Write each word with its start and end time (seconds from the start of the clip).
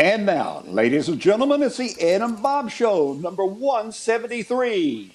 And 0.00 0.24
now, 0.24 0.62
ladies 0.66 1.08
and 1.10 1.20
gentlemen, 1.20 1.62
it's 1.62 1.76
the 1.76 1.94
Ed 2.00 2.22
and 2.22 2.40
Bob 2.42 2.70
Show, 2.70 3.12
number 3.12 3.44
173. 3.44 5.12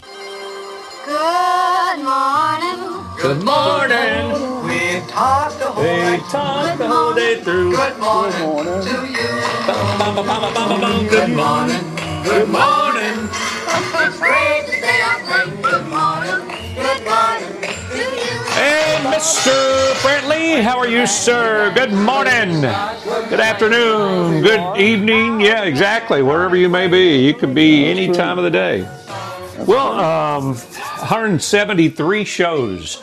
Good 1.05 1.99
morning. 2.05 3.03
Good 3.19 3.41
morning. 3.43 4.31
We 4.63 5.01
talked 5.09 5.57
the 5.57 5.65
whole 5.73 5.83
They 5.83 6.17
night. 6.17 6.29
talk 6.29 6.77
the 6.77 6.87
whole 6.87 7.15
day 7.15 7.41
through. 7.41 7.71
Good 7.75 7.97
morning, 7.97 8.37
Good 8.37 8.45
morning. 8.45 8.81
to 8.85 9.07
you. 9.09 9.41
Good 11.09 11.33
morning. 11.35 11.81
Good 12.23 12.49
morning. 12.49 13.29
It's 13.97 14.19
great 14.19 14.54
Mr. 19.25 19.91
Brantley, 20.03 20.61
how 20.61 20.77
are 20.77 20.87
you, 20.87 21.07
sir? 21.07 21.71
Good 21.73 21.91
morning. 21.91 22.61
Good 22.61 23.39
afternoon. 23.39 24.43
Good 24.43 24.79
evening. 24.79 25.41
Yeah, 25.41 25.63
exactly. 25.63 26.21
Wherever 26.21 26.55
you 26.55 26.69
may 26.69 26.87
be, 26.87 27.25
you 27.25 27.33
could 27.33 27.55
be 27.55 27.85
any 27.85 28.13
time 28.13 28.37
of 28.37 28.43
the 28.43 28.51
day. 28.51 28.81
Well, 29.65 29.93
um, 29.99 30.53
173 30.53 32.23
shows. 32.23 33.01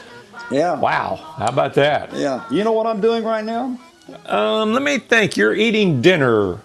Yeah. 0.48 0.78
Wow. 0.78 1.16
How 1.38 1.46
about 1.46 1.74
that? 1.74 2.12
Yeah. 2.12 2.44
You 2.52 2.62
know 2.62 2.70
what 2.70 2.86
I'm 2.86 3.00
doing 3.00 3.24
right 3.24 3.44
now? 3.44 3.76
Um, 4.26 4.74
let 4.74 4.82
me 4.82 4.98
think. 4.98 5.36
You're 5.36 5.56
eating 5.56 6.00
dinner. 6.02 6.60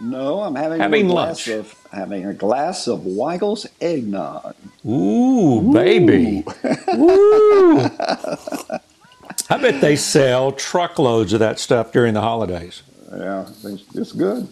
No, 0.00 0.38
I'm 0.42 0.54
having, 0.54 0.78
Having 0.80 1.06
a 1.06 1.08
glass 1.08 1.48
lunch. 1.48 1.58
of 1.58 1.74
having 1.90 2.26
a 2.26 2.32
glass 2.32 2.86
of 2.86 3.04
Weigel's 3.06 3.66
eggnog. 3.80 4.54
Ooh, 4.86 5.72
baby. 5.72 6.44
Ooh. 6.94 7.88
I 9.48 9.56
bet 9.58 9.80
they 9.80 9.96
sell 9.96 10.52
truckloads 10.52 11.32
of 11.32 11.40
that 11.40 11.58
stuff 11.58 11.92
during 11.92 12.14
the 12.14 12.20
holidays. 12.20 12.82
Yeah, 13.10 13.48
it's, 13.94 14.12
good. 14.12 14.48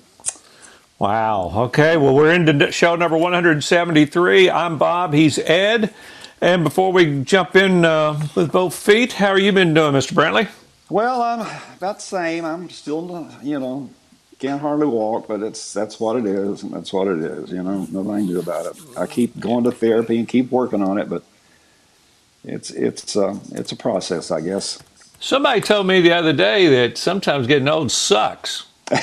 Wow. 0.99 1.53
Okay. 1.55 1.97
Well, 1.97 2.15
we're 2.15 2.33
into 2.33 2.73
show 2.73 2.97
number 2.97 3.17
173. 3.17 4.51
I'm 4.51 4.79
Bob. 4.79 5.13
He's 5.13 5.39
Ed. 5.39 5.95
And 6.41 6.65
before 6.65 6.93
we 6.93 7.23
jump 7.23 7.55
in 7.57 7.85
uh, 7.85 8.21
with 8.35 8.51
both 8.53 8.75
feet, 8.75 9.15
how 9.15 9.29
are 9.29 9.39
you 9.39 9.53
been 9.53 9.75
doing, 9.75 9.93
Mr. 9.93 10.13
Brantley? 10.13 10.49
Well, 10.89 11.21
I'm 11.23 11.41
about 11.77 11.97
the 11.97 12.03
same. 12.03 12.45
I'm 12.45 12.71
still, 12.71 13.29
you 13.43 13.59
know, 13.59 13.91
can't 14.39 14.61
hardly 14.61 14.87
walk, 14.87 15.27
but 15.27 15.43
it's 15.43 15.73
that's 15.73 15.99
what 15.99 16.17
it 16.17 16.27
is, 16.27 16.63
and 16.63 16.73
that's 16.73 16.93
what 16.93 17.09
it 17.09 17.19
is. 17.19 17.51
You 17.51 17.63
know, 17.63 17.87
nothing 17.91 18.11
I 18.11 18.27
do 18.27 18.39
about 18.39 18.67
it. 18.67 18.83
I 18.97 19.07
keep 19.07 19.39
going 19.39 19.65
to 19.65 19.73
therapy 19.73 20.19
and 20.19 20.29
keep 20.29 20.51
working 20.51 20.83
on 20.83 20.99
it, 20.99 21.09
but 21.09 21.25
it's 22.45 22.71
it's 22.71 23.17
uh, 23.17 23.39
it's 23.53 23.73
a 23.73 23.77
process, 23.77 24.31
I 24.31 24.41
guess. 24.41 24.83
Somebody 25.21 25.61
told 25.61 25.87
me 25.87 26.01
the 26.01 26.13
other 26.13 26.33
day 26.33 26.69
that 26.69 26.97
sometimes 26.97 27.47
getting 27.47 27.69
old 27.69 27.91
sucks. 27.91 28.67
Tell 28.89 29.01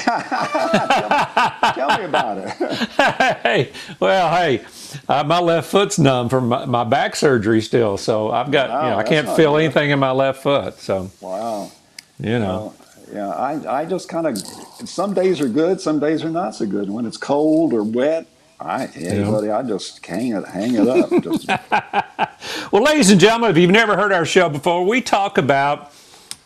me 1.99 2.05
about 2.05 2.39
it. 2.39 2.49
hey, 3.43 3.71
well, 3.99 4.35
hey, 4.35 4.65
uh, 5.07 5.23
my 5.23 5.39
left 5.39 5.69
foot's 5.69 5.99
numb 5.99 6.27
from 6.29 6.47
my, 6.47 6.65
my 6.65 6.83
back 6.83 7.15
surgery 7.15 7.61
still, 7.61 7.97
so 7.97 8.31
I've 8.31 8.49
got, 8.49 8.69
you 8.83 8.89
know, 8.89 8.97
I 8.97 9.03
can't 9.03 9.27
feel 9.35 9.51
good. 9.51 9.65
anything 9.65 9.91
in 9.91 9.99
my 9.99 10.09
left 10.09 10.41
foot. 10.41 10.79
So, 10.79 11.11
wow. 11.21 11.71
you 12.19 12.39
know. 12.39 12.73
Yeah, 13.13 13.29
I, 13.29 13.81
I 13.81 13.85
just 13.85 14.09
kind 14.09 14.25
of, 14.25 14.37
some 14.37 15.13
days 15.13 15.39
are 15.39 15.47
good, 15.47 15.79
some 15.79 15.99
days 15.99 16.23
are 16.23 16.31
not 16.31 16.55
so 16.55 16.65
good. 16.65 16.89
When 16.89 17.05
it's 17.05 17.17
cold 17.17 17.71
or 17.71 17.83
wet, 17.83 18.25
I, 18.59 18.89
Yeah. 18.97 19.29
buddy, 19.29 19.49
I 19.49 19.61
just 19.63 20.05
hang 20.05 20.33
it, 20.35 20.45
hang 20.47 20.75
it 20.75 20.87
up. 20.87 21.09
Just, 21.23 21.47
Well, 22.71 22.83
ladies 22.83 23.09
and 23.11 23.19
gentlemen, 23.19 23.51
if 23.51 23.57
you've 23.57 23.71
never 23.71 23.95
heard 23.97 24.11
our 24.13 24.25
show 24.25 24.49
before, 24.49 24.85
we 24.85 25.01
talk 25.01 25.37
about 25.37 25.91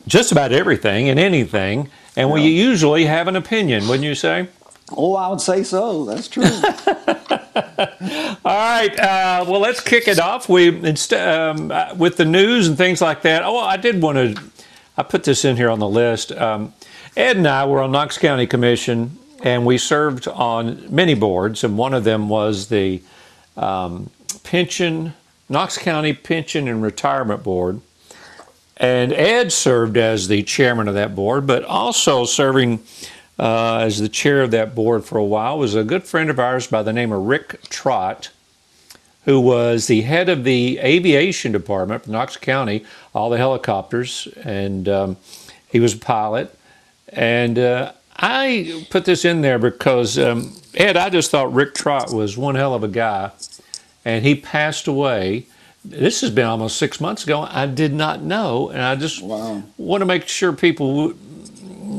just 0.08 0.32
about 0.32 0.52
everything 0.52 1.08
and 1.10 1.20
anything, 1.20 1.90
and 2.16 2.32
we 2.32 2.42
usually 2.48 3.06
have 3.06 3.28
an 3.28 3.36
opinion, 3.36 3.88
wouldn't 3.88 4.06
you 4.06 4.16
say? 4.16 4.48
oh, 4.98 5.16
I 5.16 5.28
would 5.28 5.40
say 5.40 5.62
so. 5.62 6.04
That's 6.06 6.28
true. 6.28 6.44
All 6.44 8.42
right. 8.44 9.00
Uh, 9.00 9.46
well, 9.48 9.60
let's 9.60 9.82
kick 9.82 10.08
it 10.08 10.20
off. 10.20 10.50
We 10.50 10.68
instead 10.84 11.28
um, 11.40 11.70
uh, 11.72 11.94
with 11.96 12.18
the 12.18 12.26
news 12.26 12.68
and 12.68 12.75
things 12.75 13.00
like 13.00 13.22
that. 13.22 13.44
Oh, 13.44 13.59
I 13.59 13.78
did 13.78 14.02
want 14.02 14.18
to. 14.18 14.42
I 14.98 15.03
put 15.03 15.24
this 15.25 15.46
in 15.46 15.58
here 15.58 15.69
on 15.69 15.78
the 15.78 15.88
list. 15.88 16.31
Um, 16.31 16.74
Ed 17.16 17.38
and 17.38 17.48
I 17.48 17.66
were 17.66 17.81
on 17.81 17.92
Knox 17.92 18.18
County 18.18 18.48
Commission, 18.48 19.18
and 19.41 19.66
we 19.66 19.77
served 19.77 20.27
on 20.27 20.94
many 20.94 21.13
boards, 21.13 21.63
and 21.63 21.77
one 21.77 21.94
of 21.94 22.03
them 22.03 22.29
was 22.29 22.67
the 22.67 23.01
um, 23.57 24.09
pension 24.44 25.13
Knox 25.50 25.79
County 25.79 26.13
Pension 26.13 26.67
and 26.67 26.83
Retirement 26.83 27.44
Board. 27.44 27.81
And 28.77 29.11
Ed 29.11 29.51
served 29.51 29.97
as 29.97 30.27
the 30.27 30.44
chairman 30.44 30.88
of 30.88 30.94
that 30.94 31.16
board, 31.16 31.47
but 31.47 31.63
also 31.66 32.23
serving 32.23 32.79
uh, 33.39 33.79
as 33.79 34.00
the 34.00 34.07
chair 34.07 34.41
of 34.41 34.51
that 34.51 34.75
board 34.75 35.03
for 35.03 35.17
a 35.17 35.23
while 35.23 35.57
was 35.57 35.75
a 35.75 35.83
good 35.83 36.03
friend 36.03 36.29
of 36.29 36.39
ours 36.39 36.67
by 36.67 36.83
the 36.83 36.94
name 36.94 37.11
of 37.11 37.23
Rick 37.23 37.61
Trott, 37.69 38.29
who 39.25 39.41
was 39.41 39.88
the 39.88 40.01
head 40.01 40.29
of 40.29 40.44
the 40.44 40.77
aviation 40.79 41.51
department 41.51 42.03
for 42.03 42.11
Knox 42.11 42.38
County, 42.38 42.85
all 43.13 43.29
the 43.29 43.38
helicopters, 43.38 44.27
and 44.44 44.88
um, 44.88 45.17
he 45.67 45.79
was 45.79 45.95
a 45.95 45.97
pilot. 45.97 46.56
And 47.09 47.57
uh, 47.57 47.94
I 48.19 48.85
put 48.90 49.06
this 49.06 49.25
in 49.25 49.41
there 49.41 49.59
because, 49.59 50.18
um, 50.19 50.53
Ed, 50.75 50.97
I 50.97 51.09
just 51.09 51.31
thought 51.31 51.53
Rick 51.53 51.74
Trott 51.75 52.12
was 52.13 52.38
one 52.38 52.56
hell 52.56 52.74
of 52.74 52.84
a 52.84 52.88
guy, 52.90 53.31
and 54.06 54.25
he 54.25 54.35
passed 54.35 54.88
away. 54.88 55.46
This 55.85 56.22
has 56.22 56.30
been 56.30 56.46
almost 56.46 56.78
six 56.78 57.00
months 57.00 57.24
ago. 57.24 57.47
I 57.50 57.66
did 57.66 57.94
not 57.94 58.22
know, 58.22 58.69
and 58.69 58.81
I 58.81 58.96
just 58.96 59.22
Wow. 59.24 59.63
want 59.78 60.02
to 60.02 60.06
make 60.06 60.28
sure 60.28 60.52
people 60.53 61.09
w- 61.09 61.18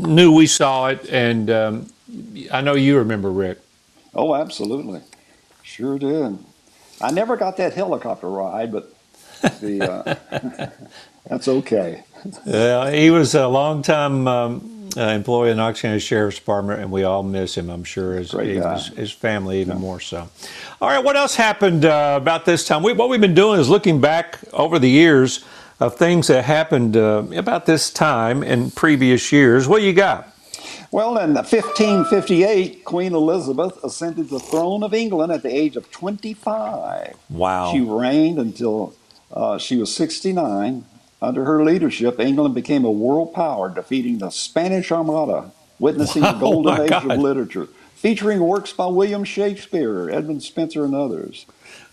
knew 0.07 0.33
we 0.35 0.47
saw 0.47 0.89
it. 0.89 1.09
And 1.11 1.51
um, 1.51 1.87
I 2.53 2.61
know 2.61 2.75
you 2.75 2.99
remember 2.99 3.31
Rick. 3.31 3.59
oh, 4.15 4.35
absolutely. 4.35 5.01
Sure 5.63 5.99
did. 5.99 6.39
I 7.01 7.11
never 7.11 7.37
got 7.39 7.57
that 7.57 7.73
helicopter 7.73 8.29
ride, 8.29 8.71
but 8.73 8.95
the, 9.61 9.81
uh, 10.31 10.69
that's 11.29 11.49
okay. 11.49 12.05
Yeah, 12.47 12.91
he 12.91 13.11
was 13.11 13.35
a 13.35 13.49
longtime 13.49 14.29
um, 14.29 14.80
uh, 14.97 15.01
employee 15.01 15.51
of 15.51 15.57
the 15.57 15.99
Sheriff's 15.99 16.39
Department, 16.39 16.81
and 16.81 16.91
we 16.91 17.05
all 17.05 17.23
miss 17.23 17.57
him, 17.57 17.71
I'm 17.71 17.85
sure, 17.85 18.15
his, 18.15 18.33
Great 18.33 18.51
even 18.51 18.63
guy. 18.63 18.75
his, 18.75 18.87
his 18.89 19.13
family 19.13 19.61
even 19.61 19.79
more 19.79 20.01
so. 20.01 20.29
All 20.81 20.89
right, 20.89 21.03
what 21.03 21.17
else 21.17 21.35
happened 21.35 21.85
uh, 21.85 22.19
about 22.21 22.45
this 22.45 22.67
time? 22.67 22.83
We, 22.83 22.93
what 22.93 23.09
we've 23.09 23.21
been 23.21 23.35
doing 23.35 23.61
is 23.61 23.69
looking 23.69 24.01
back 24.01 24.39
over 24.53 24.79
the 24.79 24.91
years 24.91 25.45
of 25.79 25.97
things 25.97 26.27
that 26.27 26.45
happened 26.45 26.97
uh, 26.97 27.25
about 27.35 27.67
this 27.67 27.91
time 27.91 28.43
in 28.43 28.71
previous 28.71 29.33
years. 29.33 29.67
What 29.67 29.83
you 29.83 29.93
got? 29.93 30.35
Well, 30.93 31.19
in 31.19 31.35
1558, 31.35 32.85
Queen 32.85 33.15
Elizabeth 33.15 33.83
ascended 33.85 34.29
the 34.29 34.41
throne 34.41 34.83
of 34.83 34.93
England 34.93 35.31
at 35.33 35.43
the 35.43 35.55
age 35.55 35.77
of 35.77 35.91
25. 35.91 37.17
Wow. 37.31 37.73
She 37.73 37.81
reigned 37.81 38.39
until 38.39 38.95
uh, 39.33 39.57
she 39.57 39.77
was 39.77 39.95
69. 39.95 40.85
Under 41.23 41.45
her 41.45 41.65
leadership, 41.65 42.19
England 42.19 42.55
became 42.55 42.85
a 42.85 42.91
world 42.91 43.35
power, 43.35 43.69
defeating 43.69 44.19
the 44.19 44.31
Spanish 44.31 44.91
Armada, 44.91 45.51
witnessing 45.79 46.23
the 46.23 46.33
golden 46.41 46.81
age 46.83 46.91
God. 46.91 47.11
of 47.11 47.19
literature, 47.19 47.67
featuring 47.95 48.41
works 48.41 48.73
by 48.73 48.87
William 48.87 49.25
Shakespeare, 49.25 50.09
Edmund 50.11 50.43
Spenser, 50.43 50.85
and 50.85 50.95
others. 50.95 51.45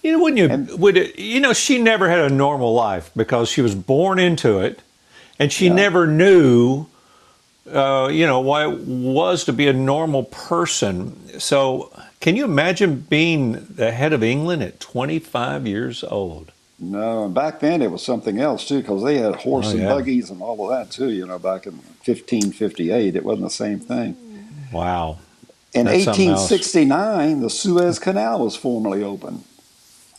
You 0.02 0.14
know, 0.14 0.20
wouldn't 0.20 0.38
you? 0.40 0.48
And- 0.50 0.80
would 0.80 0.96
it, 0.96 1.20
you 1.20 1.42
know, 1.42 1.52
she 1.54 1.78
never 1.82 2.10
had 2.10 2.20
a 2.20 2.30
normal 2.30 2.74
life 2.74 3.12
because 3.16 3.50
she 3.50 3.62
was 3.62 3.76
born 3.76 4.18
into 4.20 4.60
it, 4.60 4.80
and 5.40 5.52
she 5.52 5.66
Yeah. 5.68 5.74
never 5.74 6.08
knew, 6.08 6.86
uh, 7.72 8.08
you 8.10 8.26
know, 8.26 8.40
what 8.40 8.62
it 8.70 8.80
was 8.88 9.44
to 9.46 9.54
be 9.54 9.68
a 9.68 9.74
normal 9.74 10.24
person. 10.24 11.38
So, 11.40 11.92
can 12.22 12.38
you 12.38 12.46
imagine 12.46 13.06
being 13.10 13.68
the 13.76 13.92
head 13.92 14.14
of 14.14 14.24
England 14.24 14.64
at 14.64 14.80
25 14.80 15.68
years 15.68 16.04
old? 16.06 16.52
No, 16.80 17.26
and 17.26 17.34
back 17.34 17.60
then 17.60 17.82
it 17.82 17.90
was 17.92 18.04
something 18.04 18.40
else 18.40 18.68
too, 18.68 18.82
because 18.82 19.04
they 19.04 19.18
had 19.18 19.36
horse 19.36 19.68
Oh, 19.68 19.72
and 19.72 19.80
yeah. 19.80 19.88
buggies 19.90 20.30
and 20.30 20.42
all 20.42 20.64
of 20.64 20.78
that 20.78 20.92
too. 20.92 21.10
You 21.12 21.26
know, 21.26 21.40
back 21.40 21.66
in 21.66 21.74
1558, 21.74 23.16
it 23.16 23.24
wasn't 23.26 23.46
the 23.46 23.50
same 23.50 23.80
thing. 23.80 24.16
Wow. 24.72 25.18
In 25.74 25.86
That's 25.86 26.04
something 26.06 26.30
1869, 26.30 27.42
the 27.42 27.50
Suez 27.50 28.00
Canal 28.00 28.44
was 28.44 28.56
formally 28.56 29.04
opened. 29.04 29.44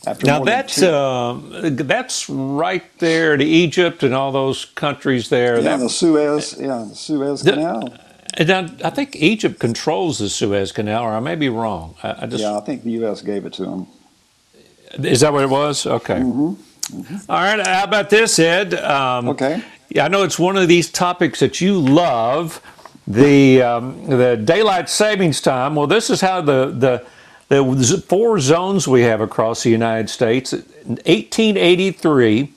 After 0.07 0.25
Now 0.27 0.43
that's 0.43 0.81
um, 0.81 1.49
that's 1.75 2.29
right 2.29 2.83
there 2.99 3.35
to 3.35 3.43
Egypt 3.43 4.01
and 4.03 4.13
all 4.13 4.31
those 4.31 4.63
countries 4.65 5.29
there. 5.29 5.55
yeah, 5.57 5.61
That- 5.61 5.79
the 5.79 5.89
Suez, 5.89 6.55
yeah, 6.59 6.85
the 6.89 6.95
Suez 6.95 7.41
The- 7.41 7.53
Canal. 7.53 7.93
and 8.35 8.51
I, 8.51 8.69
I 8.85 8.89
think 8.91 9.15
Egypt 9.17 9.59
controls 9.59 10.19
the 10.19 10.29
Suez 10.29 10.71
Canal, 10.71 11.03
or 11.03 11.11
I 11.11 11.19
may 11.19 11.35
be 11.35 11.49
wrong. 11.49 11.95
I, 12.03 12.23
I 12.23 12.25
just 12.27 12.41
Yeah, 12.41 12.57
I 12.57 12.61
think 12.61 12.83
the 12.83 12.91
U.S. 12.91 13.21
gave 13.21 13.45
it 13.45 13.53
to 13.53 13.63
them. 13.63 13.87
Is 14.97 15.21
that 15.21 15.31
what 15.33 15.43
it 15.43 15.49
was? 15.49 15.85
Okay. 15.85 16.21
All 16.21 16.55
right. 17.29 17.65
How 17.65 17.83
about 17.83 18.09
this, 18.09 18.39
Ed? 18.39 18.73
Um, 18.73 19.29
Okay. 19.29 19.63
Yeah, 19.91 20.05
I 20.05 20.07
know 20.07 20.21
it's 20.23 20.37
one 20.37 20.55
of 20.55 20.67
these 20.67 20.89
topics 20.91 21.39
that 21.39 21.59
you 21.61 21.79
love, 21.79 22.61
the 23.07 23.59
um, 23.63 24.05
the 24.05 24.37
daylight 24.37 24.87
savings 24.87 25.41
time. 25.41 25.73
Well, 25.75 25.87
this 25.87 26.11
is 26.11 26.21
how 26.21 26.41
the 26.41 26.67
the 26.67 27.05
the 27.47 28.03
four 28.07 28.39
zones 28.39 28.87
we 28.87 29.01
have 29.01 29.19
across 29.19 29.63
the 29.63 29.71
United 29.71 30.09
States. 30.11 30.53
In 30.53 30.99
1883, 31.07 32.53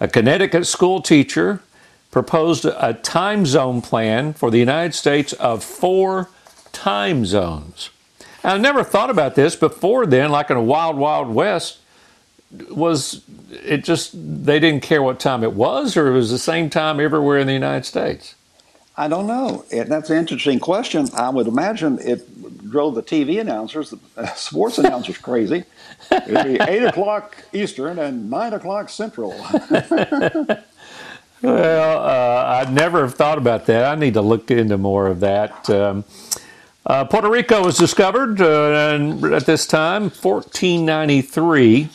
a 0.00 0.08
Connecticut 0.08 0.66
school 0.66 1.00
teacher 1.00 1.62
proposed 2.10 2.66
a 2.66 2.92
time 3.02 3.46
zone 3.46 3.80
plan 3.80 4.34
for 4.34 4.50
the 4.50 4.58
United 4.58 4.94
States 4.94 5.32
of 5.34 5.64
four 5.64 6.28
time 6.72 7.24
zones. 7.24 7.88
I 8.46 8.58
never 8.58 8.84
thought 8.84 9.10
about 9.10 9.34
this 9.34 9.56
before 9.56 10.06
then, 10.06 10.30
like 10.30 10.50
in 10.50 10.56
a 10.56 10.62
wild, 10.62 10.96
wild 10.96 11.28
west. 11.28 11.78
Was 12.70 13.22
it 13.50 13.82
just 13.82 14.12
they 14.14 14.60
didn't 14.60 14.82
care 14.82 15.02
what 15.02 15.18
time 15.18 15.42
it 15.42 15.52
was, 15.52 15.96
or 15.96 16.06
it 16.08 16.12
was 16.12 16.30
the 16.30 16.38
same 16.38 16.70
time 16.70 17.00
everywhere 17.00 17.38
in 17.38 17.48
the 17.48 17.52
United 17.52 17.84
States? 17.84 18.36
I 18.96 19.08
don't 19.08 19.26
know. 19.26 19.64
That's 19.70 20.10
an 20.10 20.16
interesting 20.16 20.60
question. 20.60 21.08
I 21.14 21.28
would 21.28 21.48
imagine 21.48 21.98
it 22.00 22.70
drove 22.70 22.94
the 22.94 23.02
TV 23.02 23.40
announcers, 23.40 23.90
the 23.90 23.98
uh, 24.16 24.26
sports 24.34 24.78
announcers, 24.78 25.18
crazy. 25.18 25.64
It'd 26.10 26.44
be 26.44 26.58
eight 26.68 26.84
o'clock 26.84 27.36
Eastern 27.52 27.98
and 27.98 28.30
nine 28.30 28.54
o'clock 28.54 28.88
Central. 28.88 29.34
Well, 31.42 32.00
uh, 32.00 32.60
I'd 32.60 32.72
never 32.72 33.02
have 33.02 33.14
thought 33.14 33.36
about 33.38 33.66
that. 33.66 33.84
I 33.84 33.94
need 33.94 34.14
to 34.14 34.22
look 34.22 34.50
into 34.50 34.78
more 34.78 35.06
of 35.06 35.20
that. 35.20 35.68
Um, 35.68 36.04
uh, 36.86 37.04
Puerto 37.04 37.28
Rico 37.28 37.64
was 37.64 37.76
discovered 37.76 38.40
uh, 38.40 39.34
at 39.34 39.44
this 39.46 39.66
time, 39.66 40.04
1493, 40.04 41.88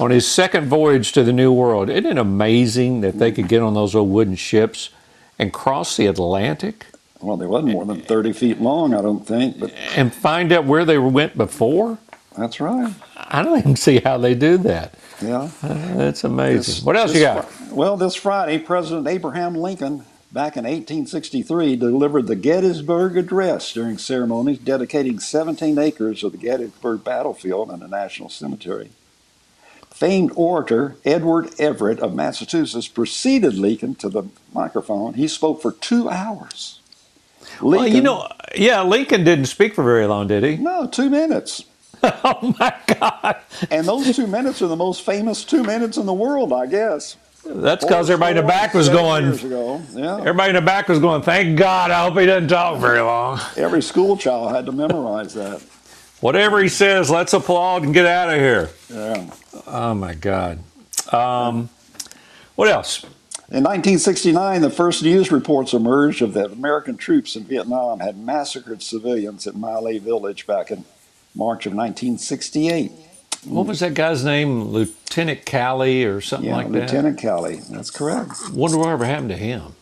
on 0.00 0.10
his 0.10 0.26
second 0.30 0.66
voyage 0.68 1.12
to 1.12 1.22
the 1.24 1.32
New 1.32 1.52
World. 1.52 1.88
Isn't 1.88 2.06
it 2.06 2.18
amazing 2.18 3.00
that 3.02 3.18
they 3.18 3.32
could 3.32 3.48
get 3.48 3.62
on 3.62 3.74
those 3.74 3.94
old 3.94 4.10
wooden 4.10 4.34
ships 4.36 4.90
and 5.38 5.52
cross 5.52 5.96
the 5.96 6.06
Atlantic 6.06 6.86
Well, 7.20 7.36
they 7.36 7.46
wasn't 7.46 7.72
more 7.72 7.84
than 7.84 8.00
thirty 8.02 8.32
feet 8.32 8.60
long, 8.60 8.92
I 8.94 9.00
don't 9.02 9.26
think, 9.26 9.58
but 9.60 9.72
and 9.96 10.12
find 10.12 10.52
out 10.52 10.64
where 10.64 10.84
they 10.84 10.98
went 10.98 11.36
before? 11.36 11.98
that's 12.36 12.60
right. 12.60 12.92
I 13.16 13.42
don't 13.42 13.58
even 13.58 13.74
see 13.76 13.98
how 13.98 14.16
they 14.18 14.34
do 14.36 14.58
that. 14.58 14.94
Yeah. 15.20 15.50
That's 15.62 16.22
amazing. 16.22 16.58
This- 16.58 16.82
what 16.84 16.96
else 16.96 17.12
you 17.12 17.20
got? 17.22 17.48
Well, 17.72 17.96
this 17.96 18.14
Friday, 18.14 18.58
President 18.58 19.08
Abraham 19.08 19.56
Lincoln, 19.56 20.04
back 20.32 20.56
in 20.56 20.64
1863, 20.64 21.76
delivered 21.76 22.26
the 22.26 22.36
Gettysburg 22.36 23.16
Address 23.16 23.72
during 23.72 23.98
ceremonies 23.98 24.58
dedicating 24.58 25.18
17 25.18 25.78
acres 25.78 26.22
of 26.22 26.32
the 26.32 26.38
Gettysburg 26.38 27.04
battlefield 27.04 27.70
and 27.70 27.82
the 27.82 27.88
National 27.88 28.28
Cemetery. 28.28 28.90
Famed 29.90 30.30
orator 30.36 30.96
Edward 31.04 31.50
Everett 31.58 31.98
of 32.00 32.14
Massachusetts 32.14 32.88
preceded 32.88 33.54
Lincoln 33.54 33.94
to 33.96 34.08
the 34.08 34.24
microphone. 34.54 35.14
He 35.14 35.26
spoke 35.26 35.60
for 35.60 35.72
two 35.72 36.08
hours. 36.08 36.80
Well, 37.60 37.88
you 37.88 38.02
know, 38.02 38.28
yeah, 38.54 38.82
Lincoln 38.82 39.24
didn't 39.24 39.46
speak 39.46 39.74
for 39.74 39.82
very 39.82 40.06
long, 40.06 40.28
did 40.28 40.44
he? 40.44 40.56
no, 40.56 40.86
two 40.86 41.10
minutes. 41.10 41.64
oh 42.02 42.54
my 42.60 42.74
God. 42.86 43.38
And 43.70 43.86
those 43.86 44.14
two 44.14 44.26
minutes 44.28 44.62
are 44.62 44.68
the 44.68 44.76
most 44.76 45.02
famous 45.04 45.44
two 45.44 45.64
minutes 45.64 45.96
in 45.96 46.06
the 46.06 46.14
world, 46.14 46.52
I 46.52 46.66
guess. 46.66 47.16
That's 47.50 47.84
because 47.84 48.10
everybody 48.10 48.38
in 48.38 48.44
the 48.44 48.48
back 48.48 48.74
was 48.74 48.88
going. 48.88 49.24
Yeah. 49.94 50.18
Everybody 50.18 50.50
in 50.50 50.54
the 50.56 50.60
back 50.60 50.88
was 50.88 50.98
going. 50.98 51.22
Thank 51.22 51.58
God. 51.58 51.90
I 51.90 52.04
hope 52.04 52.18
he 52.18 52.26
doesn't 52.26 52.48
talk 52.48 52.78
very 52.78 53.00
long. 53.00 53.40
Every 53.56 53.80
school 53.80 54.16
child 54.16 54.54
had 54.54 54.66
to 54.66 54.72
memorize 54.72 55.34
that. 55.34 55.62
Whatever 56.20 56.60
he 56.60 56.68
says, 56.68 57.10
let's 57.10 57.32
applaud 57.32 57.84
and 57.84 57.94
get 57.94 58.04
out 58.04 58.28
of 58.28 58.36
here. 58.36 58.70
Yeah. 58.90 59.30
Oh 59.66 59.94
my 59.94 60.14
God. 60.14 60.58
Um, 61.12 61.70
what 62.54 62.68
else? 62.68 63.04
In 63.50 63.64
1969, 63.64 64.60
the 64.60 64.68
first 64.68 65.02
news 65.02 65.32
reports 65.32 65.72
emerged 65.72 66.20
of 66.20 66.34
that 66.34 66.52
American 66.52 66.98
troops 66.98 67.34
in 67.34 67.44
Vietnam 67.44 68.00
had 68.00 68.18
massacred 68.18 68.82
civilians 68.82 69.46
at 69.46 69.54
My 69.54 69.76
Lai 69.76 69.98
Village 69.98 70.46
back 70.46 70.70
in 70.70 70.84
March 71.34 71.64
of 71.64 71.72
1968. 71.72 72.92
What 73.44 73.66
was 73.66 73.80
that 73.80 73.94
guy's 73.94 74.24
name? 74.24 74.64
Lieutenant 74.64 75.44
Calley 75.44 76.04
or 76.04 76.20
something 76.20 76.50
like 76.50 76.66
that. 76.66 76.72
Yeah, 76.72 76.80
like 76.80 76.90
Lieutenant 76.90 77.18
Calley. 77.18 77.60
That's 77.70 77.90
correct. 77.90 78.30
that. 78.30 78.52
Wonder 78.52 78.78
whatever 78.78 79.04
happened 79.04 79.30
to 79.30 79.36
him. 79.36 79.74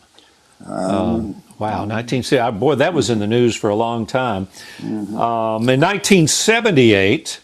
Um, 0.65 1.43
wow, 1.59 1.85
1960. 1.85 2.51
Boy, 2.59 2.75
that 2.75 2.93
was 2.93 3.09
in 3.09 3.19
the 3.19 3.27
news 3.27 3.55
for 3.55 3.69
a 3.69 3.75
long 3.75 4.05
time. 4.05 4.47
Um, 4.81 5.69
in 5.69 5.79
1978, 5.81 7.39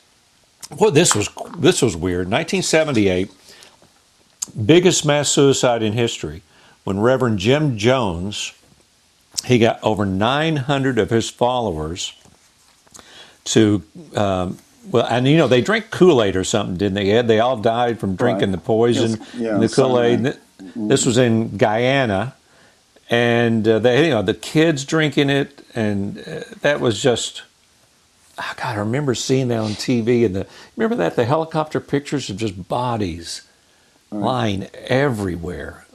boy, 0.77 0.89
this 0.89 1.15
was 1.15 1.29
this 1.57 1.81
was 1.81 1.95
weird. 1.95 2.29
1978, 2.29 3.31
biggest 4.65 5.05
mass 5.05 5.29
suicide 5.29 5.83
in 5.83 5.93
history, 5.93 6.41
when 6.83 6.99
Reverend 6.99 7.39
Jim 7.39 7.77
Jones, 7.77 8.53
he 9.45 9.59
got 9.59 9.81
over 9.83 10.05
900 10.05 10.99
of 10.99 11.09
his 11.09 11.29
followers 11.29 12.13
to. 13.45 13.83
Um, 14.15 14.59
well, 14.91 15.05
and 15.09 15.27
you 15.27 15.37
know 15.37 15.47
they 15.47 15.61
drink 15.61 15.89
Kool 15.91 16.21
Aid 16.23 16.35
or 16.35 16.43
something, 16.43 16.77
didn't 16.77 16.95
they? 16.95 17.11
Ed? 17.11 17.27
They 17.27 17.39
all 17.39 17.57
died 17.57 17.99
from 17.99 18.15
drinking 18.15 18.49
Right. 18.49 18.59
the 18.59 18.65
poison, 18.65 19.11
Yes, 19.11 19.35
yeah, 19.35 19.57
the 19.57 19.69
Kool 19.69 19.99
Aid. 19.99 20.37
This 20.75 21.05
was 21.05 21.17
in 21.17 21.57
Guyana, 21.57 22.35
and 23.09 23.67
uh, 23.67 23.79
they, 23.79 24.05
you 24.05 24.11
know, 24.11 24.21
the 24.21 24.33
kids 24.33 24.85
drinking 24.85 25.29
it, 25.29 25.65
and 25.75 26.19
uh, 26.19 26.41
that 26.61 26.79
was 26.79 27.01
just. 27.01 27.43
Oh 28.37 28.53
God, 28.57 28.75
I 28.77 28.79
remember 28.79 29.13
seeing 29.13 29.49
that 29.49 29.59
on 29.59 29.71
TV, 29.71 30.25
and 30.25 30.35
the 30.35 30.47
remember 30.75 30.95
that 30.95 31.15
the 31.15 31.25
helicopter 31.25 31.79
pictures 31.79 32.29
of 32.29 32.37
just 32.37 32.67
bodies 32.67 33.43
lying 34.11 34.67
everywhere. 34.73 35.85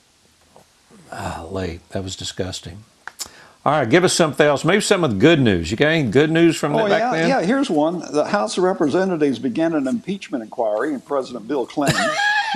Ah, 1.10 1.46
late. 1.50 1.80
That 1.90 2.04
was 2.04 2.14
disgusting. 2.14 2.84
All 3.68 3.74
right, 3.74 3.90
give 3.90 4.02
us 4.02 4.14
something 4.14 4.46
else. 4.46 4.64
Maybe 4.64 4.80
some 4.80 5.04
of 5.04 5.10
the 5.10 5.18
good 5.18 5.42
news. 5.42 5.70
You 5.70 5.76
got 5.76 5.88
any 5.88 6.08
good 6.08 6.30
news 6.30 6.56
from 6.56 6.74
Oh, 6.74 6.88
back 6.88 7.00
yeah, 7.00 7.10
then? 7.12 7.28
yeah. 7.28 7.42
Here's 7.42 7.68
one. 7.68 7.98
The 7.98 8.24
House 8.24 8.56
of 8.56 8.64
Representatives 8.64 9.38
began 9.38 9.74
an 9.74 9.86
impeachment 9.86 10.42
inquiry 10.42 10.94
in 10.94 11.02
President 11.02 11.46
Bill 11.46 11.66
Clinton. 11.66 12.00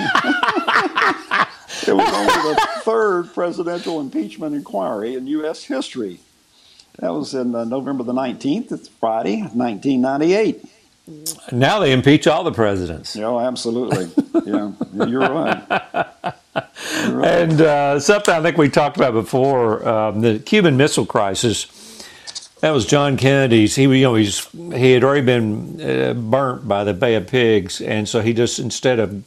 it 1.87 1.93
was 1.93 2.11
only 2.11 2.55
the 2.55 2.67
third 2.81 3.31
presidential 3.31 4.01
impeachment 4.01 4.55
inquiry 4.55 5.13
in 5.13 5.27
U.S. 5.27 5.65
history. 5.65 6.19
That 6.97 7.13
was 7.13 7.35
in 7.35 7.53
uh, 7.53 7.63
November 7.65 8.03
the 8.03 8.13
19th. 8.13 8.71
It's 8.71 8.87
Friday, 8.87 9.41
1998. 9.41 10.65
Now 11.51 11.77
they 11.77 11.91
impeach 11.91 12.25
all 12.25 12.43
the 12.43 12.51
presidents. 12.51 13.15
Yeah, 13.15 13.37
absolutely. 13.37 14.09
Yeah, 14.47 14.71
you're 15.05 15.19
right. 15.19 16.33
And 16.55 17.61
uh, 17.61 17.99
something 17.99 18.33
I 18.33 18.41
think 18.41 18.57
we 18.57 18.69
talked 18.69 18.97
about 18.97 19.13
before, 19.13 19.87
um, 19.87 20.21
the 20.21 20.39
Cuban 20.39 20.77
Missile 20.77 21.05
Crisis. 21.05 21.67
That 22.61 22.71
was 22.71 22.85
John 22.85 23.17
Kennedy's. 23.17 23.75
He, 23.75 23.83
you 23.83 24.01
know, 24.01 24.15
he's 24.15 24.47
he 24.51 24.93
had 24.93 25.03
already 25.03 25.25
been 25.25 25.81
uh, 25.81 26.13
burnt 26.13 26.67
by 26.67 26.83
the 26.83 26.93
Bay 26.93 27.15
of 27.15 27.27
Pigs, 27.27 27.81
and 27.81 28.07
so 28.07 28.21
he 28.21 28.33
just 28.33 28.59
instead 28.59 28.99
of 28.99 29.23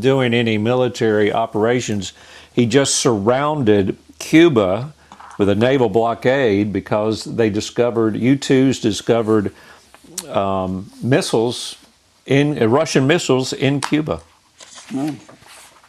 doing 0.00 0.34
any 0.34 0.58
military 0.58 1.32
operations, 1.32 2.12
he 2.52 2.66
just 2.66 2.96
surrounded 2.96 3.96
Cuba 4.18 4.92
with 5.38 5.48
a 5.48 5.54
naval 5.54 5.88
blockade 5.88 6.72
because 6.72 7.24
they 7.24 7.48
discovered 7.48 8.16
U-2s 8.16 8.80
discovered 8.82 9.54
um, 10.28 10.90
missiles 11.02 11.76
in 12.26 12.60
uh, 12.60 12.66
Russian 12.66 13.06
missiles 13.06 13.52
in 13.52 13.80
Cuba. 13.80 14.20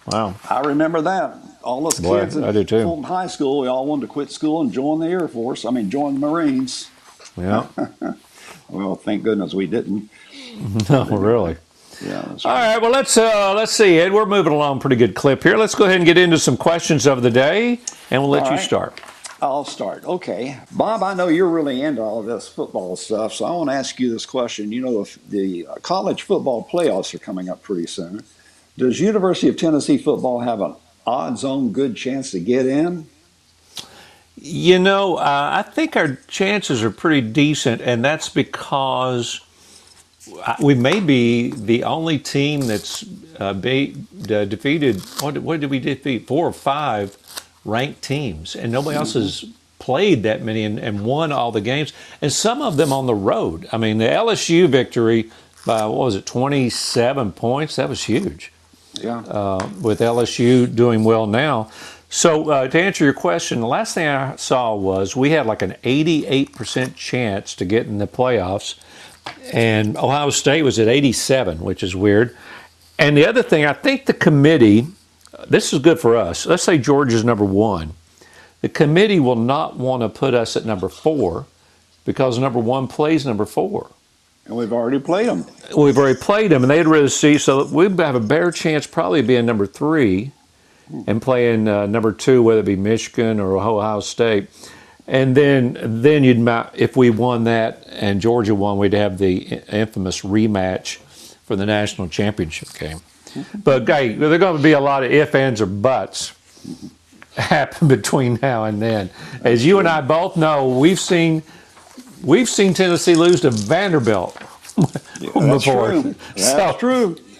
Wow. 0.08 0.36
I 0.50 0.62
remember 0.62 1.02
that. 1.02 1.38
All 1.64 1.88
us 1.88 2.00
Boy, 2.00 2.22
kids 2.22 2.36
in 2.36 2.44
I 2.44 2.52
do 2.52 2.64
too. 2.64 2.82
Fulton 2.84 3.04
High 3.04 3.28
School, 3.28 3.60
we 3.60 3.68
all 3.68 3.86
wanted 3.86 4.02
to 4.02 4.08
quit 4.08 4.32
school 4.32 4.62
and 4.62 4.72
join 4.74 5.00
the 5.00 5.08
Air 5.08 5.28
Force. 5.28 5.64
I 5.64 5.70
mean, 5.70 5.90
join 5.92 6.16
the 6.16 6.20
Marines. 6.28 6.90
Yeah. 7.38 7.68
Well, 8.72 8.96
thank 8.96 9.24
goodness 9.24 9.54
we 9.54 9.68
didn't. 9.68 10.10
no, 10.90 11.04
really. 11.06 11.58
Yeah, 12.02 12.22
that's 12.22 12.46
All 12.46 12.54
right. 12.54 12.74
right, 12.74 12.82
well 12.82 12.90
let's 12.90 13.18
uh, 13.18 13.54
let's 13.54 13.74
see, 13.74 14.00
Ed. 14.00 14.14
We're 14.14 14.26
moving 14.26 14.54
along 14.54 14.80
pretty 14.80 14.96
good 14.96 15.14
clip 15.14 15.44
here. 15.44 15.58
Let's 15.58 15.76
go 15.76 15.86
ahead 15.86 15.98
and 15.98 16.06
get 16.06 16.18
into 16.18 16.40
some 16.40 16.56
questions 16.58 17.06
of 17.06 17.22
the 17.22 17.30
day, 17.30 17.80
and 18.10 18.22
we'll 18.22 18.30
let 18.32 18.44
All 18.44 18.52
you 18.52 18.56
right. 18.56 18.64
start. 18.64 19.02
I'll 19.42 19.66
start. 19.66 20.06
Okay. 20.06 20.58
Bob, 20.72 21.04
I 21.04 21.14
know 21.16 21.28
you're 21.28 21.50
really 21.50 21.82
into 21.82 22.02
all 22.02 22.24
this 22.24 22.48
football 22.48 22.96
stuff, 22.96 23.34
so 23.34 23.46
I 23.46 23.52
want 23.52 23.70
to 23.70 23.76
ask 23.76 24.00
you 24.00 24.12
this 24.12 24.26
question. 24.26 24.72
You 24.72 24.82
know, 24.82 25.04
the, 25.04 25.64
the 25.66 25.68
college 25.82 26.22
football 26.22 26.68
playoffs 26.72 27.14
are 27.14 27.20
coming 27.20 27.50
up 27.50 27.62
pretty 27.62 27.88
soon. 27.88 28.24
Does 28.78 29.00
University 29.00 29.50
of 29.50 29.58
Tennessee 29.58 29.98
football 29.98 30.40
have 30.40 30.62
an 30.62 30.76
odds 31.06 31.44
on 31.44 31.72
good 31.72 31.96
chance 31.96 32.32
to 32.32 32.40
get 32.40 32.66
in? 32.66 33.08
You 34.38 34.80
know, 34.80 35.18
uh, 35.18 35.50
I 35.54 35.62
think 35.62 35.96
our 35.96 36.16
chances 36.28 36.84
are 36.84 36.90
pretty 36.90 37.22
decent, 37.22 37.82
and 37.82 38.04
that's 38.04 38.30
because 38.30 39.42
uh, 40.46 40.56
we 40.62 40.74
may 40.74 41.00
be 41.00 41.52
the 41.52 41.84
only 41.84 42.18
team 42.18 42.62
that's 42.62 43.06
uh, 43.40 43.54
be, 43.54 43.96
uh, 44.24 44.46
defeated. 44.46 45.02
What, 45.20 45.38
what 45.40 45.60
did 45.60 45.70
we 45.70 45.80
defeat? 45.80 46.26
Four 46.26 46.48
or 46.48 46.54
five 46.54 47.18
ranked 47.66 48.02
teams, 48.02 48.56
and 48.56 48.72
nobody 48.72 48.98
else 48.98 49.14
has 49.14 49.46
played 49.78 50.24
that 50.24 50.42
many 50.42 50.64
and, 50.64 50.80
and 50.80 51.04
won 51.06 51.32
all 51.32 51.52
the 51.52 51.62
games, 51.62 51.94
and 52.22 52.32
some 52.32 52.62
of 52.62 52.78
them 52.78 52.92
on 52.94 53.06
the 53.06 53.16
road. 53.16 53.68
I 53.72 53.78
mean, 53.78 53.98
the 54.00 54.06
LSU 54.06 54.68
victory 54.68 55.30
by 55.68 55.86
what 55.86 55.98
was 55.98 56.16
it, 56.16 56.26
twenty-seven 56.26 57.34
points? 57.34 57.76
That 57.76 57.90
was 57.90 58.06
huge 58.06 58.52
Yeah. 59.02 59.20
uh, 59.20 59.70
with 59.82 60.00
LSU 60.00 60.74
doing 60.74 61.04
well 61.04 61.28
now. 61.28 61.70
So 62.10 62.50
uh, 62.50 62.68
to 62.68 62.80
answer 62.82 63.06
your 63.06 63.14
question, 63.14 63.62
the 63.62 63.68
last 63.68 63.96
thing 63.96 64.06
I 64.08 64.36
saw 64.36 64.76
was 64.76 65.16
we 65.16 65.30
had 65.30 65.46
like 65.46 65.62
an 65.62 65.76
88% 65.84 66.96
chance 66.96 67.56
to 67.56 67.66
get 67.66 67.88
in 67.88 68.00
the 68.00 68.08
playoffs, 68.08 68.76
and 69.54 69.96
Ohio 69.98 70.30
State 70.30 70.64
was 70.64 70.78
at 70.78 70.90
87, 70.90 71.60
which 71.62 71.84
is 71.84 71.96
weird. 71.96 72.36
And 73.00 73.16
the 73.16 73.26
other 73.26 73.42
thing, 73.42 73.66
I 73.66 73.74
think 73.74 74.06
the 74.06 74.14
committee, 74.14 74.88
this 75.48 75.72
is 75.72 75.80
good 75.80 76.00
for 76.00 76.18
us. 76.18 76.46
Let's 76.46 76.64
say 76.64 76.78
Georgia's 76.78 77.24
number 77.24 77.46
one. 77.46 77.94
The 78.62 78.70
committee 78.70 79.20
will 79.20 79.38
not 79.38 79.78
want 79.78 80.02
to 80.04 80.10
put 80.10 80.34
us 80.34 80.56
at 80.56 80.66
number 80.66 80.90
four 80.90 81.46
because 82.06 82.38
number 82.38 82.60
one 82.60 82.88
plays 82.88 83.26
number 83.26 83.46
four. 83.46 83.90
And 84.52 84.60
we've 84.60 84.74
already 84.74 85.00
played 85.00 85.28
them. 85.28 85.46
We've 85.78 85.98
already 85.98 86.20
played 86.20 86.52
them, 86.52 86.64
and 86.64 86.70
they'd 86.70 86.86
rather 86.86 87.08
see. 87.08 87.38
So 87.38 87.64
we'd 87.68 87.98
have 88.00 88.16
a 88.16 88.20
better 88.20 88.52
chance 88.52 88.86
probably 88.86 89.22
being 89.22 89.46
number 89.46 89.66
three 89.66 90.34
and 91.08 91.22
playing 91.22 91.70
uh, 91.70 91.86
number 91.86 92.12
two, 92.12 92.44
whether 92.44 92.60
it 92.60 92.66
be 92.66 92.76
Michigan 92.76 93.40
or 93.40 93.56
Ohio 93.56 94.02
State. 94.02 94.50
And 95.08 95.38
then, 95.38 95.78
then 95.82 96.26
you'd 96.26 96.46
if 96.76 96.98
we 96.98 97.12
won 97.12 97.46
that 97.46 97.88
and 97.88 98.20
Georgia 98.20 98.54
won, 98.54 98.78
we'd 98.78 98.92
have 98.92 99.20
the 99.20 99.38
infamous 99.70 100.20
rematch 100.20 100.98
for 101.46 101.56
the 101.56 101.66
national 101.66 102.10
championship 102.10 102.74
game. 102.74 103.00
But 103.64 103.88
hey, 103.88 104.16
there 104.16 104.34
are 104.34 104.38
going 104.38 104.58
to 104.58 104.64
be 104.64 104.74
a 104.74 104.82
lot 104.82 105.06
of 105.06 105.14
ifs, 105.14 105.34
ands, 105.34 105.62
or 105.62 105.66
buts 105.66 106.34
happen 107.38 107.88
between 107.88 108.38
now 108.42 108.66
and 108.66 108.82
then. 108.82 109.12
As 109.46 109.66
you 109.66 109.80
and 109.80 109.88
I 109.88 110.02
both 110.02 110.36
know, 110.36 110.78
we've 110.78 111.00
seen 111.00 111.42
we've 112.24 112.50
seen 112.50 112.74
Tennessee 112.74 113.16
lose 113.16 113.42
to 113.42 113.50
Vanderbilt 113.52 114.36
That's 114.78 114.92
before. 115.22 115.90
true. 115.92 116.16
That's 116.36 116.52
So- 116.52 116.76
true. 116.80 117.16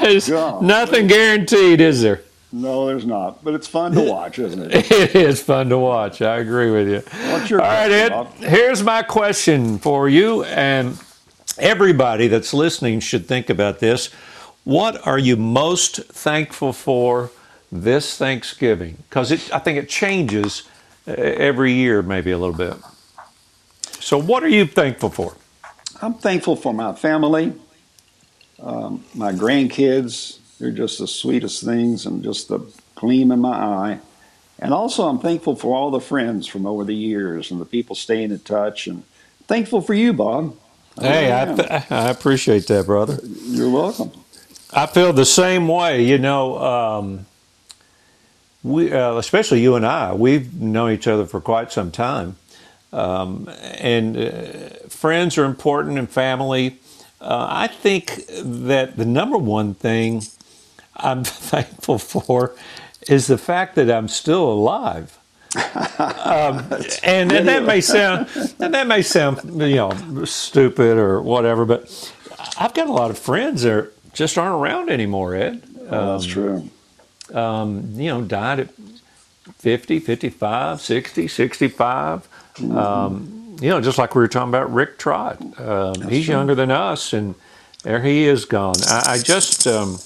There's 0.00 0.28
Yeah. 0.28 0.58
nothing 0.62 1.06
guaranteed, 1.06 1.80
is 1.80 2.02
there? 2.02 2.22
No, 2.52 2.86
there's 2.86 3.04
not. 3.04 3.44
But 3.44 3.54
it's 3.54 3.66
fun 3.66 3.92
to 3.92 4.00
watch, 4.02 4.38
isn't 4.38 4.72
it? 4.72 4.90
It 4.90 5.14
is 5.14 5.42
fun 5.42 5.68
to 5.68 5.78
watch. 5.78 6.22
I 6.22 6.38
agree 6.38 6.70
with 6.70 6.88
you. 6.88 7.02
What's 7.32 7.50
your 7.50 7.60
All 7.60 7.66
right, 7.66 7.90
Ed. 7.90 8.08
Bob? 8.10 8.32
Here's 8.36 8.82
my 8.82 9.02
question 9.02 9.78
for 9.78 10.08
you, 10.08 10.44
and 10.44 10.96
everybody 11.58 12.28
that's 12.28 12.54
listening 12.54 13.00
should 13.00 13.26
think 13.26 13.50
about 13.50 13.80
this. 13.80 14.06
What 14.64 15.06
are 15.06 15.18
you 15.18 15.36
most 15.36 15.96
thankful 16.04 16.72
for 16.72 17.30
this 17.70 18.16
Thanksgiving? 18.16 18.96
Because 19.08 19.32
I 19.50 19.58
think 19.58 19.76
it 19.78 19.88
changes 19.90 20.62
uh, 21.06 21.12
every 21.12 21.72
year, 21.72 22.00
maybe 22.02 22.30
a 22.30 22.38
little 22.38 22.54
bit. 22.56 22.74
So, 24.06 24.18
what 24.18 24.44
are 24.44 24.48
you 24.48 24.66
thankful 24.66 25.10
for? 25.10 25.34
I'm 26.00 26.14
thankful 26.14 26.54
for 26.54 26.72
my 26.72 26.92
family, 26.92 27.52
um, 28.60 29.04
my 29.16 29.32
grandkids. 29.32 30.38
They're 30.60 30.70
just 30.70 31.00
the 31.00 31.08
sweetest 31.08 31.64
things 31.64 32.06
and 32.06 32.22
just 32.22 32.46
the 32.46 32.60
gleam 32.94 33.32
in 33.32 33.40
my 33.40 33.56
eye. 33.56 33.98
And 34.60 34.72
also, 34.72 35.08
I'm 35.08 35.18
thankful 35.18 35.56
for 35.56 35.74
all 35.74 35.90
the 35.90 35.98
friends 35.98 36.46
from 36.46 36.66
over 36.66 36.84
the 36.84 36.94
years 36.94 37.50
and 37.50 37.60
the 37.60 37.64
people 37.64 37.96
staying 37.96 38.30
in 38.30 38.38
touch. 38.38 38.86
And 38.86 39.02
thankful 39.48 39.80
for 39.80 39.94
you, 39.94 40.12
Bob. 40.12 40.54
Hey, 41.00 41.36
I, 41.36 41.44
th- 41.56 41.90
I 41.90 42.08
appreciate 42.08 42.68
that, 42.68 42.86
brother. 42.86 43.18
You're 43.24 43.70
welcome. 43.70 44.12
I 44.72 44.86
feel 44.86 45.12
the 45.14 45.26
same 45.26 45.66
way. 45.66 46.04
You 46.04 46.18
know, 46.18 46.58
um, 46.58 47.26
we, 48.62 48.92
uh, 48.92 49.16
especially 49.16 49.62
you 49.62 49.74
and 49.74 49.84
I, 49.84 50.12
we've 50.14 50.54
known 50.54 50.92
each 50.92 51.08
other 51.08 51.26
for 51.26 51.40
quite 51.40 51.72
some 51.72 51.90
time, 51.90 52.36
um, 52.92 53.48
and 53.78 54.16
uh, 54.16 54.88
friends 54.88 55.36
are 55.38 55.44
important 55.44 55.98
and 55.98 56.08
family. 56.08 56.78
Uh, 57.20 57.46
I 57.50 57.66
think 57.66 58.24
that 58.42 58.96
the 58.96 59.04
number 59.04 59.36
one 59.38 59.74
thing 59.74 60.22
I'm 60.96 61.24
thankful 61.24 61.98
for 61.98 62.54
is 63.08 63.26
the 63.26 63.38
fact 63.38 63.74
that 63.76 63.90
I'm 63.90 64.08
still 64.08 64.44
alive. 64.44 65.18
um, 65.98 66.66
and, 67.02 67.32
and 67.32 67.48
that 67.48 67.64
may 67.64 67.80
sound 67.80 68.28
and 68.58 68.74
that 68.74 68.86
may 68.86 69.00
sound 69.00 69.40
you 69.44 69.76
know 69.76 70.24
stupid 70.24 70.98
or 70.98 71.22
whatever, 71.22 71.64
but 71.64 72.12
I've 72.58 72.74
got 72.74 72.88
a 72.88 72.92
lot 72.92 73.10
of 73.10 73.18
friends 73.18 73.62
that 73.62 73.90
just 74.12 74.36
aren't 74.36 74.60
around 74.60 74.90
anymore, 74.90 75.34
Ed. 75.34 75.62
Oh, 75.88 76.12
that's 76.12 76.26
true. 76.26 76.68
Um, 77.32 77.92
you 77.94 78.08
know, 78.08 78.22
died 78.22 78.60
at 78.60 78.68
50, 79.58 80.00
55, 80.00 80.80
60, 80.80 81.28
65. 81.28 82.28
Um, 82.62 83.56
you 83.60 83.70
know, 83.70 83.80
just 83.80 83.98
like 83.98 84.14
we 84.14 84.20
were 84.20 84.28
talking 84.28 84.48
about 84.50 84.72
Rick 84.72 84.98
Trott. 84.98 85.40
Um, 85.60 86.08
he's 86.08 86.28
younger 86.28 86.54
than 86.54 86.70
us, 86.70 87.12
and 87.12 87.34
there 87.82 88.02
he 88.02 88.24
is 88.24 88.44
gone. 88.44 88.74
I, 88.86 89.14
I 89.14 89.18
just, 89.18 89.66
um, 89.66 89.98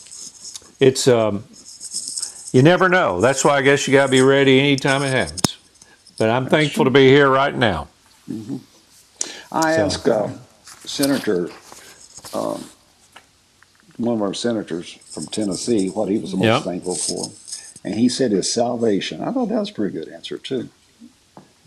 it's, 0.81 1.09
um, 1.09 1.45
you 2.53 2.63
never 2.63 2.89
know. 2.89 3.21
That's 3.21 3.45
why 3.45 3.57
I 3.57 3.63
guess 3.63 3.87
you 3.87 3.93
got 3.93 4.07
to 4.07 4.11
be 4.11 4.21
ready 4.23 4.59
anytime 4.61 5.03
it 5.03 5.11
happens. 5.11 5.57
But 6.19 6.31
I'm 6.31 6.47
thankful 6.47 6.85
to 6.85 6.91
be 6.91 7.09
here 7.09 7.29
right 7.31 7.55
now. 7.55 7.89
I 9.53 9.77
So- 9.77 9.85
asked 9.85 10.09
uh, 10.09 10.29
Senator, 10.85 11.51
um, 12.35 12.65
one 13.97 14.15
of 14.15 14.23
our 14.23 14.35
senators 14.35 14.93
from 15.11 15.27
Tennessee, 15.27 15.89
what 15.89 16.09
he 16.09 16.19
was 16.19 16.31
the 16.33 16.37
most 16.39 16.47
Yep. 16.47 16.63
thankful 16.63 16.95
for. 16.95 17.31
And 17.85 17.95
he 17.95 18.09
said 18.09 18.31
his 18.33 18.53
salvation. 18.53 19.21
I 19.23 19.33
thought 19.33 19.49
that 19.49 19.59
was 19.61 19.71
a 19.71 19.73
pretty 19.75 19.99
good 19.99 20.09
answer, 20.09 20.39
too. 20.39 20.69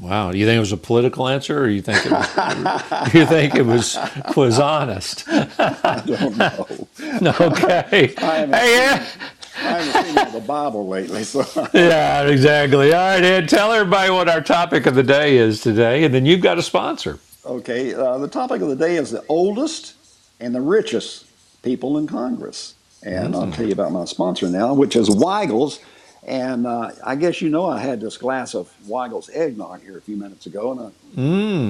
Wow. 0.04 0.34
Do 0.34 0.38
you 0.38 0.46
think 0.46 0.58
it 0.58 0.60
was 0.60 0.74
a 0.74 0.78
political 0.78 1.30
answer, 1.30 1.64
or 1.64 1.70
you 1.70 1.82
think 1.82 2.06
it 2.06 2.12
was, 2.12 2.28
you 3.14 3.26
think 3.26 3.56
it 3.56 3.66
was 3.66 3.98
was 4.36 4.60
honest? 4.60 5.24
I 5.30 6.04
don't 6.06 6.38
know. 6.38 6.68
Okay. 7.40 8.14
I 8.18 8.36
haven't 8.36 8.56
Hey, 8.56 8.78
Ed. 8.78 9.08
I 9.56 9.62
haven't 9.82 10.06
seen 10.06 10.34
the 10.34 10.46
Bible 10.46 10.88
lately, 10.88 11.24
so 11.24 11.46
Yeah, 11.74 12.24
exactly. 12.24 12.92
All 12.92 13.00
right, 13.00 13.24
Ed, 13.24 13.48
tell 13.48 13.72
everybody 13.72 14.12
what 14.12 14.28
our 14.28 14.42
topic 14.42 14.86
of 14.88 14.96
the 14.96 15.04
day 15.04 15.38
is 15.38 15.62
today, 15.62 16.04
and 16.04 16.14
then 16.14 16.26
you've 16.26 16.42
got 16.42 16.58
a 16.58 16.62
sponsor. 16.64 17.20
okay. 17.46 17.94
Uh, 17.94 18.18
the 18.18 18.28
topic 18.28 18.62
of 18.62 18.68
the 18.68 18.76
day 18.76 18.98
is 18.98 19.12
the 19.12 19.24
oldest 19.30 19.94
and 20.42 20.54
the 20.54 20.62
richest 20.62 21.26
people 21.62 21.98
in 21.98 22.08
Congress, 22.08 22.76
and 23.04 23.36
I'll 23.36 23.52
tell 23.52 23.66
you 23.66 23.72
about 23.74 23.92
my 23.94 24.04
sponsor 24.06 24.50
now, 24.50 24.74
which 24.74 24.96
is 24.98 25.10
Weigel's. 25.10 25.80
And 26.26 26.66
uh, 26.66 26.92
I 27.04 27.16
guess 27.16 27.42
you 27.42 27.50
know 27.50 27.66
I 27.66 27.80
had 27.80 28.00
this 28.00 28.16
glass 28.18 28.56
of 28.56 28.72
Weigel's 28.88 29.30
eggnog 29.30 29.82
here 29.82 29.98
a 29.98 30.02
few 30.02 30.16
minutes 30.16 30.46
ago, 30.46 30.72
and 30.72 30.80
I, 30.80 30.92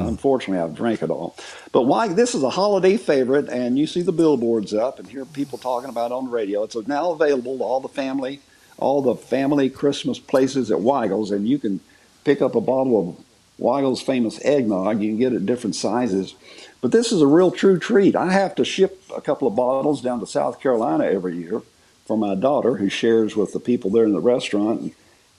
unfortunately 0.08 0.64
I've 0.64 0.76
drank 0.76 1.02
it 1.02 1.10
all. 1.10 1.36
But 1.72 1.84
why? 1.84 2.08
This 2.10 2.36
is 2.36 2.44
a 2.44 2.52
holiday 2.52 2.98
favorite, 2.98 3.50
and 3.50 3.80
you 3.80 3.88
see 3.88 4.04
the 4.04 4.12
billboards 4.12 4.74
up 4.74 5.00
and 5.00 5.08
hear 5.08 5.26
people 5.26 5.58
talking 5.58 5.90
about 5.90 6.12
it 6.12 6.14
on 6.14 6.26
the 6.26 6.32
radio. 6.32 6.64
It's 6.64 6.76
now 6.88 7.12
available 7.12 7.58
to 7.58 7.64
all 7.64 7.80
the 7.80 7.88
family, 7.88 8.42
all 8.78 9.02
the 9.02 9.16
family 9.16 9.72
Christmas 9.72 10.20
places 10.20 10.70
at 10.70 10.82
Weigel's, 10.82 11.32
and 11.32 11.48
you 11.48 11.58
can 11.58 11.80
pick 12.24 12.40
up 12.40 12.54
a 12.54 12.62
bottle 12.62 13.10
of 13.10 13.26
Weigel's 13.58 14.04
famous 14.04 14.40
eggnog. 14.46 15.02
You 15.02 15.10
can 15.10 15.18
get 15.18 15.34
it 15.34 15.38
in 15.38 15.46
different 15.48 15.76
sizes. 15.76 16.36
But 16.80 16.92
this 16.92 17.12
is 17.12 17.22
a 17.22 17.28
real 17.28 17.50
true 17.50 17.80
treat. 17.80 18.16
I 18.16 18.32
have 18.32 18.54
to 18.56 18.66
ship 18.66 19.02
a 19.16 19.22
couple 19.22 19.48
of 19.48 19.56
bottles 19.56 20.02
down 20.02 20.20
to 20.20 20.28
South 20.28 20.60
Carolina 20.60 21.06
every 21.06 21.38
year 21.38 21.64
for 22.06 22.18
my 22.18 22.36
daughter, 22.36 22.76
who 22.76 22.90
shares 22.90 23.36
with 23.36 23.54
the 23.54 23.60
people 23.60 23.92
there 23.92 24.06
in 24.06 24.14
the 24.14 24.22
restaurant. 24.22 24.94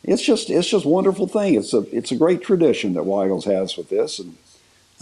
It's 0.04 0.22
just 0.22 0.50
it's 0.50 0.68
just 0.68 0.84
a 0.86 0.88
wonderful 0.88 1.26
thing. 1.28 1.54
It's 1.54 1.74
a 1.74 1.80
it's 1.96 2.12
a 2.12 2.16
great 2.16 2.42
tradition 2.42 2.94
that 2.94 3.04
Weigel's 3.04 3.46
has 3.46 3.76
with 3.76 3.88
this, 3.90 4.18
and 4.18 4.36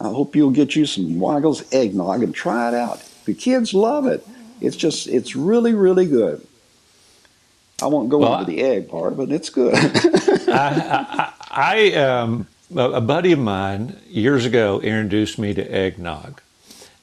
I 0.00 0.08
hope 0.08 0.36
you'll 0.36 0.50
get 0.50 0.76
you 0.76 0.86
some 0.86 1.20
Weigel's 1.20 1.64
eggnog 1.72 2.22
and 2.22 2.34
try 2.34 2.68
it 2.68 2.74
out. 2.74 3.02
The 3.26 3.34
kids 3.34 3.74
love 3.74 4.06
it. 4.06 4.26
It's 4.60 4.76
just 4.76 5.08
it's 5.08 5.36
really 5.36 5.74
really 5.74 6.06
good. 6.06 6.46
I 7.82 7.86
won't 7.86 8.10
go 8.10 8.20
Well, 8.20 8.32
into 8.32 8.44
the 8.44 8.62
egg 8.62 8.88
part, 8.88 9.16
but 9.16 9.30
it's 9.32 9.50
good. 9.50 9.74
I 10.48 11.32
I 11.50 11.92
um, 11.94 12.48
a 12.76 12.90
a 12.92 13.00
buddy 13.02 13.32
of 13.32 13.38
mine 13.40 13.98
years 14.08 14.46
ago 14.46 14.80
introduced 14.80 15.38
me 15.38 15.54
to 15.54 15.62
eggnog, 15.62 16.42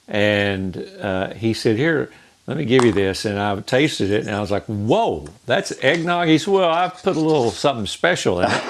and 0.07 0.77
uh, 1.01 1.33
he 1.33 1.53
said, 1.53 1.77
"Here, 1.77 2.11
let 2.49 2.57
me 2.57 2.65
give 2.65 2.83
you 2.83 2.91
this." 2.91 3.25
And 3.25 3.39
I 3.39 3.59
tasted 3.61 4.09
it, 4.11 4.25
and 4.27 4.35
I 4.35 4.41
was 4.41 4.49
like, 4.51 4.65
"Whoa, 4.65 5.27
that's 5.45 5.71
eggnog." 5.83 6.27
He 6.27 6.37
said, 6.39 6.51
"Well, 6.53 6.69
I 6.69 6.89
put 6.89 7.15
a 7.15 7.19
little 7.19 7.51
something 7.51 7.85
special 7.85 8.41
in 8.41 8.49
it." 8.49 8.61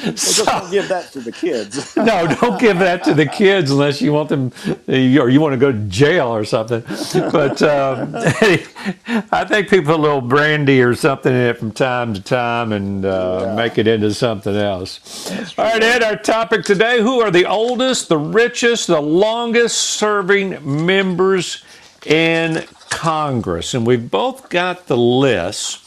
Well, 0.00 0.12
just 0.12 0.44
don't 0.46 0.70
give 0.70 0.88
that 0.88 1.12
to 1.12 1.20
the 1.20 1.32
kids. 1.32 1.96
no, 1.96 2.26
don't 2.40 2.58
give 2.60 2.78
that 2.78 3.04
to 3.04 3.14
the 3.14 3.26
kids 3.26 3.70
unless 3.70 4.00
you 4.00 4.12
want 4.12 4.28
them, 4.28 4.52
or 4.88 5.28
you 5.28 5.40
want 5.40 5.52
to 5.52 5.58
go 5.58 5.70
to 5.72 5.78
jail 5.88 6.28
or 6.28 6.44
something. 6.44 6.82
But 7.30 7.60
um, 7.62 8.12
I 9.32 9.44
think 9.46 9.68
people 9.68 9.92
put 9.92 10.00
a 10.00 10.02
little 10.02 10.20
brandy 10.20 10.80
or 10.82 10.94
something 10.94 11.32
in 11.32 11.38
it 11.40 11.58
from 11.58 11.72
time 11.72 12.14
to 12.14 12.22
time 12.22 12.72
and 12.72 13.04
uh, 13.04 13.44
Yeah. 13.46 13.54
make 13.54 13.78
it 13.78 13.86
into 13.86 14.12
something 14.14 14.54
else. 14.56 15.30
All 15.58 15.64
right, 15.64 15.82
Ed, 15.82 16.02
our 16.02 16.16
topic 16.16 16.64
today 16.64 17.00
who 17.00 17.20
are 17.20 17.30
the 17.30 17.46
oldest, 17.46 18.08
the 18.08 18.18
richest, 18.18 18.86
the 18.86 19.00
longest 19.00 19.76
serving 19.76 20.59
members 20.64 21.64
in 22.06 22.64
Congress? 22.90 23.74
And 23.74 23.86
we've 23.86 24.10
both 24.10 24.48
got 24.48 24.86
the 24.86 24.96
list. 24.96 25.86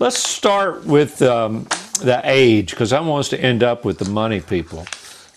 Let's 0.00 0.18
start 0.18 0.84
with 0.84 1.22
um, 1.22 1.64
the 2.00 2.20
age 2.24 2.70
because 2.70 2.92
I 2.92 3.00
want 3.00 3.20
us 3.20 3.28
to 3.30 3.40
end 3.40 3.62
up 3.62 3.84
with 3.84 3.98
the 3.98 4.08
money 4.10 4.40
people. 4.40 4.86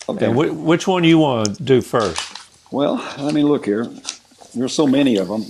Okay. 0.10 0.28
Whi 0.30 0.50
which 0.50 0.88
one 0.88 1.04
do 1.04 1.10
you 1.10 1.20
want 1.20 1.58
to 1.58 1.64
do 1.64 1.82
first? 1.82 2.22
Well, 2.72 2.96
let 3.18 3.34
me 3.34 3.44
look 3.44 3.66
here. 3.66 3.88
There's 4.56 4.74
so 4.74 4.88
many 4.88 5.18
of 5.18 5.28
them. 5.28 5.44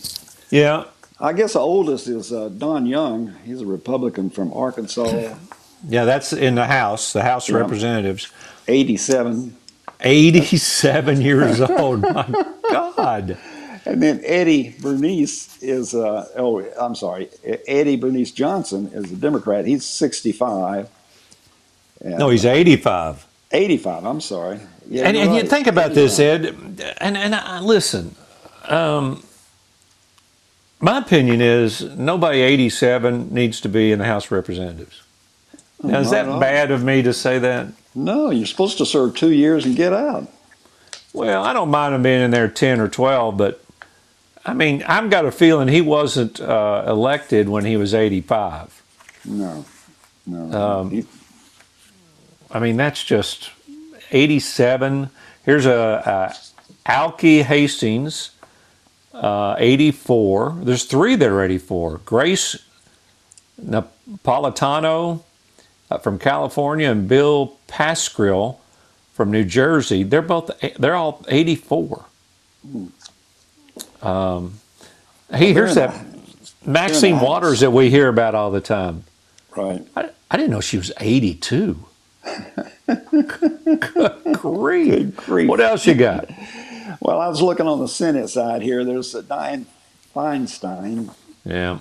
Yeah. 0.49 0.85
I 1.19 1.33
guess 1.33 1.53
the 1.53 1.59
oldest 1.59 2.07
is 2.07 2.31
uh, 2.31 2.49
Don 2.49 2.85
Young. 2.85 3.33
He's 3.45 3.61
a 3.61 3.65
Republican 3.65 4.29
from 4.29 4.53
Arkansas, 4.53 5.35
Yeah, 5.87 6.05
that's 6.05 6.33
in 6.33 6.55
the 6.55 6.65
House, 6.65 7.13
the 7.13 7.21
House 7.21 7.47
of 7.49 7.53
Yeah. 7.55 7.61
Representatives. 7.61 8.31
87. 8.67 9.55
87 10.01 11.21
years 11.21 11.61
old. 11.79 12.01
My 12.01 12.25
God. 12.71 13.37
And 13.85 14.03
then 14.03 14.19
Eddie 14.25 14.75
Bernice 14.81 15.63
is, 15.63 15.95
uh, 15.95 16.27
oh, 16.35 16.59
I'm 16.77 16.93
sorry, 16.93 17.29
Eddie 17.69 17.95
Bernice 17.95 18.31
Johnson 18.31 18.87
is 18.93 19.13
a 19.13 19.15
Democrat. 19.15 19.65
He's 19.65 19.85
65. 19.85 20.89
And, 22.01 22.17
No, 22.17 22.27
he's 22.27 22.43
85. 22.43 23.25
85. 23.49 24.05
I'm 24.05 24.19
sorry. 24.19 24.59
Yeah, 24.89 25.07
and 25.07 25.15
and 25.15 25.35
you 25.35 25.43
think 25.43 25.67
about 25.67 25.93
this, 25.93 26.19
Ed, 26.19 26.45
and 26.97 27.17
and 27.17 27.35
I, 27.35 27.59
listen. 27.59 28.15
Um, 28.65 29.23
my 30.79 30.99
opinion 30.99 31.41
is 31.41 31.81
nobody 31.81 32.41
87 32.41 33.33
needs 33.33 33.61
to 33.61 33.69
be 33.69 33.91
in 33.91 33.99
the 33.99 34.05
House 34.05 34.25
of 34.25 34.31
Representatives. 34.33 35.01
Now, 35.81 35.99
is 35.99 36.11
that 36.11 36.39
bad 36.39 36.71
of 36.71 36.83
me 36.83 37.01
to 37.03 37.13
say 37.13 37.39
that? 37.39 37.67
No, 37.95 38.31
you're 38.31 38.45
supposed 38.45 38.77
to 38.79 38.85
serve 38.85 39.15
two 39.15 39.31
years 39.31 39.65
and 39.65 39.75
get 39.75 39.93
out. 39.93 40.27
Well, 41.17 41.43
I 41.43 41.51
don't 41.51 41.71
mind 41.71 41.95
him 41.95 42.03
being 42.03 42.21
in 42.21 42.29
there 42.29 42.47
10 42.47 42.79
or 42.79 42.87
12, 42.87 43.37
but 43.37 43.63
I 44.45 44.53
mean, 44.53 44.83
I've 44.83 45.09
got 45.09 45.25
a 45.25 45.31
feeling 45.31 45.67
he 45.67 45.81
wasn't 45.81 46.39
uh, 46.39 46.83
elected 46.85 47.49
when 47.49 47.65
he 47.65 47.75
was 47.75 47.95
85. 47.95 48.83
No, 49.25 49.65
no. 50.27 50.51
Um, 50.79 50.91
He- 50.91 51.05
I 52.51 52.59
mean, 52.59 52.77
that's 52.77 53.03
just 53.03 53.49
87. 54.11 55.09
Here's 55.43 55.65
a, 55.65 56.31
a 56.85 56.89
Alcee 56.91 57.41
Hastings, 57.41 58.29
uh, 59.11 59.55
84. 59.57 60.59
There's 60.61 60.85
three 60.85 61.15
that 61.15 61.27
are 61.29 61.41
84. 61.43 61.97
Grace 62.05 62.63
Napolitano 63.59 65.23
uh, 65.89 65.97
from 65.97 66.19
California 66.19 66.91
and 66.91 67.07
Bill 67.07 67.57
Pascrell 67.67 68.61
from 69.17 69.31
New 69.31 69.43
Jersey. 69.43 70.03
They're 70.03 70.21
both 70.21 70.51
they're 70.77 70.95
all 70.95 71.25
84. 71.27 72.05
Um, 74.03 74.59
hey, 75.31 75.53
here's 75.53 75.73
that 75.73 76.05
Maxine 76.63 77.19
Waters 77.19 77.61
that 77.61 77.71
we 77.71 77.89
hear 77.89 78.09
about 78.09 78.35
all 78.35 78.51
the 78.51 78.61
time. 78.61 79.05
right. 79.55 79.85
I, 79.95 80.11
I 80.29 80.37
didn't 80.37 80.51
know 80.51 80.61
she 80.61 80.77
was 80.77 80.91
82. 80.99 81.83
Good 82.85 84.23
grief. 84.33 85.15
grief. 85.15 85.49
What 85.49 85.61
else 85.61 85.87
you 85.87 85.95
got? 85.95 86.29
Well, 86.99 87.19
I 87.19 87.27
was 87.27 87.41
looking 87.41 87.67
on 87.67 87.79
the 87.79 87.87
Senate 87.87 88.27
side 88.27 88.61
here. 88.61 88.85
There's 88.85 89.15
uh, 89.15 89.23
Dianne 89.23 89.65
Feinstein. 90.15 91.11
Yeah. 91.43 91.79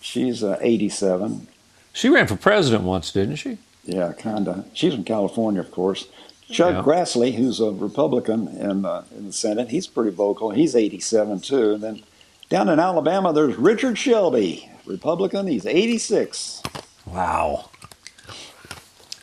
She's 0.00 0.44
uh, 0.44 0.58
87. 0.60 1.48
She 1.92 2.08
ran 2.08 2.28
for 2.28 2.36
president 2.36 2.84
once, 2.84 3.10
didn't 3.10 3.36
she? 3.36 3.58
Yeah, 3.84 4.12
kind 4.12 4.46
of. 4.46 4.66
She's 4.74 4.94
from 4.94 5.02
California, 5.04 5.60
of 5.60 5.72
course. 5.72 6.06
Chuck 6.50 6.74
Yeah. 6.74 6.82
Grassley, 6.82 7.34
who's 7.34 7.60
a 7.60 7.70
Republican 7.70 8.48
in, 8.48 8.84
uh, 8.84 9.04
in 9.16 9.26
the 9.26 9.32
Senate, 9.32 9.68
he's 9.68 9.86
pretty 9.86 10.10
vocal. 10.10 10.50
He's 10.50 10.74
87 10.74 11.40
too. 11.40 11.74
And 11.74 11.82
then 11.82 12.02
down 12.48 12.68
in 12.68 12.80
Alabama, 12.80 13.32
there's 13.32 13.56
Richard 13.56 13.98
Shelby, 13.98 14.70
Republican. 14.86 15.46
He's 15.46 15.66
86. 15.66 16.62
Wow. 17.06 17.68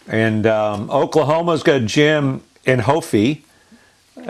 And 0.08 0.46
um, 0.46 0.90
Oklahoma's 0.92 1.64
got 1.64 1.86
Jim 1.86 2.44
Inhofe, 2.66 3.42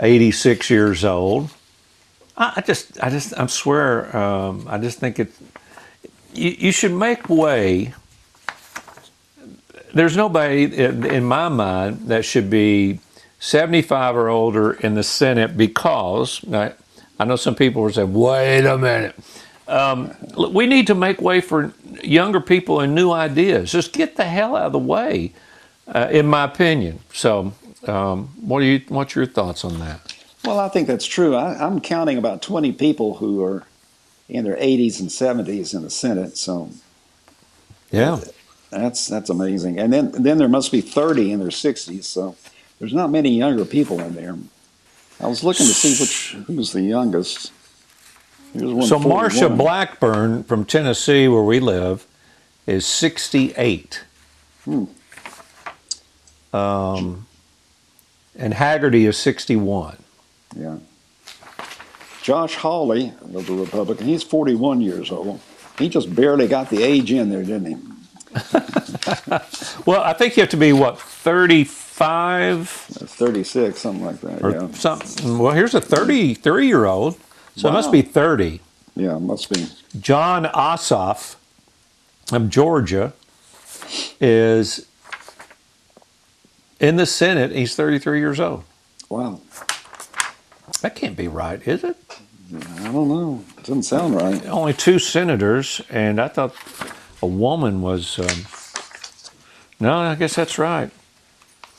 86 0.00 0.70
years 0.70 1.04
old. 1.04 1.50
I, 2.36 2.54
I 2.56 2.60
just, 2.62 3.02
I 3.02 3.10
just, 3.10 3.38
I 3.38 3.46
swear, 3.46 4.16
um, 4.16 4.66
I 4.68 4.78
just 4.78 4.98
think 4.98 5.18
it. 5.18 5.32
You, 6.32 6.50
you 6.58 6.72
should 6.72 6.92
make 6.92 7.28
way. 7.28 7.94
There's 9.96 10.16
nobody 10.16 10.64
in, 10.64 11.04
in 11.06 11.24
my 11.24 11.48
mind 11.48 12.08
that 12.08 12.24
should 12.24 12.50
be 12.50 13.00
75 13.40 14.16
or 14.16 14.28
older 14.28 14.72
in 14.72 14.94
the 14.94 15.02
Senate 15.02 15.56
because 15.56 16.44
I, 16.52 16.72
I 17.18 17.24
know 17.24 17.36
some 17.36 17.54
people 17.54 17.82
will 17.82 17.92
say, 17.92 18.04
"Wait 18.04 18.66
a 18.66 18.78
minute." 18.78 19.16
Um, 19.68 20.14
we 20.36 20.66
need 20.66 20.86
to 20.88 20.94
make 20.94 21.20
way 21.20 21.40
for 21.40 21.72
younger 22.02 22.40
people 22.40 22.80
and 22.80 22.94
new 22.94 23.10
ideas. 23.10 23.72
Just 23.72 23.92
get 23.92 24.16
the 24.16 24.24
hell 24.24 24.54
out 24.54 24.66
of 24.66 24.72
the 24.72 24.78
way, 24.78 25.32
uh, 25.88 26.08
in 26.12 26.26
my 26.26 26.44
opinion. 26.44 27.00
So, 27.12 27.52
um, 27.86 28.28
what 28.40 28.60
do 28.60 28.66
you? 28.66 28.82
What's 28.88 29.14
your 29.14 29.26
thoughts 29.26 29.64
on 29.64 29.80
that? 29.80 30.14
Well, 30.44 30.60
I 30.60 30.68
think 30.68 30.88
that's 30.88 31.06
true. 31.06 31.34
I, 31.34 31.66
I'm 31.66 31.80
counting 31.80 32.18
about 32.18 32.42
20 32.42 32.72
people 32.72 33.16
who 33.16 33.42
are 33.42 33.64
in 34.28 34.44
their 34.44 34.56
80s 34.56 35.00
and 35.00 35.08
70s 35.08 35.74
in 35.74 35.82
the 35.82 35.90
Senate. 35.90 36.36
So 36.36 36.70
Yeah, 37.90 38.20
that's 38.70 39.06
that's 39.06 39.30
amazing. 39.30 39.78
And 39.78 39.92
then 39.92 40.10
then 40.12 40.38
there 40.38 40.48
must 40.48 40.72
be 40.72 40.80
30 40.80 41.32
in 41.32 41.40
their 41.40 41.48
60s. 41.48 42.04
So 42.04 42.36
there's 42.78 42.94
not 42.94 43.10
many 43.10 43.30
younger 43.30 43.64
people 43.64 44.00
in 44.00 44.14
there. 44.14 44.36
I 45.20 45.28
was 45.28 45.42
looking 45.42 45.66
to 45.66 45.72
see 45.72 46.00
which 46.02 46.44
who's 46.46 46.72
the 46.72 46.82
youngest. 46.82 47.52
Here's 48.52 48.72
one 48.72 48.86
So 48.86 48.98
Marsha 48.98 49.48
41. 49.48 49.58
Blackburn 49.58 50.44
from 50.44 50.64
Tennessee, 50.64 51.28
where 51.28 51.42
we 51.42 51.60
live, 51.60 52.06
is 52.66 52.86
68. 52.86 54.04
Hmm. 54.64 54.84
Um, 56.52 57.26
and 58.38 58.54
Hagerty 58.54 59.06
is 59.06 59.16
61. 59.16 59.96
Yeah. 60.56 60.78
Josh 62.22 62.56
Hawley 62.56 63.12
was 63.20 63.48
a 63.48 63.52
Republican. 63.52 64.06
He's 64.06 64.22
41 64.22 64.80
years 64.80 65.10
old. 65.12 65.40
He 65.78 65.88
just 65.88 66.14
barely 66.14 66.48
got 66.48 66.70
the 66.70 66.82
age 66.82 67.12
in 67.12 67.30
there, 67.30 67.42
didn't 67.42 67.66
he? 67.66 67.76
Well, 69.86 70.02
I 70.02 70.12
think 70.14 70.36
you 70.36 70.40
have 70.40 70.50
to 70.50 70.56
be 70.56 70.72
what 70.72 70.98
35 71.00 72.68
36, 72.68 73.78
something 73.78 74.04
like 74.04 74.20
that. 74.20 74.42
or 74.42 74.50
yeah. 74.50 74.70
something. 74.72 75.38
Well, 75.38 75.52
here's 75.52 75.74
a 75.74 75.80
33 75.80 76.66
year 76.66 76.86
old, 76.86 77.16
so 77.54 77.68
it 77.68 77.72
must 77.72 77.92
be 77.92 78.02
30. 78.02 78.60
Yeah, 78.96 79.18
must 79.18 79.48
be. 79.48 79.66
Jon 80.00 80.46
Ossoff 80.46 81.36
of 82.32 82.50
Georgia 82.50 83.12
is 84.20 84.86
in 86.80 86.96
the 86.96 87.06
Senate. 87.06 87.52
He's 87.52 87.76
33 87.76 88.18
years 88.18 88.40
old. 88.40 88.64
Wow. 89.08 89.40
That 90.80 90.96
can't 90.96 91.16
be 91.16 91.28
right, 91.28 91.66
is 91.66 91.84
it? 91.84 91.96
I 92.54 92.92
don't 92.92 93.08
know. 93.08 93.44
It 93.58 93.64
Doesn't 93.64 93.84
sound 93.84 94.14
right. 94.14 94.44
Only 94.46 94.72
two 94.72 94.98
senators, 94.98 95.80
and 95.90 96.20
I 96.20 96.28
thought 96.28 96.54
a 97.26 97.28
woman 97.28 97.82
was. 97.82 98.18
Um, 98.20 98.46
no, 99.80 99.98
I 99.98 100.14
guess 100.14 100.36
that's 100.36 100.58
right. 100.58 100.90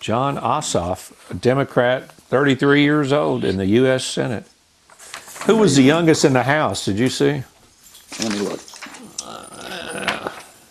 Jon 0.02 0.36
Ossoff, 0.38 1.14
a 1.32 1.34
Democrat, 1.34 2.12
33 2.12 2.84
years 2.84 3.14
old 3.14 3.46
in 3.46 3.56
the 3.58 3.66
U.S. 3.82 4.06
Senate. 4.06 4.46
Who 5.46 5.56
was 5.56 5.78
the 5.78 5.84
youngest 5.84 6.26
in 6.26 6.34
the 6.34 6.44
House? 6.44 6.84
Did 6.86 7.00
you 7.00 7.08
see? 7.08 7.44
Let 8.20 8.32
me 8.34 8.40
look. 8.40 8.60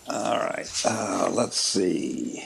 all 0.08 0.36
right. 0.36 0.82
Uh, 0.84 1.30
let's 1.32 1.58
see. 1.58 2.44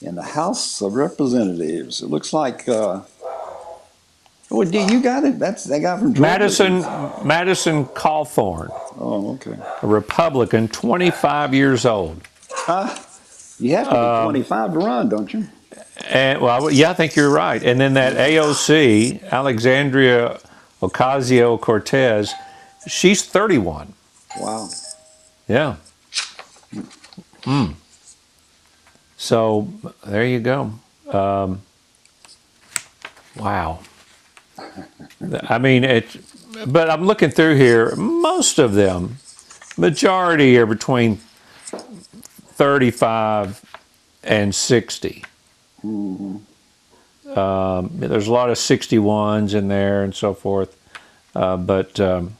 In 0.00 0.14
the 0.14 0.22
House 0.22 0.80
of 0.80 0.94
Representatives, 0.94 2.00
it 2.00 2.10
looks 2.10 2.32
like. 2.32 2.68
Uh, 2.68 3.00
oh, 4.52 4.64
do 4.64 4.78
you 4.78 5.02
got 5.02 5.24
it? 5.24 5.38
That's 5.38 5.64
that 5.64 5.80
guy 5.80 5.98
from 5.98 6.14
Georgia. 6.14 6.20
Madison 6.22 6.80
Madison 7.26 7.84
Cawthorn, 7.86 8.68
Oh, 8.98 9.32
okay. 9.34 9.56
a 9.82 9.86
Republican, 9.86 10.68
25 10.68 11.54
years 11.54 11.84
old. 11.86 12.20
Huh? 12.50 12.94
You 13.58 13.76
have 13.76 13.86
to 13.88 13.92
be 13.92 13.96
Um, 13.98 14.24
25 14.24 14.72
to 14.74 14.78
run, 14.78 15.08
don't 15.08 15.32
you? 15.32 15.46
And 16.10 16.40
well, 16.40 16.70
yeah, 16.70 16.90
I 16.90 16.94
think 16.94 17.16
you're 17.16 17.30
right. 17.30 17.62
And 17.62 17.80
then 17.80 17.94
that 17.94 18.14
AOC, 18.16 19.22
Alexandria 19.30 20.38
Ocasio 20.80 21.60
Cortez, 21.60 22.32
she's 22.88 23.22
31. 23.24 23.92
Wow. 24.40 24.68
Yeah. 25.48 25.76
Mm. 27.42 27.74
So 29.16 29.68
there 30.06 30.24
you 30.24 30.40
go. 30.40 30.72
Um, 31.10 31.62
wow. 33.36 33.80
I 35.48 35.58
mean, 35.58 35.84
it. 35.84 36.16
But 36.66 36.90
I'm 36.90 37.04
looking 37.06 37.30
through 37.30 37.56
here. 37.56 37.94
Most 37.96 38.58
of 38.58 38.74
them, 38.74 39.16
majority 39.76 40.58
are 40.58 40.66
between 40.66 41.16
35 41.66 43.64
and 44.22 44.54
60. 44.54 45.24
Um, 47.34 47.90
there's 47.94 48.26
a 48.28 48.32
lot 48.32 48.50
of 48.50 48.56
61s 48.56 49.54
in 49.54 49.68
there 49.68 50.04
and 50.04 50.14
so 50.14 50.34
forth. 50.34 50.76
Uh, 51.34 51.56
but 51.56 51.98
um, 51.98 52.36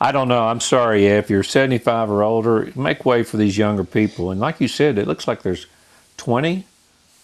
I 0.00 0.12
don't 0.12 0.28
know. 0.28 0.46
I'm 0.46 0.60
sorry 0.60 1.06
if 1.06 1.30
you're 1.30 1.42
75 1.42 2.10
or 2.10 2.22
older, 2.22 2.72
make 2.74 3.04
way 3.04 3.22
for 3.22 3.36
these 3.36 3.56
younger 3.56 3.84
people. 3.84 4.30
And 4.30 4.40
like 4.40 4.60
you 4.60 4.68
said, 4.68 4.98
it 4.98 5.06
looks 5.06 5.28
like 5.28 5.42
there's 5.42 5.66
20 6.16 6.64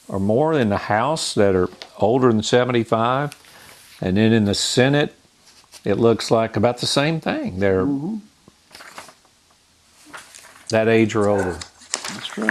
or 0.09 0.21
more 0.21 0.53
in 0.59 0.69
the 0.69 0.77
House 0.77 1.35
that 1.35 1.55
are 1.55 1.69
older 1.99 2.29
than 2.29 2.43
75. 2.43 3.35
And 4.03 4.17
then 4.17 4.33
in 4.33 4.45
the 4.47 4.55
Senate, 4.55 5.15
it 5.85 5.95
looks 5.95 6.31
like 6.31 6.57
about 6.57 6.79
the 6.79 6.87
same 6.87 7.21
thing. 7.21 7.61
They're 7.61 7.87
that 10.71 10.89
age 10.89 11.15
or 11.15 11.29
older. 11.29 11.53
That's 11.53 12.27
true. 12.27 12.49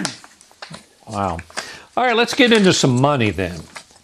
Wow. 1.07 1.39
All 1.97 2.05
right, 2.05 2.15
let's 2.15 2.33
get 2.33 2.53
into 2.53 2.71
some 2.73 3.01
money 3.01 3.31
then. 3.31 3.59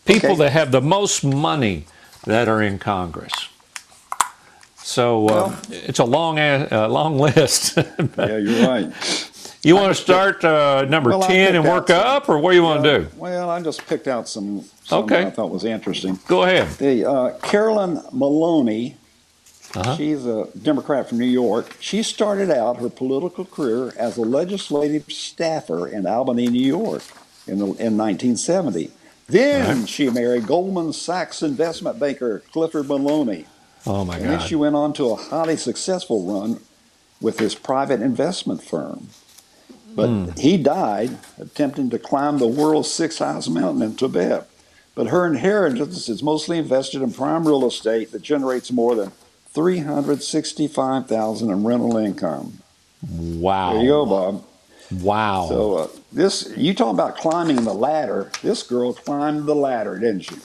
People 0.06 0.32
Okay. 0.32 0.40
that 0.44 0.52
have 0.52 0.72
the 0.72 0.82
most 0.82 1.24
money 1.24 1.86
that 2.26 2.48
are 2.50 2.62
in 2.62 2.80
Congress. 2.80 3.32
So 4.78 5.28
uh, 5.28 5.32
Well- 5.34 5.60
it's 5.70 6.00
a 6.00 6.04
long, 6.06 6.40
uh, 6.40 6.88
long 6.90 7.18
list. 7.28 7.78
Yeah, 7.78 8.38
you're 8.38 8.68
right. 8.68 8.92
You 9.64 9.76
want 9.76 9.96
to 9.96 10.02
start 10.02 10.44
uh, 10.46 10.86
number 10.86 11.10
Well, 11.12 11.22
10 11.28 11.56
and 11.56 11.66
work 11.66 11.88
some- 11.88 12.00
up, 12.00 12.30
or 12.30 12.38
what 12.38 12.52
do 12.52 12.58
you 12.58 12.64
want 12.64 12.84
to 12.84 13.00
do? 13.00 13.08
Well, 13.18 13.50
I 13.50 13.62
just 13.62 13.86
picked 13.88 14.08
out 14.08 14.28
some, 14.30 14.64
some 14.86 15.04
Okay. 15.06 15.24
I 15.26 15.30
thought 15.30 15.50
was 15.52 15.66
interesting. 15.66 16.20
Go 16.28 16.44
ahead. 16.44 16.68
The 16.78 17.06
uh, 17.10 17.38
Carolyn 17.40 18.02
Maloney, 18.14 18.96
Uh-huh. 19.76 19.96
she's 19.98 20.26
a 20.26 20.48
Democrat 20.62 21.10
from 21.10 21.20
New 21.20 21.26
York. 21.26 21.76
She 21.80 22.04
started 22.04 22.50
out 22.52 22.78
her 22.78 22.90
political 22.90 23.46
career 23.46 23.94
as 23.98 24.18
a 24.18 24.22
legislative 24.22 25.12
staffer 25.12 25.88
in 25.88 26.06
Albany, 26.06 26.48
New 26.48 26.66
York, 26.66 27.04
in, 27.48 27.58
the, 27.60 27.66
in 27.66 27.98
1970. 27.98 28.92
Then 29.28 29.86
she 29.88 30.10
married 30.10 30.48
Goldman 30.48 30.94
Sachs 30.94 31.42
investment 31.44 32.00
banker 32.00 32.44
Clifford 32.54 32.88
Maloney. 32.88 33.46
Oh, 33.86 34.06
my 34.06 34.14
God. 34.16 34.22
And 34.22 34.32
then 34.34 34.40
she 34.48 34.56
went 34.56 34.76
on 34.76 34.94
to 34.94 35.10
a 35.10 35.16
highly 35.16 35.58
successful 35.58 36.24
run 36.24 36.62
with 37.20 37.40
his 37.40 37.54
private 37.56 38.02
investment 38.02 38.64
firm. 38.64 39.10
But 39.98 40.08
Hmm. 40.10 40.30
he 40.38 40.58
died 40.58 41.18
attempting 41.42 41.90
to 41.90 41.98
climb 41.98 42.38
the 42.38 42.46
world's 42.46 42.92
sixth 42.92 43.18
highest 43.18 43.50
mountain 43.50 43.82
in 43.82 43.96
Tibet. 43.96 44.48
But 44.94 45.08
her 45.08 45.26
inheritance 45.26 46.08
is 46.08 46.22
mostly 46.22 46.60
invested 46.60 47.02
in 47.02 47.12
prime 47.12 47.48
real 47.48 47.66
estate 47.66 48.12
that 48.12 48.22
generates 48.22 48.72
more 48.72 48.94
than 48.94 49.12
365,000 49.56 51.50
in 51.50 51.64
rental 51.64 51.98
income. 51.98 52.60
Wow. 53.12 53.74
There 53.74 53.82
you 53.82 53.90
go, 53.90 54.06
Bob. 54.06 54.44
Wow. 55.02 55.48
So 55.50 55.76
uh, 55.76 55.88
this 56.12 56.54
you 56.56 56.76
talk 56.76 56.94
about 56.94 57.18
climbing 57.18 57.64
the 57.64 57.74
ladder? 57.74 58.32
This 58.44 58.62
girl 58.62 58.94
climbed 58.94 59.48
the 59.48 59.56
ladder, 59.56 59.98
didn't 59.98 60.22
she? 60.22 60.36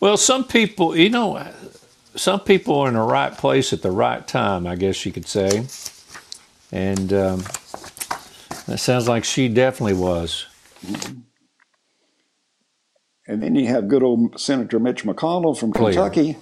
Well, 0.00 0.16
some 0.16 0.44
people, 0.44 0.96
you 0.96 1.10
know, 1.10 1.46
some 2.14 2.40
people 2.40 2.76
are 2.80 2.88
in 2.88 2.94
the 2.94 3.00
right 3.00 3.36
place 3.36 3.74
at 3.74 3.82
the 3.82 3.90
right 3.90 4.26
time, 4.26 4.66
I 4.66 4.74
guess 4.76 5.04
you 5.04 5.12
could 5.12 5.28
say. 5.28 5.66
And 6.72 7.12
um, 7.12 7.44
that 8.66 8.78
sounds 8.78 9.08
like 9.08 9.24
she 9.24 9.48
definitely 9.48 9.94
was. 9.94 10.46
And 13.28 13.42
then 13.42 13.54
you 13.56 13.66
have 13.66 13.88
good 13.88 14.02
old 14.02 14.38
Senator 14.40 14.78
Mitch 14.78 15.04
McConnell 15.04 15.58
from 15.58 15.72
Clear. 15.72 15.92
Kentucky. 15.92 16.36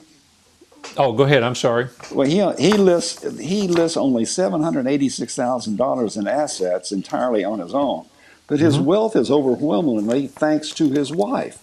Oh, 0.99 1.13
go 1.13 1.23
ahead. 1.25 1.43
I'm 1.43 1.55
sorry. 1.55 1.89
Well, 2.13 2.29
he 2.29 2.63
he 2.63 2.75
lists 2.75 3.39
he 3.39 3.67
lists 3.69 3.97
only 3.97 4.27
seven 4.27 4.63
hundred 4.63 4.87
eighty 4.87 5.09
six 5.09 5.35
thousand 5.35 5.77
dollars 5.77 6.17
in 6.17 6.27
assets 6.29 6.93
entirely 6.93 7.43
on 7.43 7.59
his 7.61 7.75
own, 7.75 8.05
but 8.47 8.61
his 8.61 8.77
Mm-hmm. 8.77 8.85
wealth 8.85 9.17
is 9.17 9.31
overwhelmingly 9.31 10.27
thanks 10.27 10.71
to 10.73 10.91
his 10.91 11.11
wife. 11.11 11.59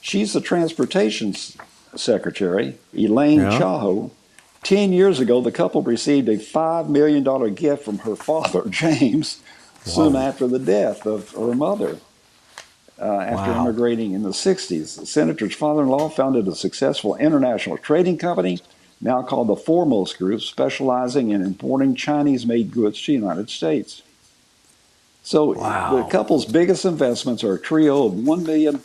She's 0.00 0.34
the 0.34 0.40
transportation 0.40 1.34
secretary, 1.96 2.78
Elaine 2.96 3.40
Yeah. 3.40 3.58
Chao. 3.58 4.10
Ten 4.62 4.92
years 4.92 5.18
ago, 5.18 5.40
the 5.40 5.50
couple 5.52 5.82
received 5.82 6.28
a 6.28 6.38
five 6.38 6.88
million 6.88 7.24
dollar 7.24 7.50
gift 7.50 7.84
from 7.84 7.98
her 7.98 8.14
father, 8.14 8.62
James, 8.70 9.42
soon 9.84 10.16
after 10.16 10.46
the 10.46 10.58
death 10.58 11.06
of 11.06 11.30
her 11.32 11.54
mother. 11.54 11.96
Uh, 13.00 13.04
after 13.04 13.50
Wow. 13.50 13.62
immigrating 13.62 14.12
in 14.12 14.22
the 14.22 14.32
60s, 14.32 14.94
the 14.96 15.06
senator's 15.06 15.54
father 15.54 15.82
in 15.82 15.88
law 15.88 16.08
founded 16.08 16.46
a 16.46 16.54
successful 16.54 17.16
international 17.16 17.76
trading 17.76 18.16
company, 18.16 18.60
now 19.00 19.20
called 19.20 19.48
the 19.48 19.56
Foremost 19.56 20.16
Group, 20.18 20.40
specializing 20.40 21.30
in 21.30 21.42
importing 21.42 21.94
Chinese 21.96 22.46
made 22.46 22.70
goods 22.72 23.00
to 23.02 23.06
the 23.08 23.12
United 23.18 23.50
States. 23.50 24.02
So 25.24 25.54
Wow. 25.54 25.96
the 25.96 26.10
couple's 26.10 26.44
biggest 26.44 26.84
investments 26.84 27.42
are 27.42 27.54
a 27.54 27.58
trio 27.58 28.06
of 28.06 28.12
$1 28.12 28.44
million 28.46 28.78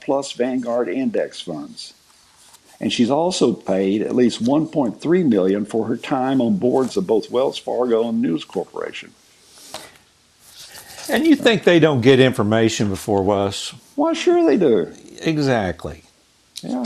plus 0.00 0.32
Vanguard 0.32 0.88
index 0.88 1.40
funds. 1.40 1.92
And 2.80 2.92
she's 2.92 3.10
also 3.10 3.52
paid 3.52 4.02
at 4.02 4.16
least 4.16 4.42
1.3 4.42 5.22
million 5.28 5.64
for 5.64 5.86
her 5.86 5.96
time 5.96 6.40
on 6.40 6.56
boards 6.56 6.96
of 6.96 7.06
both 7.06 7.30
Wells 7.30 7.56
Fargo 7.56 8.08
and 8.08 8.20
News 8.20 8.44
Corporation. 8.44 9.12
And 11.08 11.26
you 11.26 11.36
think 11.36 11.64
they 11.64 11.78
don't 11.78 12.00
get 12.00 12.20
information 12.20 12.88
before 12.88 13.34
us? 13.34 13.74
Why, 13.94 14.12
sure 14.12 14.44
they 14.44 14.56
do. 14.56 14.92
Exactly. 15.22 16.02
Yeah. 16.62 16.84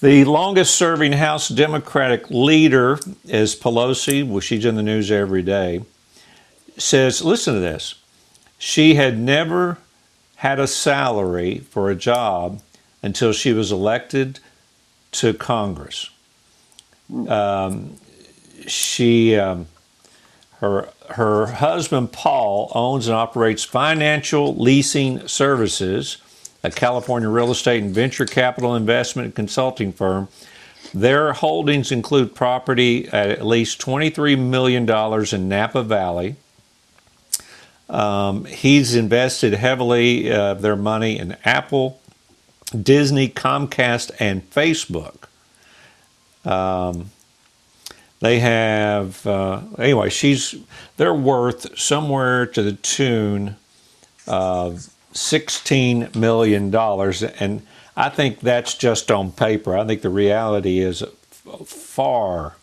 The 0.00 0.24
longest 0.24 0.76
serving 0.76 1.12
House 1.12 1.48
Democratic 1.48 2.28
leader 2.30 2.98
is 3.24 3.54
Pelosi. 3.54 4.26
Well, 4.26 4.40
she's 4.40 4.64
in 4.64 4.74
the 4.74 4.82
news 4.82 5.10
every 5.12 5.42
day. 5.42 5.84
Says, 6.76 7.22
listen 7.22 7.54
to 7.54 7.60
this. 7.60 7.94
She 8.58 8.94
had 8.94 9.18
never 9.18 9.78
had 10.36 10.58
a 10.58 10.66
salary 10.66 11.58
for 11.58 11.88
a 11.88 11.94
job 11.94 12.60
until 13.02 13.32
she 13.32 13.52
was 13.52 13.70
elected 13.70 14.40
to 15.12 15.32
Congress. 15.34 16.10
Um, 17.28 17.96
she, 18.66 19.36
um, 19.36 19.66
her, 20.62 20.88
her 21.10 21.46
husband 21.46 22.12
Paul 22.12 22.70
owns 22.72 23.08
and 23.08 23.16
operates 23.16 23.64
Financial 23.64 24.54
Leasing 24.54 25.26
Services, 25.26 26.18
a 26.62 26.70
California 26.70 27.28
real 27.28 27.50
estate 27.50 27.82
and 27.82 27.92
venture 27.92 28.24
capital 28.26 28.76
investment 28.76 29.34
consulting 29.34 29.92
firm. 29.92 30.28
Their 30.94 31.32
holdings 31.32 31.90
include 31.90 32.36
property 32.36 33.08
at 33.08 33.30
at 33.30 33.44
least 33.44 33.80
$23 33.80 34.38
million 34.38 34.88
in 35.34 35.48
Napa 35.48 35.82
Valley. 35.82 36.36
Um, 37.90 38.44
he's 38.44 38.94
invested 38.94 39.54
heavily 39.54 40.30
uh, 40.30 40.54
their 40.54 40.76
money 40.76 41.18
in 41.18 41.36
Apple, 41.44 42.00
Disney, 42.80 43.28
Comcast, 43.28 44.12
and 44.20 44.48
Facebook. 44.48 45.24
Um, 46.44 47.10
they 48.22 48.38
have 48.38 49.26
uh, 49.26 49.60
anyway. 49.78 50.08
She's 50.08 50.54
they're 50.96 51.12
worth 51.14 51.78
somewhere 51.78 52.46
to 52.46 52.62
the 52.62 52.72
tune 52.74 53.56
of 54.28 54.88
sixteen 55.12 56.08
million 56.14 56.70
dollars, 56.70 57.22
and 57.24 57.62
I 57.96 58.08
think 58.08 58.40
that's 58.40 58.74
just 58.74 59.10
on 59.10 59.32
paper. 59.32 59.76
I 59.76 59.84
think 59.84 60.02
the 60.02 60.08
reality 60.10 60.78
is 60.78 61.02
far 61.66 62.54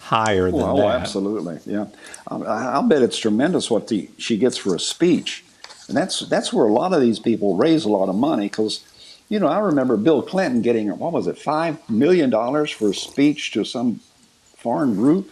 higher 0.00 0.50
than 0.50 0.60
Well, 0.60 0.76
that. 0.78 0.84
oh, 0.84 0.88
absolutely, 0.88 1.60
yeah. 1.66 1.86
Um, 2.26 2.42
I- 2.42 2.72
I'll 2.72 2.82
bet 2.82 3.02
it's 3.02 3.18
tremendous 3.18 3.70
what 3.70 3.88
the, 3.88 4.10
she 4.18 4.36
gets 4.36 4.56
for 4.56 4.74
a 4.74 4.80
speech, 4.80 5.44
and 5.86 5.96
that's 5.96 6.20
that's 6.20 6.52
where 6.52 6.66
a 6.66 6.72
lot 6.72 6.92
of 6.92 7.00
these 7.00 7.20
people 7.20 7.56
raise 7.56 7.84
a 7.84 7.88
lot 7.88 8.08
of 8.08 8.16
money 8.16 8.46
because, 8.48 8.84
you 9.28 9.38
know, 9.38 9.46
I 9.46 9.60
remember 9.60 9.96
Bill 9.96 10.22
Clinton 10.22 10.60
getting 10.62 10.88
what 10.98 11.12
was 11.12 11.28
it, 11.28 11.38
five 11.38 11.78
million 11.88 12.30
dollars 12.30 12.70
for 12.72 12.90
a 12.90 12.94
speech 12.94 13.52
to 13.52 13.64
some 13.64 14.00
foreign 14.58 14.94
group. 14.94 15.30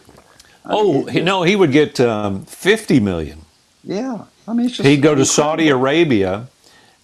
I 0.65 0.71
mean, 0.73 1.07
Oh 1.07 1.07
it- 1.09 1.25
no, 1.25 1.43
he 1.43 1.57
would 1.57 1.73
get 1.73 2.01
um, 2.01 2.45
fifty 2.47 3.01
million. 3.01 3.43
yeah. 3.85 4.25
I 4.49 4.53
mean, 4.55 4.67
it's 4.67 4.77
just 4.77 4.89
He'd 4.89 5.03
go 5.03 5.15
to. 5.15 5.25
Saudi 5.25 5.69
Arabia 5.71 6.47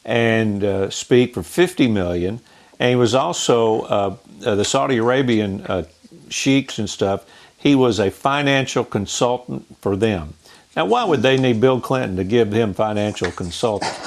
and 0.04 0.62
uh, 0.64 0.90
speak 0.90 1.34
for 1.34 1.42
50 1.42 1.88
million. 1.88 2.40
And 2.78 2.90
he 2.90 2.96
was 2.96 3.14
also 3.16 3.80
uh, 3.82 4.16
uh, 4.46 4.54
the 4.54 4.64
Saudi 4.64 4.98
Arabian 4.98 5.60
uh, 5.62 5.84
sheiks 6.28 6.78
and 6.78 6.88
stuff. 6.88 7.24
He 7.58 7.74
was 7.74 7.98
a 7.98 8.10
financial 8.10 8.84
consultant 8.84 9.66
for 9.80 9.96
them. 9.96 10.34
Now, 10.76 10.86
why 10.86 11.04
would 11.04 11.22
they 11.22 11.36
need 11.36 11.60
Bill 11.60 11.80
Clinton 11.80 12.16
to 12.16 12.24
give 12.24 12.52
him 12.52 12.74
financial 12.74 13.30
consulting? 13.32 13.88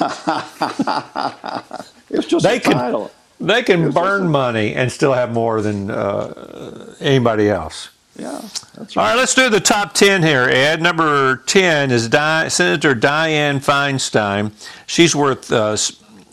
It's 2.08 2.26
just 2.26 2.44
They 2.44 2.56
a 2.56 2.60
can 2.60 2.72
title. 2.72 3.10
they 3.40 3.62
can 3.62 3.90
burn 3.90 4.28
money 4.30 4.74
and 4.74 4.90
still 4.90 5.12
have 5.12 5.32
more 5.32 5.60
than 5.60 5.90
uh, 5.90 6.94
anybody 7.00 7.50
else. 7.50 7.90
Yeah, 8.18 8.40
that's 8.74 8.96
All 8.96 9.02
right. 9.04 9.10
right, 9.10 9.16
let's 9.16 9.34
do 9.34 9.50
the 9.50 9.60
top 9.60 9.92
10 9.92 10.22
here, 10.22 10.44
Ed. 10.44 10.80
Number 10.80 11.36
10 11.46 11.90
is 11.90 12.08
Di- 12.08 12.48
Senator 12.48 12.94
Dianne 12.94 13.62
Feinstein. 13.62 14.52
She's 14.86 15.14
worth 15.14 15.52
uh, 15.52 15.76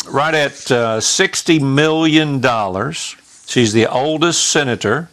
right 0.09 0.33
at 0.33 0.71
uh, 0.71 0.99
$60 0.99 1.61
million. 1.61 2.41
She's 3.45 3.73
the 3.73 3.87
oldest 3.87 4.47
senator. 4.47 5.09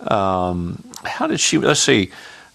Um, 0.00 0.82
how 1.04 1.26
did 1.26 1.40
she, 1.40 1.58
let's 1.58 1.80
see. 1.80 2.10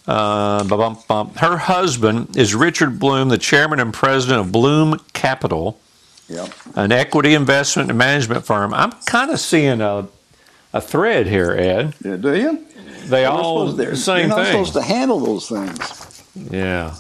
Uh, 0.08 0.64
bum, 0.66 0.98
bum. 1.08 1.34
Her 1.36 1.58
husband 1.58 2.38
is 2.38 2.54
Richard 2.54 3.00
Blum, 3.00 3.30
the 3.30 3.38
chairman 3.38 3.80
and 3.80 3.94
president 3.94 4.40
of 4.42 4.52
Blum 4.52 5.00
Capital, 5.14 5.80
Yep. 6.28 6.50
an 6.76 6.92
equity 6.92 7.34
investment 7.34 7.90
and 7.90 7.98
management 7.98 8.46
firm. 8.46 8.74
I'm 8.74 8.92
kind 9.06 9.32
of 9.32 9.40
seeing 9.40 9.80
a, 9.82 10.08
a 10.74 10.82
thread 10.82 11.28
here, 11.28 11.52
Ed. 11.52 11.94
Yeah, 12.04 12.18
do 12.18 12.36
you? 12.36 12.66
They 13.08 13.22
You're 13.24 13.32
all 13.32 13.68
supposed- 13.70 14.06
the 14.06 14.18
You're 14.20 14.28
not 14.28 14.38
thing. 14.38 14.46
supposed 14.52 14.74
to 14.74 14.82
handle 14.82 15.20
those 15.20 15.48
things. 15.50 16.24
Yeah. 16.52 16.94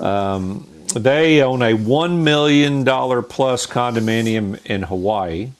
Um, 0.00 0.66
they 0.94 1.42
own 1.42 1.60
a 1.62 1.76
$1 1.76 2.18
million 2.22 2.84
plus 2.84 3.66
condominium 3.66 4.64
in 4.66 4.82
Hawaii. 4.82 5.50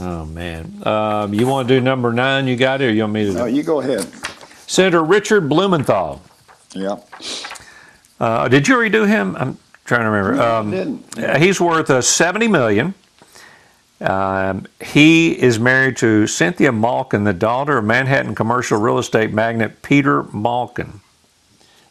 Oh, 0.00 0.26
man. 0.26 0.82
Um, 0.86 1.32
you 1.32 1.46
want 1.46 1.68
to 1.68 1.74
do 1.74 1.80
number 1.80 2.12
nine? 2.12 2.46
You 2.46 2.56
got 2.56 2.80
it, 2.82 2.86
or 2.86 2.92
you 2.92 3.02
want 3.02 3.12
me 3.14 3.24
to 3.24 3.32
do 3.32 3.38
No, 3.38 3.44
you 3.46 3.62
go 3.62 3.80
ahead. 3.80 4.06
Senator 4.66 5.02
Richard 5.02 5.48
Blumenthal. 5.48 6.20
Yeah. 6.74 6.96
Uh, 8.20 8.48
did 8.48 8.68
you 8.68 8.74
already 8.74 8.90
do 8.90 9.04
him? 9.04 9.34
I'm 9.36 9.56
trying 9.86 10.02
to 10.02 10.10
remember. 10.10 10.42
I 10.42 10.56
Um, 10.58 10.70
didn't. 10.70 11.40
he's 11.40 11.58
worth 11.60 11.88
uh, 11.88 12.02
70 12.02 12.48
million. 12.48 12.92
Um, 14.00 14.66
he 14.80 15.32
is 15.32 15.58
married 15.58 15.96
to 15.98 16.26
Cynthia 16.28 16.70
Malkin, 16.70 17.24
the 17.24 17.32
daughter 17.32 17.78
of 17.78 17.84
Manhattan 17.84 18.34
commercial 18.34 18.78
real 18.78 18.98
estate 18.98 19.32
magnate 19.32 19.82
Peter 19.82 20.22
Malkin. 20.32 21.00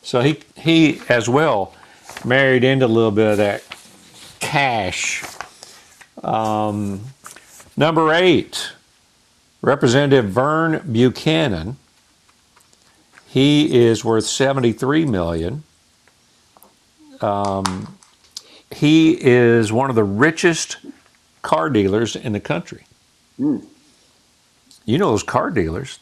So 0.01 0.21
he 0.21 0.39
he 0.55 1.01
as 1.09 1.27
well 1.27 1.73
married 2.23 2.63
into 2.63 2.85
a 2.85 2.87
little 2.87 3.11
bit 3.11 3.31
of 3.31 3.37
that 3.37 3.63
cash. 4.39 5.25
Um, 6.23 7.01
number 7.75 8.13
eight, 8.13 8.71
Representative 9.61 10.29
Vern 10.29 10.89
Buchanan. 10.89 11.75
He 13.27 13.85
is 13.85 14.05
worth 14.05 14.25
seventy-three 14.25 15.05
million. 15.05 15.63
Um, 17.19 17.97
he 18.71 19.11
is 19.21 19.73
one 19.73 19.89
of 19.89 19.97
the 19.97 20.05
richest 20.05 20.77
car 21.41 21.69
dealers 21.69 22.15
in 22.15 22.33
the 22.33 22.39
country. 22.39 22.85
Hmm. 23.37 23.59
You 24.85 24.97
know 24.97 25.11
those 25.11 25.23
car 25.23 25.49
dealers. 25.51 25.99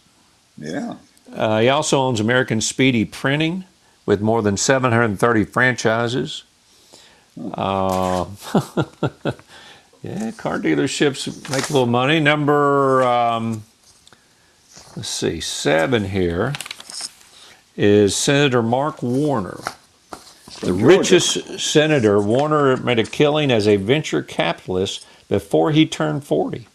Yeah. 0.58 0.96
Uh, 1.34 1.60
he 1.60 1.70
also 1.70 2.00
owns 2.00 2.20
American 2.20 2.62
Speedy 2.62 3.04
Printing 3.04 3.66
with 4.06 4.22
more 4.22 4.42
than 4.42 4.58
730 4.58 5.44
franchises. 5.46 6.44
Uh, 7.54 8.26
yeah, 10.04 10.32
car 10.32 10.60
dealerships 10.60 11.28
make 11.50 11.70
a 11.70 11.74
little 11.74 11.88
money. 11.88 12.20
Number, 12.20 13.04
um, 13.04 13.64
let's 14.96 15.10
see, 15.10 15.42
seven 15.42 16.06
here 16.06 16.54
is 17.76 18.16
Senator 18.16 18.62
Mark 18.62 19.02
Warner. 19.04 19.60
The 20.62 20.72
richest 20.72 21.60
senator, 21.60 22.22
Warner 22.22 22.78
made 22.78 23.00
a 23.00 23.04
killing 23.04 23.52
as 23.52 23.68
a 23.68 23.76
venture 23.76 24.24
capitalist 24.24 25.06
before 25.30 25.72
he 25.72 25.86
turned 25.86 26.24
40. 26.24 26.68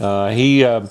Uh, 0.00 0.30
he 0.30 0.64
uh, 0.64 0.86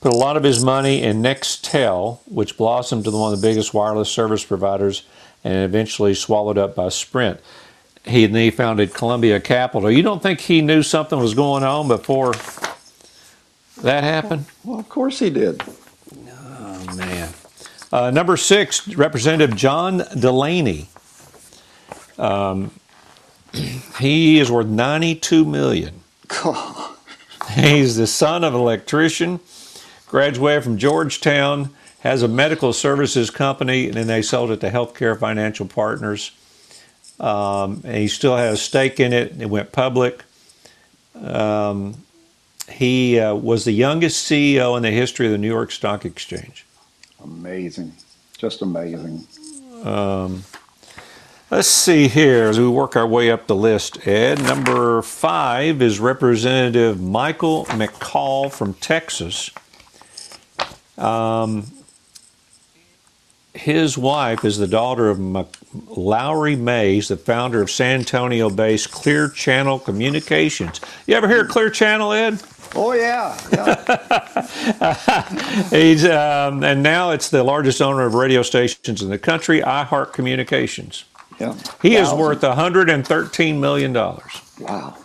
put 0.00 0.12
a 0.12 0.16
lot 0.16 0.36
of 0.36 0.42
his 0.42 0.64
money 0.64 1.02
in 1.02 1.22
Nextel, 1.22 2.20
which 2.26 2.56
blossomed 2.56 3.04
to 3.04 3.10
one 3.10 3.32
of 3.32 3.40
the 3.40 3.46
biggest 3.46 3.74
wireless 3.74 4.10
service 4.10 4.44
providers 4.44 5.04
and 5.42 5.64
eventually 5.64 6.14
swallowed 6.14 6.58
up 6.58 6.74
by 6.74 6.88
Sprint. 6.88 7.40
He 8.04 8.24
and 8.24 8.36
he 8.36 8.50
founded 8.50 8.92
Columbia 8.94 9.40
Capital. 9.40 9.90
You 9.90 10.02
don't 10.02 10.22
think 10.22 10.40
he 10.40 10.60
knew 10.60 10.82
something 10.82 11.18
was 11.18 11.34
going 11.34 11.64
on 11.64 11.88
before 11.88 12.34
that 13.82 14.04
happened? 14.04 14.46
Well, 14.64 14.78
of 14.78 14.88
course 14.88 15.18
he 15.18 15.30
did. 15.30 15.62
Oh, 16.28 16.96
man. 16.96 17.30
Uh, 17.92 18.10
number 18.10 18.36
six, 18.36 18.88
Representative 18.88 19.56
John 19.56 20.04
Delaney. 20.18 20.88
Um, 22.18 22.70
he 23.98 24.38
is 24.38 24.50
worth 24.50 24.66
92 24.66 25.44
million. 25.44 26.00
God. 26.28 26.96
He's 27.54 27.96
the 27.96 28.06
son 28.06 28.42
of 28.42 28.54
an 28.54 28.60
electrician, 28.60 29.40
graduated 30.06 30.64
from 30.64 30.78
Georgetown, 30.78 31.70
has 32.00 32.22
a 32.22 32.28
medical 32.28 32.72
services 32.72 33.30
company, 33.30 33.86
and 33.86 33.94
then 33.94 34.06
they 34.06 34.22
sold 34.22 34.50
it 34.50 34.60
to 34.60 34.70
Healthcare 34.70 35.18
Financial 35.18 35.66
Partners. 35.66 36.32
Um, 37.20 37.82
and 37.84 37.96
he 37.96 38.08
still 38.08 38.36
has 38.36 38.54
a 38.54 38.62
stake 38.62 38.98
in 38.98 39.12
it. 39.12 39.40
It 39.40 39.48
went 39.48 39.72
public. 39.72 40.24
Um, 41.14 41.94
he 42.68 43.20
uh, 43.20 43.34
was 43.34 43.64
the 43.64 43.72
youngest 43.72 44.28
CEO 44.30 44.76
in 44.76 44.82
the 44.82 44.90
history 44.90 45.26
of 45.26 45.32
the 45.32 45.38
New 45.38 45.48
York 45.48 45.70
Stock 45.70 46.04
Exchange. 46.04 46.66
Amazing. 47.22 47.92
Just 48.36 48.62
amazing. 48.62 49.26
Let's 51.54 51.68
see 51.68 52.08
here 52.08 52.48
as 52.48 52.58
we 52.58 52.66
work 52.66 52.96
our 52.96 53.06
way 53.06 53.30
up 53.30 53.46
the 53.46 53.54
list, 53.54 54.08
Ed. 54.08 54.42
Number 54.42 55.02
five 55.02 55.80
is 55.82 56.00
Representative 56.00 57.00
Michael 57.00 57.66
McCaul 57.66 58.50
from 58.50 58.74
Texas. 58.74 59.50
Um, 60.98 61.70
his 63.54 63.96
wife 63.96 64.44
is 64.44 64.58
the 64.58 64.66
daughter 64.66 65.08
of 65.08 65.20
Lowry 65.96 66.56
Mays, 66.56 67.06
the 67.06 67.16
founder 67.16 67.62
of 67.62 67.70
San 67.70 68.00
Antonio 68.00 68.50
based 68.50 68.90
Clear 68.90 69.28
Channel 69.28 69.78
Communications. 69.78 70.80
You 71.06 71.14
ever 71.14 71.28
hear 71.28 71.42
of 71.42 71.50
Clear 71.50 71.70
Channel, 71.70 72.12
Ed? 72.14 72.42
Oh, 72.74 72.94
yeah. 72.94 73.38
yeah. 73.52 75.68
He's, 75.70 76.04
um, 76.04 76.64
and 76.64 76.82
now 76.82 77.12
it's 77.12 77.30
the 77.30 77.44
largest 77.44 77.80
owner 77.80 78.04
of 78.04 78.14
radio 78.14 78.42
stations 78.42 79.02
in 79.02 79.08
the 79.08 79.20
country, 79.20 79.60
iHeart 79.60 80.12
Communications. 80.12 81.04
Yeah. 81.38 81.56
He 81.82 81.96
is 81.96 82.12
worth 82.12 82.40
$113 82.40 83.58
million. 83.58 83.92
Wow. 83.92 84.96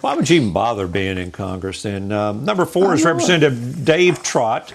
Why 0.00 0.14
would 0.14 0.28
you 0.28 0.36
even 0.36 0.52
bother 0.52 0.86
being 0.86 1.18
in 1.18 1.32
Congress? 1.32 1.84
And 1.84 2.12
um, 2.12 2.44
number 2.44 2.66
four 2.66 2.90
I 2.90 2.94
is. 2.94 3.04
Representative 3.04 3.84
Dave 3.84 4.22
Trott. 4.22 4.74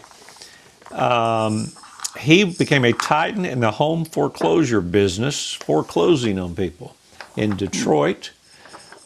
Um, 0.91 1.71
he 2.19 2.43
became 2.43 2.83
a 2.83 2.93
titan 2.93 3.45
in 3.45 3.59
the 3.59 3.71
home 3.71 4.05
foreclosure 4.05 4.81
business, 4.81 5.53
foreclosing 5.53 6.39
on 6.39 6.55
people 6.55 6.95
in 7.37 7.55
Detroit. 7.55 8.31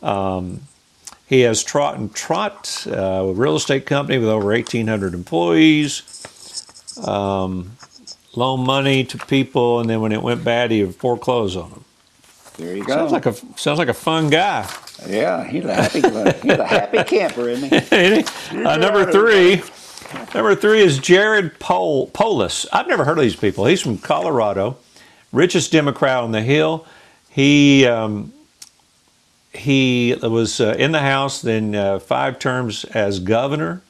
Um, 0.02 0.62
he 1.28 1.42
has 1.42 1.64
Trott 1.64 1.98
and 1.98 2.14
Trott, 2.14 2.86
uh, 2.88 2.94
a 2.94 3.34
real 3.34 3.56
estate 3.56 3.86
company 3.86 4.18
with 4.18 4.30
over 4.30 4.48
1,800 4.48 5.14
employees. 5.14 6.04
Um, 7.06 7.78
loan 8.36 8.62
money 8.66 9.04
to 9.06 9.18
people, 9.18 9.80
and 9.80 9.90
then 9.90 10.02
when 10.02 10.12
it 10.12 10.22
went 10.22 10.44
bad, 10.44 10.72
he 10.72 10.84
would 10.84 10.96
foreclose 10.96 11.56
on 11.56 11.70
them. 11.72 11.86
There 12.58 12.76
you 12.76 12.84
go. 12.84 12.94
Sounds 12.94 13.12
like 13.12 13.26
a 13.26 13.34
sounds 13.58 13.80
like 13.80 13.88
a 13.88 13.94
fun 13.94 14.30
guy. 14.30 14.70
yeah, 15.08 15.44
he's 15.44 15.66
a 15.66 15.74
happy, 15.74 16.02
he's 16.02 16.58
a 16.60 16.66
happy 16.66 17.04
camper, 17.04 17.50
isn't 17.50 17.70
he? 17.70 18.26
uh, 18.64 18.78
number 18.78 19.12
three, 19.12 19.64
number 20.36 20.54
three 20.54 20.82
is 20.82 21.00
Jared 21.00 21.58
Pol- 21.60 22.08
Polis. 22.08 22.68
I've 22.72 22.88
never 22.88 23.06
heard 23.06 23.18
of 23.18 23.24
these 23.24 23.36
people. 23.36 23.66
He's 23.66 23.82
from 23.82 23.98
Colorado, 23.98 24.78
richest 25.32 25.72
Democrat 25.72 26.24
on 26.24 26.32
the 26.32 26.42
Hill. 26.42 26.86
He 27.30 27.88
um, 27.88 28.32
he 29.52 30.16
was 30.22 30.62
uh, 30.62 30.76
in 30.78 30.92
the 30.92 31.00
House, 31.02 31.42
then 31.42 31.74
uh, 31.74 31.98
five 32.00 32.38
terms 32.38 32.86
as 32.86 33.20
governor. 33.20 33.82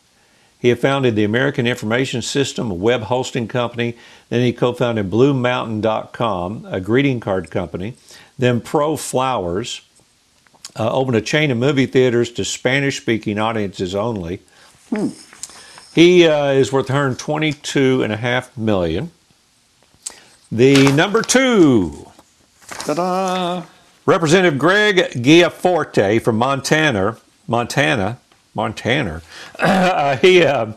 He 0.64 0.70
had 0.70 0.80
founded 0.80 1.18
the 1.18 1.26
American 1.26 1.68
Information 1.68 2.22
System, 2.22 2.72
a 2.72 2.74
web 2.74 3.02
hosting 3.02 3.50
company. 3.50 3.98
Then 4.30 4.46
he 4.46 4.54
co-founded 4.54 5.12
BlueMountain.com, 5.12 6.66
a 6.70 6.80
greeting 6.80 7.20
card 7.20 7.52
company. 7.52 7.96
Then 8.40 8.62
Pro 8.62 8.96
Flowers, 8.96 9.82
uh, 10.80 10.90
opened 10.90 11.18
a 11.18 11.22
chain 11.22 11.52
of 11.52 11.58
movie 11.58 11.86
theaters 11.86 12.32
to 12.32 12.46
Spanish-speaking 12.46 13.38
audiences 13.38 13.94
only. 13.94 14.40
He 15.94 16.26
uh, 16.26 16.52
is 16.52 16.72
worth 16.72 16.88
122 16.90 18.02
and 18.02 18.14
a 18.14 18.18
half 18.18 18.58
million. 18.58 19.12
The 20.50 20.94
number 20.94 21.22
two, 21.22 22.10
Ta-da! 22.70 23.66
Representative 24.06 24.58
Greg 24.58 25.22
Gianforte 25.22 26.20
from 26.20 26.38
Montana, 26.38 27.18
Montana, 27.48 28.20
Montana. 28.54 29.22
Uh, 29.60 30.18
he, 30.18 30.44
uh, 30.44 30.74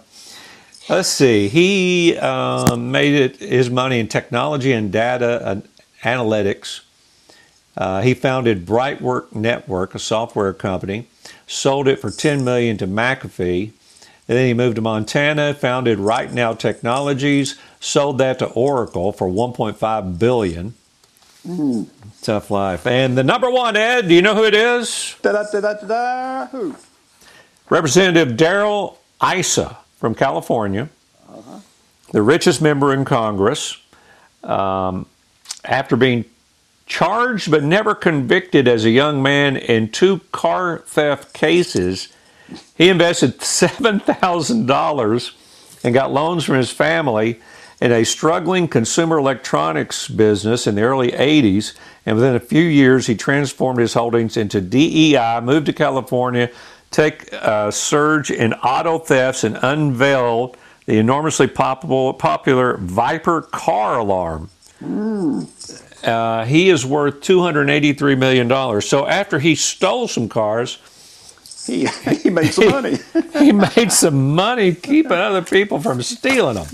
let's 0.89 1.09
see, 1.09 1.49
he 1.49 2.17
uh, 2.19 2.77
made 2.77 3.15
it 3.15 3.37
his 3.37 3.69
money 3.71 3.99
in 3.99 4.09
technology 4.09 4.73
and 4.73 4.93
data 4.93 5.43
and 5.45 5.69
analytics. 6.03 6.81
Uh, 7.77 8.01
he 8.03 8.15
founded 8.15 8.65
Brightwork 8.67 9.35
Network, 9.35 9.95
a 9.95 9.99
software 9.99 10.53
company, 10.53 11.09
sold 11.47 11.89
it 11.89 12.01
for 12.01 12.11
10 12.11 12.45
million 12.45 12.77
to 12.79 12.87
McAfee. 12.87 13.73
And 14.29 14.37
then 14.37 14.47
he 14.47 14.55
moved 14.55 14.77
to 14.77 14.83
Montana, 14.83 15.55
founded 15.55 15.99
Right 15.99 16.33
Now 16.33 16.53
Technologies, 16.55 17.59
sold 17.81 18.19
that 18.19 18.39
to 18.41 18.47
Oracle 18.47 19.13
for 19.13 19.29
1.5 19.29 20.19
billion. 20.19 20.75
Tough 22.23 22.51
life. 22.51 22.87
And 22.87 23.17
the 23.17 23.23
number 23.23 23.51
one, 23.51 23.77
Ed, 23.77 24.09
do 24.09 24.15
you 24.15 24.23
know 24.23 24.35
who 24.35 24.45
it 24.45 24.55
is? 24.55 25.17
Da-da-da-da-da. 25.23 26.47
Who? 26.47 26.75
Representative 27.69 28.37
Darrell 28.37 28.99
Issa 29.23 29.77
from 29.97 30.15
California, 30.15 30.89
the 32.13 32.23
richest 32.23 32.63
member 32.63 32.93
in 32.95 33.05
Congress, 33.05 33.77
um, 34.45 35.07
after 35.65 35.97
being 35.97 36.25
charged 36.87 37.51
but 37.51 37.65
never 37.65 37.95
convicted 37.95 38.69
as 38.69 38.85
a 38.85 38.91
young 38.91 39.21
man 39.23 39.57
in 39.57 39.89
two 39.89 40.21
car 40.31 40.79
theft 40.87 41.33
cases, 41.33 42.09
he 42.77 42.89
invested 42.89 43.39
$7,000 43.39 45.33
and 45.85 45.93
got 45.95 46.13
loans 46.13 46.45
from 46.45 46.55
his 46.57 46.71
family 46.71 47.41
in 47.81 47.91
a 47.93 48.05
struggling 48.05 48.69
consumer 48.69 49.19
electronics 49.19 50.09
business 50.09 50.67
in 50.67 50.77
the 50.77 50.83
early 50.83 51.11
80s. 51.13 51.75
And 52.07 52.17
within 52.17 52.37
a 52.37 52.41
few 52.41 52.63
years, 52.63 53.07
he 53.07 53.17
transformed 53.17 53.81
his 53.81 53.95
holdings 53.95 54.37
into 54.37 54.61
DEI, 54.61 55.41
moved 55.43 55.67
to 55.67 55.73
California, 55.73 56.51
take 56.91 57.33
a 57.33 57.71
surge 57.73 58.31
in 58.31 58.55
auto 58.55 58.99
thefts, 58.99 59.45
and 59.45 59.59
unveiled 59.63 60.57
the 60.87 60.99
enormously 60.99 61.47
popular, 61.49 62.13
popular 62.13 62.77
Viper 62.79 63.43
car 63.43 63.99
alarm. 63.99 64.51
Uh, 66.05 66.45
he 66.45 66.69
is 66.71 66.87
worth 66.87 67.21
$283 67.21 68.19
million. 68.19 68.81
So 68.83 69.07
after 69.07 69.39
he 69.41 69.55
stole 69.57 70.09
some 70.09 70.29
cars, 70.29 70.79
He, 71.67 71.87
he 72.23 72.31
made 72.31 72.53
some 72.55 72.71
money. 72.71 72.99
he 73.39 73.53
made 73.53 73.91
some 73.91 74.35
money 74.35 74.75
keeping 74.75 75.13
other 75.13 75.43
people 75.43 75.81
from 75.81 76.03
stealing 76.03 76.57
them. 76.57 76.67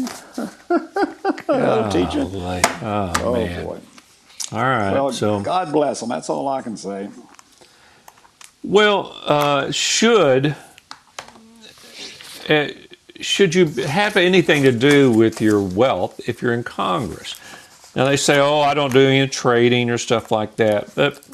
That'll 1.46 1.88
teach 1.90 2.14
you. 2.14 2.22
Oh, 2.33 3.12
oh 3.20 3.33
man. 3.35 3.64
boy. 3.64 3.79
All 4.53 4.62
right. 4.62 4.92
Well, 4.92 5.12
so, 5.12 5.40
God 5.40 5.72
bless 5.72 6.03
him. 6.03 6.11
That's 6.11 6.29
all 6.29 6.46
I 6.48 6.61
can 6.61 6.77
say. 6.77 7.09
Well, 8.64 9.16
uh, 9.25 9.70
should 9.70 10.57
uh, 12.48 12.68
should 13.20 13.55
you 13.55 13.66
have 13.66 14.16
anything 14.16 14.62
to 14.64 14.72
do 14.72 15.11
with 15.11 15.40
your 15.40 15.61
wealth 15.61 16.20
if 16.29 16.42
you're 16.42 16.53
in 16.53 16.64
Congress? 16.64 17.38
Now 17.94 18.05
they 18.05 18.16
say, 18.16 18.38
"Oh, 18.38 18.61
I 18.61 18.75
don't 18.75 18.92
do 18.92 19.01
any 19.01 19.29
trading 19.29 19.90
or 19.90 19.98
stuff 19.98 20.31
like 20.31 20.57
that," 20.57 20.94
but 20.94 21.27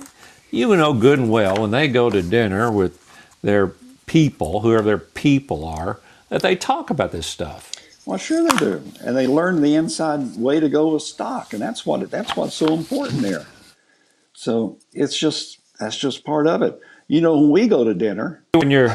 you 0.50 0.74
know 0.76 0.92
good 0.92 1.18
and 1.18 1.30
well 1.30 1.60
when 1.60 1.70
they 1.70 1.88
go 1.88 2.10
to 2.10 2.22
dinner 2.22 2.70
with 2.70 2.98
their 3.42 3.68
people, 4.06 4.60
whoever 4.60 4.82
their 4.82 4.98
people 4.98 5.64
are, 5.64 6.00
that 6.28 6.42
they 6.42 6.56
talk 6.56 6.90
about 6.90 7.12
this 7.12 7.26
stuff. 7.26 7.72
Well, 8.06 8.18
sure 8.18 8.42
they 8.42 8.56
do, 8.56 8.82
and 9.02 9.16
they 9.16 9.26
learn 9.26 9.60
the 9.60 9.74
inside 9.74 10.36
way 10.36 10.60
to 10.60 10.68
go 10.68 10.94
with 10.94 11.02
stock, 11.02 11.52
and 11.52 11.60
that's 11.60 11.84
what 11.84 12.10
that's 12.10 12.34
what's 12.36 12.54
so 12.54 12.74
important 12.74 13.22
there. 13.22 13.46
So 14.32 14.78
it's 14.92 15.18
just 15.18 15.58
that's 15.78 15.96
just 15.96 16.24
part 16.24 16.46
of 16.46 16.62
it. 16.62 16.80
You 17.10 17.22
know, 17.22 17.38
when 17.40 17.50
we 17.50 17.68
go 17.68 17.84
to 17.84 17.94
dinner, 17.94 18.42
when 18.52 18.70
you're 18.70 18.90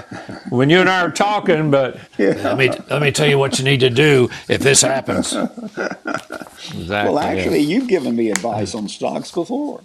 when 0.50 0.70
you 0.70 0.80
and 0.80 0.88
I 0.90 1.02
are 1.02 1.10
talking, 1.12 1.72
but 1.72 1.98
let 2.20 2.58
me 2.58 2.70
let 2.90 3.02
me 3.02 3.12
tell 3.12 3.28
you 3.28 3.40
what 3.40 3.58
you 3.58 3.66
need 3.66 3.80
to 3.80 3.90
do 3.90 4.30
if 4.48 4.62
this 4.62 4.82
happens. 4.84 5.34
Exactly. 5.34 6.88
well, 6.90 7.16
yeah. 7.16 7.24
actually, 7.26 7.60
you've 7.62 7.88
given 7.88 8.16
me 8.16 8.30
advice 8.30 8.76
on 8.76 8.88
stocks 8.88 9.32
before. 9.32 9.82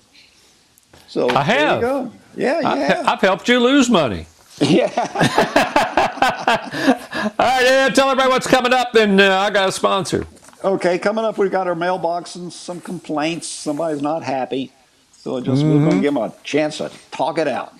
So 1.07 1.31
I 1.31 1.33
There 1.33 1.43
have. 1.45 1.77
you 1.77 1.81
go. 1.81 2.13
Yeah, 2.37 2.61
I've, 2.65 2.79
yeah, 2.79 3.03
I've 3.07 3.21
helped 3.23 3.49
you 3.49 3.59
lose 3.61 3.89
money. 3.89 4.27
yeah. 4.61 4.91
All 7.39 7.47
right, 7.47 7.63
yeah, 7.65 7.89
tell 7.89 8.11
everybody 8.11 8.29
what's 8.29 8.47
coming 8.47 8.73
up, 8.75 8.95
and 8.95 9.21
uh, 9.21 9.39
I 9.41 9.51
got 9.51 9.69
a 9.71 9.73
sponsor. 9.73 10.27
Okay, 10.63 10.99
coming 10.99 11.25
up, 11.25 11.39
we've 11.39 11.51
got 11.51 11.67
our 11.67 11.75
mailbox 11.75 12.35
and 12.35 12.53
some 12.53 12.81
complaints. 12.81 13.47
Somebody's 13.49 14.03
not 14.03 14.23
happy, 14.23 14.73
so 15.13 15.37
I 15.39 15.41
just 15.41 15.63
we're 15.63 15.71
Mm-hmm. 15.71 15.85
going 15.85 15.97
to 15.97 16.03
give 16.03 16.15
them 16.15 16.23
a 16.23 16.33
chance 16.45 16.79
to 16.79 16.91
talk 17.11 17.39
it 17.39 17.49
out. 17.49 17.73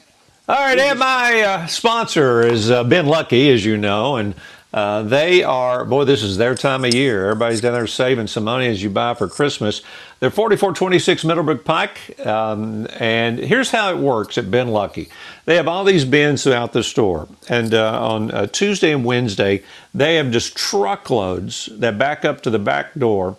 All 0.49 0.57
right, 0.57 0.79
and 0.79 0.99
my 0.99 1.43
uh, 1.43 1.67
sponsor 1.67 2.41
is 2.41 2.71
uh, 2.71 2.83
Bin 2.83 3.05
Lucky, 3.05 3.51
as 3.51 3.67
you 3.67 3.77
know, 3.77 4.17
and 4.17 4.35
uh, 4.73 5.03
they 5.03 5.43
are, 5.43 5.85
boy, 5.85 6.05
this 6.05 6.23
is 6.23 6.39
their 6.39 6.55
time 6.55 6.87
of 6.87 6.95
year. 6.95 7.27
Everybody's 7.27 7.61
down 7.61 7.75
there 7.75 7.87
saving 7.87 8.29
some 8.29 8.45
money 8.45 8.67
as 8.67 8.83
you 8.83 8.89
buy 8.89 9.13
for 9.13 9.29
Christmas. 9.29 9.83
They're 10.21 10.31
4426 10.31 11.25
Middlebrook 11.25 11.67
Pike, 11.67 12.27
um, 12.27 12.87
and 12.99 13.39
here's 13.39 13.71
how 13.73 13.93
it 13.93 13.99
works 13.99 14.39
at 14.39 14.51
Bin 14.51 14.69
Lucky. 14.69 15.11
They 15.45 15.57
have 15.57 15.69
all 15.69 15.85
these 15.85 16.07
bins 16.07 16.45
throughout 16.45 16.73
the 16.73 16.83
store, 16.83 17.29
and 17.51 17.75
uh, 17.75 18.03
on 18.03 18.31
uh, 18.31 18.47
Tuesday 18.47 18.93
and 18.93 19.05
Wednesday, 19.05 19.63
they 19.93 20.15
have 20.15 20.31
just 20.31 20.57
truckloads 20.57 21.69
that 21.75 21.99
back 21.99 22.25
up 22.25 22.41
to 22.45 22.49
the 22.49 22.59
back 22.59 22.95
door. 22.95 23.37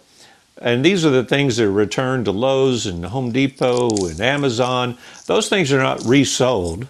And 0.62 0.86
these 0.86 1.04
are 1.04 1.10
the 1.10 1.24
things 1.24 1.58
that 1.58 1.66
are 1.66 1.72
returned 1.72 2.26
to 2.26 2.32
Lowe's 2.32 2.86
and 2.86 3.04
Home 3.06 3.32
Depot 3.32 3.90
and 4.06 4.20
Amazon. 4.20 4.96
Those 5.26 5.50
things 5.50 5.74
are 5.74 5.82
not 5.82 6.04
resold 6.06 6.88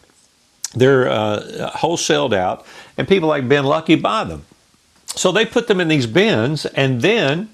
they're 0.74 1.10
uh, 1.10 1.72
wholesaled 1.76 2.34
out, 2.34 2.66
and 2.98 3.08
people 3.08 3.28
like 3.30 3.48
Bin 3.48 3.66
Lucky 3.66 3.96
buy 3.96 4.24
them. 4.24 4.46
So 5.08 5.32
they 5.32 5.46
put 5.46 5.68
them 5.68 5.82
in 5.82 5.88
these 5.88 6.08
bins, 6.08 6.66
and 6.66 7.02
then 7.02 7.50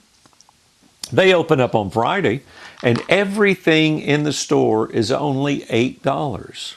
they 1.11 1.33
open 1.33 1.59
up 1.59 1.75
on 1.75 1.89
Friday, 1.89 2.41
and 2.83 3.01
everything 3.07 3.99
in 3.99 4.23
the 4.23 4.33
store 4.33 4.91
is 4.91 5.11
only 5.11 5.61
$8. 5.61 6.75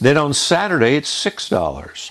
Then 0.00 0.16
on 0.16 0.34
Saturday, 0.34 0.96
it's 0.96 1.24
$6. 1.24 2.10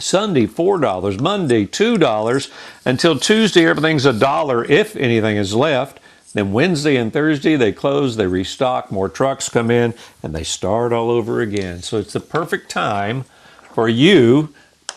Sunday, 0.00 0.46
$4. 0.46 1.20
Monday, 1.20 1.66
$2. 1.66 2.50
Until 2.84 3.18
Tuesday, 3.18 3.66
everything's 3.66 4.04
a 4.04 4.12
dollar 4.12 4.64
if 4.64 4.96
anything 4.96 5.36
is 5.36 5.54
left. 5.54 6.00
Then 6.34 6.52
Wednesday 6.52 6.96
and 6.96 7.12
Thursday, 7.12 7.56
they 7.56 7.72
close, 7.72 8.16
they 8.16 8.26
restock, 8.26 8.90
more 8.90 9.08
trucks 9.08 9.48
come 9.48 9.70
in, 9.70 9.94
and 10.22 10.34
they 10.34 10.44
start 10.44 10.92
all 10.92 11.10
over 11.10 11.40
again. 11.40 11.80
So 11.80 11.98
it's 11.98 12.12
the 12.12 12.20
perfect 12.20 12.70
time 12.70 13.24
for 13.72 13.88
you 13.88 14.52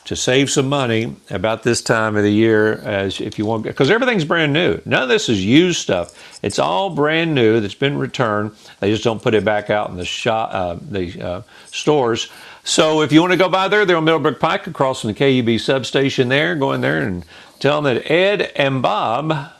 to 0.05 0.15
save 0.15 0.49
some 0.49 0.69
money 0.69 1.15
about 1.29 1.63
this 1.63 1.81
time 1.81 2.15
of 2.15 2.23
the 2.23 2.31
year 2.31 2.75
as 2.79 3.19
if 3.19 3.37
you 3.37 3.45
want 3.45 3.63
because 3.63 3.91
everything's 3.91 4.23
brand 4.23 4.53
new. 4.53 4.79
None 4.85 5.03
of 5.03 5.09
this 5.09 5.27
is 5.27 5.43
used 5.43 5.79
stuff. 5.79 6.39
It's 6.41 6.59
all 6.59 6.89
brand 6.89 7.35
new 7.35 7.59
that's 7.59 7.75
been 7.75 7.97
returned. 7.97 8.53
They 8.79 8.89
just 8.89 9.03
don't 9.03 9.21
put 9.21 9.33
it 9.33 9.43
back 9.43 9.69
out 9.69 9.89
in 9.89 9.97
the 9.97 10.05
shop 10.05 10.49
uh, 10.53 10.77
the 10.81 11.21
uh, 11.21 11.41
stores. 11.65 12.29
So 12.63 13.01
if 13.01 13.11
you 13.11 13.19
want 13.19 13.33
to 13.33 13.37
go 13.37 13.49
by 13.49 13.67
there 13.67 13.85
they're 13.85 13.97
on 13.97 14.05
middlebrook 14.05 14.39
pike 14.39 14.65
across 14.65 15.01
from 15.01 15.11
the 15.11 15.13
kub 15.13 15.59
substation 15.59 16.29
there 16.29 16.55
go 16.55 16.71
in 16.71 16.79
there 16.79 17.01
and 17.01 17.25
tell 17.59 17.81
them 17.81 17.93
that 17.95 18.09
ed 18.09 18.53
and 18.55 18.81
bob 18.81 19.51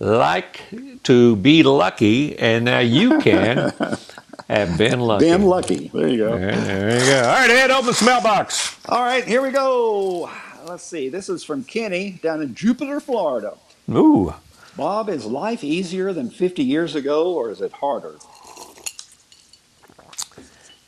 like 0.00 0.60
to 1.04 1.36
be 1.36 1.62
lucky 1.62 2.38
and 2.38 2.64
now 2.64 2.80
you 2.80 3.20
can 3.20 3.72
have 4.48 4.76
been 4.76 5.00
lucky 5.00 5.24
Been 5.26 5.42
Lucky. 5.44 5.88
There 5.88 6.08
you 6.08 6.18
go. 6.18 6.38
there, 6.38 6.52
there 6.60 6.98
you 6.98 7.06
go 7.06 7.18
all 7.28 7.34
right 7.34 7.50
ed 7.50 7.70
open 7.70 7.86
the 7.86 8.02
mailbox 8.04 8.76
All 8.88 9.02
right, 9.02 9.24
here 9.24 9.40
we 9.42 9.50
go. 9.50 10.30
Let's 10.66 10.82
see. 10.82 11.08
This 11.10 11.28
is 11.28 11.44
from 11.44 11.62
Kenny 11.64 12.18
down 12.22 12.40
in 12.42 12.54
Jupiter, 12.54 13.00
Florida. 13.00 13.56
ooh 13.90 14.34
Bob, 14.76 15.08
is 15.08 15.24
life 15.24 15.62
easier 15.62 16.12
than 16.12 16.28
50 16.30 16.62
years 16.64 16.94
ago, 16.96 17.32
or 17.32 17.50
is 17.50 17.60
it 17.60 17.70
harder? 17.72 18.16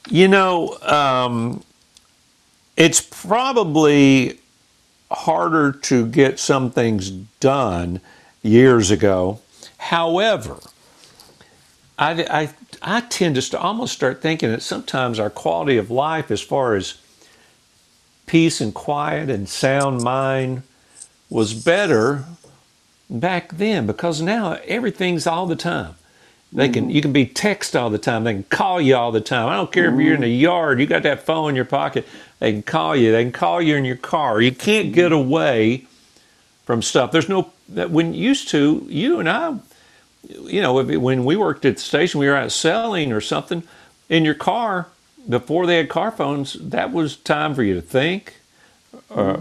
You 0.09 0.27
know, 0.29 0.77
um, 0.83 1.63
it's 2.77 3.01
probably 3.01 4.41
harder 5.11 5.71
to 5.73 6.07
get 6.07 6.39
some 6.41 6.71
things 6.71 7.11
done 7.11 8.01
years 8.47 8.91
ago. 8.91 9.41
However, 9.79 10.59
I, 11.99 12.25
I, 12.25 12.51
I 12.83 13.01
tend 13.03 13.41
to 13.41 13.59
almost 13.59 13.95
start 13.95 14.21
thinking 14.21 14.51
that 14.51 14.63
sometimes 14.63 15.19
our 15.19 15.31
quality 15.31 15.77
of 15.77 15.91
life, 15.91 16.31
as 16.31 16.41
far 16.41 16.75
as 16.75 16.99
peace 18.27 18.61
and 18.61 18.75
quiet 18.75 19.31
and 19.31 19.49
sound 19.49 20.03
mind, 20.03 20.63
was 21.31 21.55
better 21.55 22.25
back 23.09 23.57
then 23.57 23.87
because 23.87 24.21
now 24.21 24.55
everything's 24.67 25.27
all 25.27 25.47
the 25.47 25.57
time. 25.57 25.95
They 26.53 26.69
can 26.69 26.85
mm-hmm. 26.85 26.91
you 26.93 27.03
can 27.03 27.13
be 27.13 27.27
text 27.27 27.75
all 27.75 27.91
the 27.91 27.99
time. 27.99 28.25
They 28.25 28.35
can 28.35 28.45
call 28.45 28.81
you 28.81 28.97
all 28.97 29.13
the 29.13 29.21
time. 29.21 29.49
I 29.49 29.57
don't 29.57 29.73
care 29.73 29.93
if 29.93 30.01
you're 30.01 30.15
in 30.15 30.21
the 30.21 30.27
mm-hmm. 30.27 30.41
yard, 30.41 30.81
you 30.81 30.87
got 30.87 31.03
that 31.03 31.23
phone 31.23 31.51
in 31.51 31.57
your 31.57 31.65
pocket. 31.65 32.07
They 32.39 32.53
can 32.53 32.63
call 32.63 32.95
you. 32.95 33.13
They 33.13 33.25
can 33.25 33.33
call 33.33 33.61
you 33.61 33.77
in 33.77 33.85
your 33.85 33.97
car. 33.97 34.41
You 34.41 34.53
can't 34.53 34.93
get 34.93 35.13
mm-hmm. 35.13 35.29
away 35.29 35.87
from 36.65 36.83
stuff. 36.83 37.13
There's 37.13 37.29
no 37.29 37.51
that 37.69 37.91
when 37.91 38.15
used 38.15 38.49
to 38.49 38.87
you 38.89 39.19
and 39.21 39.29
I, 39.29 39.57
you 40.45 40.61
know, 40.61 40.79
if- 40.79 41.01
when 41.01 41.25
we 41.25 41.37
worked 41.37 41.65
at 41.65 41.77
the 41.77 41.83
station, 41.83 42.21
we 42.21 42.27
were 42.29 42.37
out 42.37 42.53
selling 42.53 43.13
or 43.13 43.21
something 43.21 43.63
in 44.09 44.25
your 44.25 44.35
car 44.35 44.89
before 45.29 45.67
they 45.67 45.77
had 45.79 45.89
car 45.89 46.11
phones. 46.11 46.55
That 46.55 46.93
was 46.93 47.17
time 47.17 47.55
for 47.55 47.63
you 47.63 47.75
to 47.75 47.83
think 47.83 48.37
uh, 49.11 49.37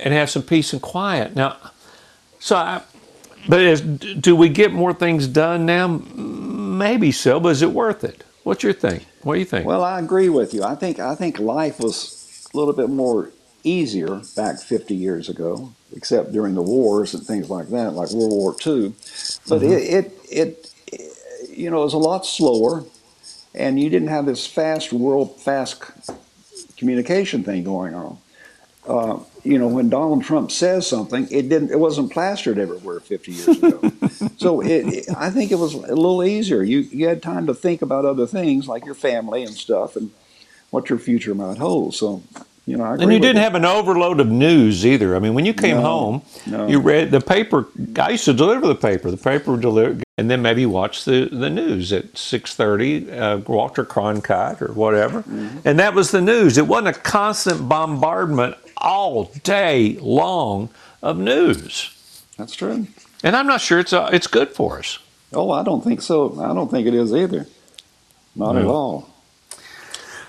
and 0.00 0.14
have 0.14 0.30
some 0.30 0.42
peace 0.42 0.72
and 0.72 0.82
quiet. 0.82 1.34
Now, 1.34 1.56
so 2.38 2.56
I, 2.56 2.82
but 3.48 3.60
is, 3.60 3.80
do 3.80 4.36
we 4.36 4.48
get 4.48 4.72
more 4.72 4.92
things 4.92 5.26
done 5.26 5.66
now? 5.66 5.86
Maybe 5.88 7.12
so, 7.12 7.40
but 7.40 7.50
is 7.50 7.62
it 7.62 7.72
worth 7.72 8.04
it? 8.04 8.24
What's 8.44 8.62
your 8.62 8.72
thing? 8.72 9.00
What 9.22 9.34
do 9.34 9.40
you 9.40 9.44
think? 9.46 9.66
Well, 9.66 9.82
I 9.84 9.98
agree 9.98 10.28
with 10.28 10.54
you. 10.54 10.62
I 10.62 10.74
think 10.74 10.98
I 10.98 11.14
think 11.14 11.38
life 11.38 11.78
was 11.78 12.48
a 12.52 12.56
little 12.56 12.72
bit 12.72 12.88
more 12.88 13.30
easier 13.64 14.22
back 14.36 14.58
50 14.60 14.94
years 14.94 15.28
ago, 15.28 15.72
except 15.94 16.32
during 16.32 16.54
the 16.54 16.62
wars 16.62 17.14
and 17.14 17.24
things 17.26 17.50
like 17.50 17.68
that, 17.68 17.92
like 17.92 18.10
World 18.10 18.32
War 18.32 18.56
II. 18.64 18.92
But 19.48 19.62
it, 19.62 19.82
it 19.82 20.18
it 20.30 20.74
you 21.48 21.70
know 21.70 21.80
it 21.82 21.84
was 21.84 21.94
a 21.94 21.98
lot 21.98 22.26
slower, 22.26 22.84
and 23.54 23.80
you 23.80 23.90
didn't 23.90 24.08
have 24.08 24.26
this 24.26 24.46
fast 24.46 24.92
world 24.92 25.40
fast 25.40 25.82
communication 26.76 27.44
thing 27.44 27.64
going 27.64 27.94
on. 27.94 28.18
Uh, 28.86 29.20
you 29.44 29.58
know, 29.58 29.68
when 29.68 29.88
Donald 29.88 30.24
Trump 30.24 30.50
says 30.50 30.86
something, 30.86 31.28
it 31.30 31.48
didn't. 31.48 31.70
It 31.70 31.78
wasn't 31.78 32.12
plastered 32.12 32.58
everywhere 32.58 33.00
50 33.00 33.32
years 33.32 33.48
ago. 33.48 33.92
so 34.36 34.60
it, 34.60 34.86
it, 34.86 35.06
I 35.16 35.30
think 35.30 35.52
it 35.52 35.58
was 35.58 35.74
a 35.74 35.94
little 35.94 36.24
easier. 36.24 36.62
You 36.62 36.80
you 36.80 37.06
had 37.06 37.22
time 37.22 37.46
to 37.46 37.54
think 37.54 37.82
about 37.82 38.04
other 38.04 38.26
things 38.26 38.68
like 38.68 38.84
your 38.84 38.94
family 38.94 39.42
and 39.42 39.54
stuff, 39.54 39.96
and 39.96 40.10
what 40.70 40.88
your 40.88 40.98
future 40.98 41.34
might 41.34 41.58
hold. 41.58 41.94
So, 41.94 42.22
you 42.70 42.76
know, 42.76 42.84
and 42.84 43.12
you 43.12 43.18
didn't 43.18 43.42
have 43.42 43.54
an 43.54 43.64
overload 43.64 44.20
of 44.20 44.28
news 44.28 44.86
either. 44.86 45.16
I 45.16 45.18
mean, 45.18 45.34
when 45.34 45.44
you 45.44 45.52
came 45.54 45.76
No, 45.76 45.82
home, 45.82 46.22
no. 46.46 46.68
you 46.68 46.80
read 46.80 47.10
the 47.10 47.20
paper. 47.20 47.66
I 47.98 48.10
used 48.10 48.24
to 48.26 48.32
deliver 48.32 48.66
the 48.66 48.74
paper. 48.74 49.10
The 49.10 49.16
paper 49.16 49.52
would 49.52 49.60
deliver, 49.60 50.00
and 50.16 50.30
then 50.30 50.40
maybe 50.42 50.64
watch 50.66 51.04
the, 51.04 51.28
the 51.30 51.50
news 51.50 51.92
at 51.92 52.16
six 52.16 52.54
thirty, 52.54 53.10
uh, 53.10 53.38
Walter 53.38 53.84
Cronkite 53.84 54.62
or 54.62 54.72
whatever, 54.72 55.22
Mm-hmm. 55.22 55.58
and 55.68 55.78
that 55.78 55.94
was 55.94 56.10
the 56.10 56.20
news. 56.20 56.56
It 56.58 56.66
wasn't 56.66 56.96
a 56.96 57.00
constant 57.00 57.68
bombardment 57.68 58.56
all 58.76 59.24
day 59.42 59.96
long 60.00 60.68
of 61.02 61.18
news. 61.18 61.90
That's 62.38 62.54
true. 62.54 62.86
And 63.24 63.36
I'm 63.36 63.46
not 63.46 63.60
sure 63.60 63.78
it's 63.80 63.92
uh, 63.92 64.08
it's 64.12 64.26
good 64.28 64.50
for 64.50 64.78
us. 64.78 64.98
Oh, 65.32 65.50
I 65.50 65.62
don't 65.62 65.82
think 65.84 66.00
so. 66.02 66.40
I 66.40 66.54
don't 66.54 66.70
think 66.70 66.86
it 66.86 66.94
is 66.94 67.12
either. 67.14 67.46
Not 68.34 68.56
at 68.56 68.64
all. 68.64 69.08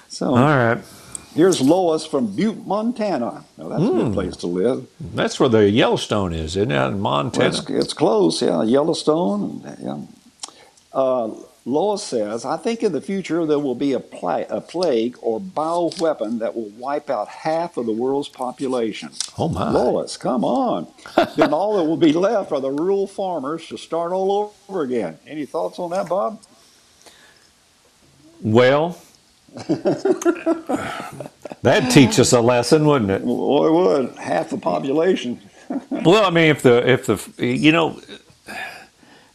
So, 0.10 0.36
All 0.36 0.36
right. 0.36 0.80
Here's 1.34 1.62
Lois 1.62 2.06
from 2.06 2.36
Butte, 2.36 2.66
Montana. 2.68 3.46
Now, 3.58 3.70
that's 3.70 3.82
a 3.84 3.86
Hmm. 3.88 3.98
good 3.98 4.14
place 4.14 4.36
to 4.38 4.48
live. 4.48 4.88
That's 5.00 5.40
where 5.40 5.48
the 5.50 5.70
Yellowstone 5.70 6.34
is, 6.34 6.58
isn't 6.58 6.72
it? 6.72 6.76
In 6.76 6.92
Well, 7.02 7.24
Montana. 7.24 7.48
it's, 7.50 7.70
it's 7.70 7.94
close, 7.94 8.42
yeah. 8.42 8.64
Yellowstone. 8.64 9.62
Yeah. 9.82 9.98
Uh, 10.94 11.30
Lois 11.64 12.04
says, 12.04 12.44
I 12.44 12.58
think 12.58 12.84
in 12.84 12.92
the 12.92 13.00
future 13.00 13.46
there 13.46 13.60
will 13.60 13.76
be 13.76 13.94
a, 13.94 14.00
pla- 14.00 14.44
a 14.50 14.60
plague 14.60 15.16
or 15.22 15.40
bioweapon 15.40 16.40
that 16.40 16.54
will 16.56 16.72
wipe 16.78 17.10
out 17.10 17.28
half 17.30 17.78
of 17.78 17.86
the 17.86 17.92
world's 17.94 18.28
population. 18.28 19.12
Oh, 19.38 19.48
my. 19.48 19.72
Lois, 19.72 20.18
come 20.18 20.44
on. 20.44 20.88
then 21.38 21.54
all 21.54 21.78
that 21.78 21.84
will 21.86 21.98
be 21.98 22.12
left 22.14 22.52
are 22.52 22.60
the 22.60 22.72
rural 22.72 23.08
farmers 23.08 23.68
to 23.68 23.78
start 23.78 24.12
all 24.12 24.54
over 24.70 24.82
again. 24.82 25.18
Any 25.26 25.46
thoughts 25.46 25.80
on 25.80 25.92
that, 25.92 26.10
Bob? 26.10 26.42
Well, 28.42 28.98
that'd 31.62 31.92
teach 31.92 32.20
us 32.20 32.34
a 32.34 32.42
lesson, 32.42 32.86
wouldn't 32.86 33.12
it? 33.12 33.22
Well, 33.24 33.66
it 33.66 33.72
would. 33.72 34.10
Half 34.18 34.52
the 34.52 34.58
population. 34.58 35.40
Well, 35.90 36.26
I 36.26 36.32
mean, 36.32 36.50
if 36.50 36.64
the 36.64 36.86
if 36.86 37.06
the 37.06 37.46
you 37.46 37.72
know 37.72 38.02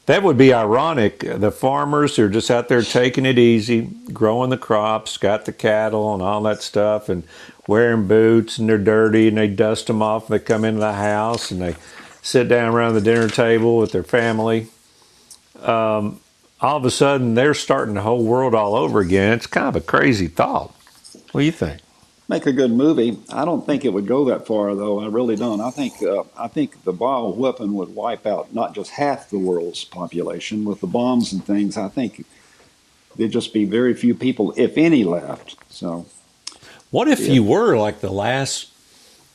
that 0.06 0.22
would 0.22 0.38
be 0.38 0.54
ironic. 0.54 1.18
The 1.18 1.50
farmers 1.50 2.18
are 2.18 2.28
just 2.28 2.50
out 2.50 2.68
there 2.68 2.82
taking 2.82 3.26
it 3.26 3.38
easy, 3.38 3.90
growing 4.12 4.50
the 4.50 4.56
crops, 4.56 5.18
got 5.18 5.44
the 5.44 5.52
cattle 5.52 6.14
and 6.14 6.22
all 6.22 6.42
that 6.42 6.62
stuff, 6.62 7.08
and 7.08 7.24
wearing 7.66 8.06
boots, 8.06 8.58
and 8.58 8.68
they're 8.68 8.78
dirty, 8.78 9.28
and 9.28 9.36
they 9.36 9.48
dust 9.48 9.88
them 9.88 10.02
off. 10.02 10.30
And 10.30 10.38
they 10.38 10.44
come 10.44 10.64
into 10.64 10.80
the 10.80 10.92
house 10.92 11.50
and 11.50 11.60
they 11.60 11.74
sit 12.22 12.48
down 12.48 12.72
around 12.72 12.94
the 12.94 13.00
dinner 13.00 13.28
table 13.28 13.78
with 13.78 13.92
their 13.92 14.04
family. 14.04 14.68
Um, 15.60 16.20
all 16.61 16.76
of 16.76 16.84
a 16.84 16.90
sudden, 16.90 17.34
they're 17.34 17.54
starting 17.54 17.94
the 17.94 18.02
whole 18.02 18.24
world 18.24 18.54
all 18.54 18.74
over 18.74 19.00
again. 19.00 19.32
It's 19.34 19.46
kind 19.46 19.68
of 19.68 19.76
a 19.76 19.80
crazy 19.80 20.26
thought. 20.28 20.74
What 21.32 21.40
do 21.40 21.44
you 21.44 21.52
think? 21.52 21.80
Make 22.28 22.46
a 22.46 22.52
good 22.52 22.72
movie. 22.72 23.18
I 23.32 23.44
don't 23.44 23.64
think 23.64 23.84
it 23.84 23.92
would 23.92 24.07
go 24.07 24.24
that 24.24 24.46
far, 24.46 24.74
though. 24.74 24.98
I 25.00 25.07
really 25.07 25.36
don't. 25.36 25.61
I 25.61 25.70
think 25.70 26.02
uh, 26.02 26.24
I 26.36 26.48
think 26.48 26.82
the 26.82 26.92
bioweapon 26.92 27.70
would 27.72 27.94
wipe 27.94 28.26
out 28.26 28.52
not 28.52 28.74
just 28.74 28.90
half 28.90 29.30
the 29.30 29.38
world's 29.38 29.84
population 29.84 30.64
with 30.64 30.80
the 30.80 30.88
bombs 30.88 31.32
and 31.32 31.44
things. 31.44 31.76
I 31.76 31.88
think 31.88 32.24
there'd 33.16 33.30
just 33.30 33.52
be 33.54 33.64
very 33.64 33.94
few 33.94 34.12
people, 34.14 34.52
if 34.57 34.76
any, 34.76 35.04
left. 35.04 35.57
So 35.72 36.07
What 36.90 37.07
if 37.07 37.20
Yeah. 37.20 37.34
you 37.34 37.44
were 37.44 37.76
like 37.76 38.00
the 38.00 38.11
last 38.12 38.70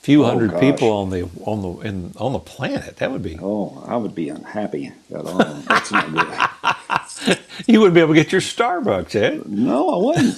few 0.02 0.24
Oh, 0.24 0.28
hundred 0.28 0.60
people 0.60 0.90
on 0.92 1.10
the 1.12 1.30
on 1.46 1.62
the 1.62 1.70
in, 1.88 2.14
on 2.18 2.34
the 2.34 2.40
planet? 2.40 2.98
That 2.98 3.12
would 3.12 3.24
be. 3.24 3.38
Oh, 3.42 3.84
I 3.88 3.98
would 3.98 4.16
be 4.16 4.30
unhappy. 4.30 4.92
That's 5.10 5.92
not 5.92 6.12
good. 6.14 7.38
You 7.68 7.80
wouldn't 7.80 7.96
be 7.96 8.02
able 8.02 8.16
to 8.16 8.20
get 8.24 8.32
your 8.32 8.42
Starbucks, 8.42 9.16
Ed. 9.16 9.48
No, 9.48 9.90
I 9.90 9.98
wouldn't. 10.06 10.38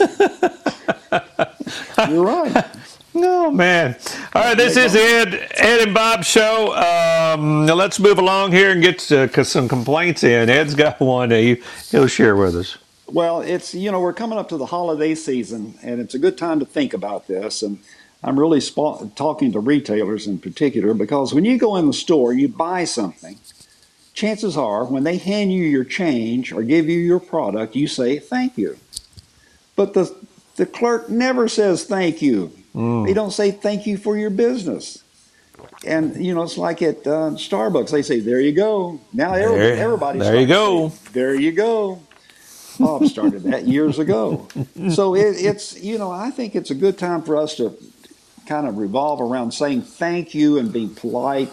You're 2.09 2.25
right. 2.25 2.65
No, 3.13 3.51
man. 3.51 3.97
All 4.35 4.43
right, 4.43 4.57
this 4.57 4.75
is 4.77 4.95
Ed 4.95 5.33
Ed 5.55 5.81
and 5.81 5.93
Bob 5.93 6.23
show. 6.23 6.73
Um, 6.75 7.65
let's 7.67 7.99
move 7.99 8.19
along 8.19 8.51
here 8.53 8.71
and 8.71 8.81
get 8.81 9.11
uh, 9.11 9.43
some 9.43 9.69
complaints 9.69 10.23
in. 10.23 10.49
Ed's 10.49 10.75
got 10.75 10.99
one 11.01 11.29
that 11.29 11.41
he, 11.41 11.61
he'll 11.91 12.07
share 12.07 12.35
with 12.35 12.55
us. 12.55 12.77
Well, 13.07 13.41
it's 13.41 13.73
you 13.75 13.91
know 13.91 14.01
we're 14.01 14.13
coming 14.13 14.39
up 14.39 14.49
to 14.49 14.57
the 14.57 14.67
holiday 14.67 15.15
season, 15.15 15.77
and 15.83 16.01
it's 16.01 16.15
a 16.15 16.19
good 16.19 16.37
time 16.37 16.59
to 16.59 16.65
think 16.65 16.93
about 16.93 17.27
this. 17.27 17.61
And 17.63 17.79
I'm 18.23 18.39
really 18.39 18.61
talking 18.61 19.51
to 19.51 19.59
retailers 19.59 20.27
in 20.27 20.39
particular 20.39 20.93
because 20.93 21.33
when 21.33 21.45
you 21.45 21.57
go 21.57 21.75
in 21.75 21.87
the 21.87 21.93
store 21.93 22.31
and 22.31 22.39
you 22.39 22.47
buy 22.47 22.85
something, 22.85 23.37
chances 24.13 24.55
are 24.55 24.85
when 24.85 25.03
they 25.03 25.17
hand 25.17 25.51
you 25.51 25.63
your 25.63 25.83
change 25.83 26.53
or 26.53 26.63
give 26.63 26.87
you 26.87 26.99
your 26.99 27.19
product, 27.19 27.75
you 27.75 27.87
say 27.87 28.19
thank 28.19 28.57
you. 28.57 28.77
But 29.75 29.93
the 29.93 30.15
the 30.55 30.65
clerk 30.65 31.09
never 31.09 31.47
says 31.47 31.83
thank 31.85 32.21
you. 32.21 32.51
They 32.73 33.13
don't 33.13 33.31
say 33.31 33.51
thank 33.51 33.85
you 33.85 33.97
for 33.97 34.17
your 34.17 34.29
business. 34.29 35.03
And 35.85 36.23
you 36.25 36.33
know 36.33 36.43
it's 36.43 36.57
like 36.57 36.81
at 36.81 37.05
uh, 37.05 37.31
Starbucks. 37.35 37.91
They 37.91 38.01
say 38.03 38.19
there 38.19 38.39
you 38.39 38.51
go. 38.53 38.99
Now 39.11 39.33
everybody, 39.33 39.59
There- 39.59 39.77
everybody 39.83 40.19
there 40.19 40.39
you 40.39 40.47
go. 40.47 40.89
saying, 40.89 40.99
there 41.13 41.35
you 41.35 41.51
go. 41.51 41.99
Bob 42.79 43.05
started 43.05 43.43
that 43.43 43.67
years 43.67 43.99
ago. 43.99 44.47
So 44.89 45.15
it, 45.15 45.35
it's, 45.37 45.79
you 45.81 45.97
know, 45.97 46.11
I 46.11 46.29
think 46.31 46.55
it's 46.55 46.71
a 46.71 46.75
good 46.75 46.97
time 46.97 47.21
for 47.21 47.37
us 47.37 47.55
to 47.55 47.77
kind 48.45 48.67
of 48.67 48.77
revolve 48.77 49.21
around 49.21 49.51
saying 49.51 49.83
thank 49.83 50.33
you 50.33 50.57
and 50.57 50.71
being 50.71 50.93
polite. 50.93 51.51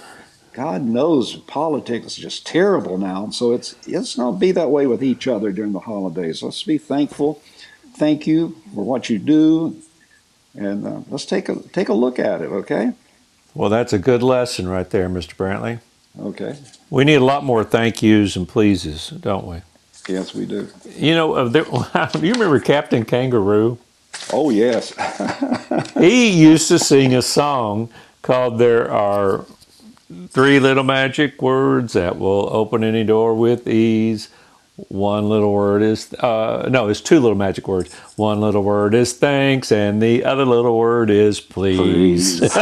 God 0.52 0.82
knows 0.82 1.36
politics 1.36 2.06
is 2.06 2.16
just 2.16 2.46
terrible 2.46 2.98
now. 2.98 3.30
So 3.30 3.52
it's, 3.52 3.76
let's 3.86 4.18
not 4.18 4.32
be 4.32 4.52
that 4.52 4.70
way 4.70 4.86
with 4.86 5.02
each 5.02 5.28
other 5.28 5.52
during 5.52 5.72
the 5.72 5.80
holidays. 5.80 6.42
Let's 6.42 6.62
be 6.62 6.78
thankful. 6.78 7.40
Thank 7.96 8.26
you 8.26 8.56
for 8.74 8.84
what 8.84 9.08
you 9.08 9.18
do. 9.18 9.80
And 10.54 10.86
uh, 10.86 11.00
let's 11.08 11.24
take 11.24 11.48
a, 11.48 11.56
take 11.68 11.88
a 11.88 11.94
look 11.94 12.18
at 12.18 12.40
it, 12.40 12.46
okay? 12.46 12.92
Well, 13.54 13.70
that's 13.70 13.92
a 13.92 13.98
good 13.98 14.22
lesson 14.22 14.68
right 14.68 14.88
there, 14.88 15.08
Mr. 15.08 15.34
Brantley. 15.36 15.80
Okay. 16.18 16.56
We 16.88 17.04
need 17.04 17.16
a 17.16 17.24
lot 17.24 17.44
more 17.44 17.62
thank 17.62 18.02
yous 18.02 18.34
and 18.34 18.48
pleases, 18.48 19.10
don't 19.10 19.46
we? 19.46 19.62
Yes, 20.08 20.34
we 20.34 20.46
do. 20.46 20.68
You 20.96 21.14
know, 21.14 21.34
uh, 21.34 21.48
there, 21.48 21.64
do 21.64 22.20
you 22.26 22.32
remember 22.32 22.58
Captain 22.58 23.04
Kangaroo? 23.04 23.78
Oh, 24.32 24.50
yes. 24.50 24.94
he 25.98 26.30
used 26.30 26.68
to 26.68 26.78
sing 26.78 27.14
a 27.14 27.22
song 27.22 27.90
called 28.22 28.58
There 28.58 28.90
Are 28.90 29.44
Three 30.28 30.60
Little 30.60 30.84
Magic 30.84 31.40
Words 31.42 31.94
That 31.94 32.18
Will 32.18 32.48
Open 32.52 32.84
Any 32.84 33.04
Door 33.04 33.34
with 33.36 33.66
Ease. 33.68 34.28
One 34.88 35.28
little 35.28 35.52
word 35.52 35.82
is, 35.82 36.12
uh, 36.14 36.66
no, 36.70 36.88
it's 36.88 37.02
two 37.02 37.20
little 37.20 37.36
magic 37.36 37.68
words. 37.68 37.92
One 38.16 38.40
little 38.40 38.62
word 38.62 38.94
is 38.94 39.12
thanks, 39.12 39.70
and 39.72 40.00
the 40.00 40.24
other 40.24 40.46
little 40.46 40.78
word 40.78 41.10
is 41.10 41.38
please. 41.38 42.40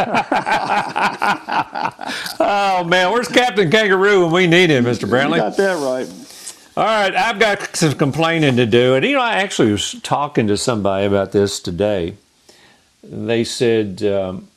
oh, 2.39 2.83
man, 2.85 3.11
where's 3.13 3.29
Captain 3.29 3.71
Kangaroo 3.71 4.23
when 4.23 4.31
we 4.33 4.47
need 4.47 4.69
him, 4.69 4.83
Mr. 4.83 5.01
you 5.03 5.07
Brantley? 5.07 5.37
got 5.37 5.55
that 5.57 5.77
right. 5.81 6.07
All 6.79 6.85
right, 6.85 7.13
I've 7.13 7.39
got 7.39 7.75
some 7.75 7.91
complaining 7.95 8.55
to 8.55 8.65
do. 8.65 8.95
And, 8.95 9.05
you 9.05 9.11
know, 9.11 9.21
I 9.21 9.33
actually 9.33 9.73
was 9.73 9.99
talking 10.01 10.47
to 10.47 10.55
somebody 10.55 11.05
about 11.05 11.33
this 11.33 11.59
today. 11.59 12.15
They 13.03 13.43
said, 13.43 14.01
um, 14.03 14.47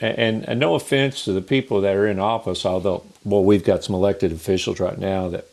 and, 0.00 0.48
and 0.48 0.58
no 0.58 0.74
offense 0.74 1.26
to 1.26 1.34
the 1.34 1.42
people 1.42 1.82
that 1.82 1.94
are 1.94 2.06
in 2.06 2.18
office, 2.18 2.64
although, 2.64 3.04
well, 3.26 3.44
we've 3.44 3.62
got 3.62 3.84
some 3.84 3.94
elected 3.94 4.32
officials 4.32 4.80
right 4.80 4.96
now 4.96 5.28
that 5.28 5.48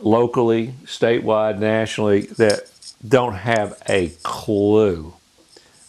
locally, 0.00 0.74
statewide, 0.84 1.60
nationally, 1.60 2.22
that 2.22 2.68
don't 3.06 3.34
have 3.34 3.80
a 3.88 4.08
clue. 4.24 5.14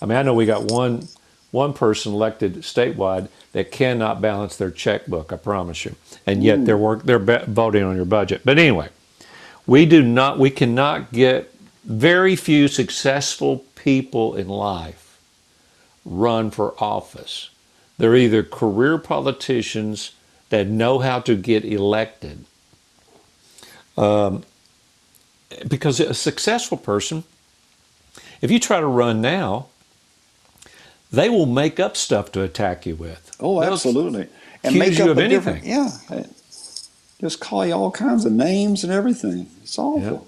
I 0.04 0.06
mean, 0.06 0.20
I 0.20 0.22
know 0.22 0.36
we 0.36 0.46
got 0.46 0.66
one 0.66 1.08
one 1.50 1.74
person 1.74 2.14
elected 2.14 2.58
statewide 2.58 3.28
that 3.54 3.72
cannot 3.72 4.22
balance 4.22 4.56
their 4.56 4.70
checkbook. 4.70 5.34
I 5.34 5.38
promise 5.38 5.84
you, 5.84 5.96
and 6.28 6.44
yet 6.44 6.64
they're 6.66 6.78
work 6.78 7.06
they're 7.06 7.18
voting 7.18 7.84
on 7.84 7.96
your 7.96 8.06
budget. 8.06 8.42
But 8.46 8.60
anyway, 8.60 8.90
we 9.72 9.86
do 9.86 10.04
not 10.04 10.38
we 10.38 10.50
cannot 10.50 11.14
get 11.14 11.56
very 11.86 12.36
few 12.36 12.68
successful 12.68 13.64
people 13.76 14.36
in 14.36 14.50
life 14.50 15.18
run 16.04 16.52
for 16.52 16.74
office. 16.84 17.52
They're 17.98 18.18
either 18.18 18.44
career 18.44 18.98
politicians 18.98 20.12
that 20.50 20.68
know 20.68 21.00
how 21.00 21.22
to 21.22 21.38
get 21.38 21.64
elected. 21.64 22.44
Um, 23.98 24.44
because 25.66 26.02
a 26.02 26.14
successful 26.14 26.78
person, 26.78 27.24
if 28.42 28.52
you 28.52 28.60
try 28.60 28.82
to 28.82 28.86
run 28.86 29.22
now, 29.22 29.68
they 31.14 31.30
will 31.30 31.46
make 31.46 31.80
up 31.80 31.96
stuff 31.96 32.30
to 32.34 32.42
attack 32.42 32.86
you 32.86 32.98
with. 32.98 33.32
Oh, 33.40 33.62
They'll 33.62 33.72
absolutely. 33.72 34.28
accuse 34.66 34.98
you 34.98 35.06
up 35.06 35.12
of 35.12 35.20
anything. 35.20 35.62
Yeah. 35.64 35.92
Just 37.22 37.40
call 37.40 37.66
you 37.66 37.74
all 37.74 37.92
kinds 37.92 38.26
of 38.26 38.32
names 38.34 38.84
and 38.84 38.92
everything. 38.92 39.48
It's 39.64 39.78
awful. 39.80 40.28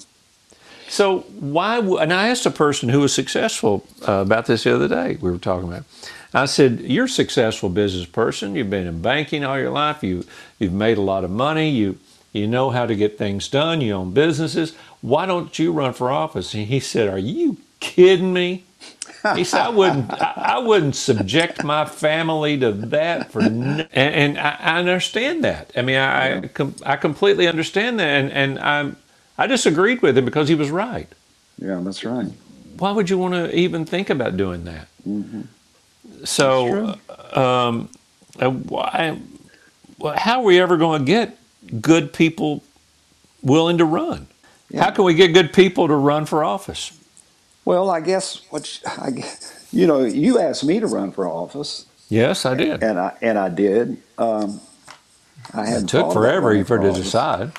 So 0.89 1.22
why? 1.39 1.78
w- 1.78 1.98
And 1.98 2.14
I 2.14 2.28
asked 2.30 2.46
a 2.46 2.52
person 2.52 2.89
who 2.89 3.00
was 3.00 3.14
successful 3.14 3.86
uh, 4.08 4.14
about 4.14 4.46
this 4.46 4.64
the 4.64 4.76
other 4.76 4.88
day. 4.88 5.18
We 5.20 5.32
were 5.32 5.39
talking 5.39 5.68
about. 5.68 5.82
it. 5.82 6.12
I 6.36 6.46
said, 6.46 6.82
"You're 6.82 7.06
a 7.06 7.10
successful 7.10 7.70
business 7.70 8.06
person. 8.06 8.56
You've 8.56 8.70
been 8.70 8.88
in 8.88 9.02
banking 9.02 9.44
all 9.44 9.58
your 9.60 9.72
life. 9.72 10.04
You 10.04 10.26
you've 10.60 10.74
made 10.74 10.98
a 10.98 11.02
lot 11.02 11.24
of 11.24 11.32
money. 11.32 11.70
You 11.70 11.98
you 12.32 12.48
know 12.48 12.70
how 12.70 12.86
to 12.86 12.96
get 12.96 13.18
things 13.18 13.48
done. 13.48 13.82
You 13.82 13.94
own 13.94 14.14
businesses. 14.14 14.76
Why 15.02 15.26
don't 15.26 15.58
you 15.58 15.72
run 15.72 15.94
for 15.94 16.12
office?" 16.12 16.54
And 16.54 16.68
he 16.68 16.80
said, 16.80 17.08
"Are 17.10 17.18
you 17.20 17.58
kidding 17.80 18.34
me?" 18.34 18.64
He 19.36 19.44
said, 19.46 19.62
"I 19.62 19.70
wouldn't. 19.70 20.12
I, 20.12 20.56
I 20.56 20.60
wouldn't 20.60 20.96
subject 20.96 21.64
my 21.64 21.86
family 21.86 22.60
to 22.60 22.72
that 22.74 23.32
for." 23.32 23.42
n-" 23.42 23.88
And, 23.94 24.16
and 24.16 24.38
I, 24.38 24.58
I 24.60 24.80
understand 24.80 25.44
that. 25.46 25.72
I 25.78 25.82
mean, 25.82 25.98
I 25.98 26.38
I, 26.38 26.48
com- 26.48 26.76
I 26.86 26.98
completely 26.98 27.48
understand 27.48 28.00
that, 28.00 28.08
and 28.08 28.32
and 28.32 28.60
I'm 28.60 28.98
I 29.38 29.48
disagreed 29.48 30.02
with 30.02 30.18
him 30.18 30.26
because 30.26 30.50
he 30.50 30.56
was 30.56 30.70
right. 30.70 31.08
Yeah, 31.58 31.80
that's 31.82 32.04
right. 32.04 32.28
Why 32.78 32.92
would 32.92 33.10
you 33.10 33.18
want 33.18 33.34
to 33.34 33.56
even 33.56 33.86
think 33.86 34.10
about 34.10 34.36
doing 34.36 34.66
that? 34.66 34.88
Mm-hmm. 35.08 35.42
So, 36.26 36.98
um, 37.34 37.90
uh, 38.40 38.50
why? 38.50 39.20
How 40.18 40.42
are 40.42 40.44
we 40.44 40.60
ever 40.60 40.76
going 40.78 41.02
to 41.02 41.06
get 41.06 41.38
good 41.82 42.12
people 42.12 42.64
willing 43.42 43.78
to 43.78 43.86
run? 43.86 44.28
Yeah. 44.70 44.84
How 44.84 44.92
can 44.92 45.06
we 45.06 45.14
get 45.14 45.34
good 45.34 45.54
people 45.54 45.88
to 45.88 45.96
run 45.96 46.26
for 46.26 46.44
office? 46.44 46.92
Well, 47.66 47.89
I 47.89 48.01
guess 48.01 48.41
what 48.49 48.66
sh- 48.66 48.82
I, 48.97 49.11
gue- 49.11 49.24
you 49.72 49.88
know, 49.88 50.03
you 50.03 50.39
asked 50.39 50.64
me 50.64 50.80
to 50.80 50.88
run 50.88 51.11
for 51.11 51.28
office, 51.28 51.86
Yes, 52.09 52.45
I 52.45 52.55
did. 52.55 52.84
and 52.84 52.99
I 52.99 53.16
and 53.22 53.39
I 53.39 53.49
did. 53.49 53.97
Um, 54.18 54.61
I 55.53 55.66
had 55.66 55.84
It 55.84 55.89
took 55.89 56.14
forever 56.14 56.64
for 56.66 56.78
to 56.80 56.91
decide. 56.91 57.51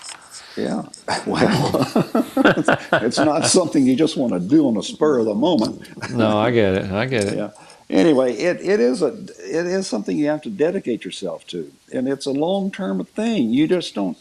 Yeah, 0.57 0.83
well, 1.27 1.91
it's 3.03 3.19
not 3.19 3.47
something 3.47 3.87
you 3.87 3.97
just 3.97 4.17
want 4.17 4.33
to 4.35 4.41
do 4.41 4.69
on 4.69 4.75
the 4.75 4.83
spur 4.83 5.19
of 5.19 5.27
the 5.27 5.35
moment. 5.35 5.89
No, 6.11 6.39
I 6.39 6.51
get 6.53 6.75
it. 6.75 6.93
I 6.93 7.07
get 7.07 7.25
it. 7.25 7.37
Yeah. 7.37 7.51
Anyway, 7.91 8.35
it, 8.35 8.61
it 8.61 8.81
is 8.81 9.03
a 9.03 9.09
it 9.09 9.67
is 9.67 9.87
something 9.87 10.17
you 10.17 10.27
have 10.29 10.43
to 10.43 10.51
dedicate 10.51 11.05
yourself 11.05 11.47
to, 11.49 11.71
and 11.93 12.07
it's 12.09 12.27
a 12.27 12.31
long 12.31 12.71
term 12.71 13.05
thing. 13.05 13.51
You 13.51 13.67
just 13.67 13.95
don't 13.95 14.17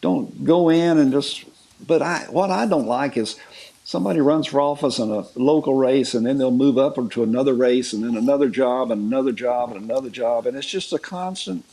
don't 0.00 0.44
go 0.44 0.68
in 0.70 0.98
and 0.98 1.12
just. 1.12 1.44
But 1.86 2.02
I 2.02 2.26
what 2.30 2.50
I 2.50 2.66
don't 2.66 2.86
like 2.86 3.16
is 3.16 3.36
somebody 3.86 4.20
runs 4.20 4.48
for 4.48 4.60
office 4.60 4.98
in 4.98 5.10
a 5.12 5.24
local 5.36 5.74
race, 5.74 6.12
and 6.12 6.26
then 6.26 6.38
they'll 6.38 6.50
move 6.50 6.76
up 6.76 6.96
to 7.12 7.22
another 7.22 7.54
race, 7.54 7.92
and 7.92 8.02
then 8.02 8.16
another 8.16 8.48
job, 8.48 8.90
and 8.90 9.00
another 9.00 9.30
job, 9.30 9.72
and 9.72 9.80
another 9.82 10.10
job, 10.10 10.46
and 10.46 10.56
it's 10.56 10.66
just 10.66 10.92
a 10.92 10.98
constant 10.98 11.64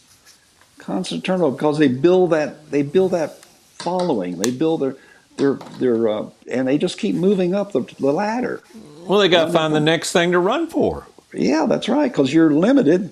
constant 0.77 1.23
turnover 1.23 1.55
because 1.55 1.77
they 1.77 1.87
build 1.87 2.29
that 2.31 2.69
they 2.69 2.83
build 2.83 3.11
that 3.11 3.43
following, 3.79 4.37
they 4.37 4.51
build 4.51 4.81
their 4.81 4.95
their 5.37 5.53
their 5.79 6.07
uh, 6.07 6.29
and 6.49 6.67
they 6.67 6.77
just 6.77 6.99
keep 6.99 7.15
moving 7.15 7.55
up 7.55 7.71
the, 7.71 7.81
the 7.99 8.13
ladder. 8.13 8.61
Well, 9.07 9.19
they 9.19 9.27
got 9.27 9.45
to 9.45 9.51
find 9.51 9.73
the 9.73 9.81
next 9.81 10.11
thing 10.11 10.31
to 10.31 10.39
run 10.39 10.67
for. 10.67 11.07
Yeah, 11.33 11.65
that's 11.67 11.89
right. 11.89 12.11
Because 12.11 12.31
you're 12.31 12.51
limited, 12.51 13.11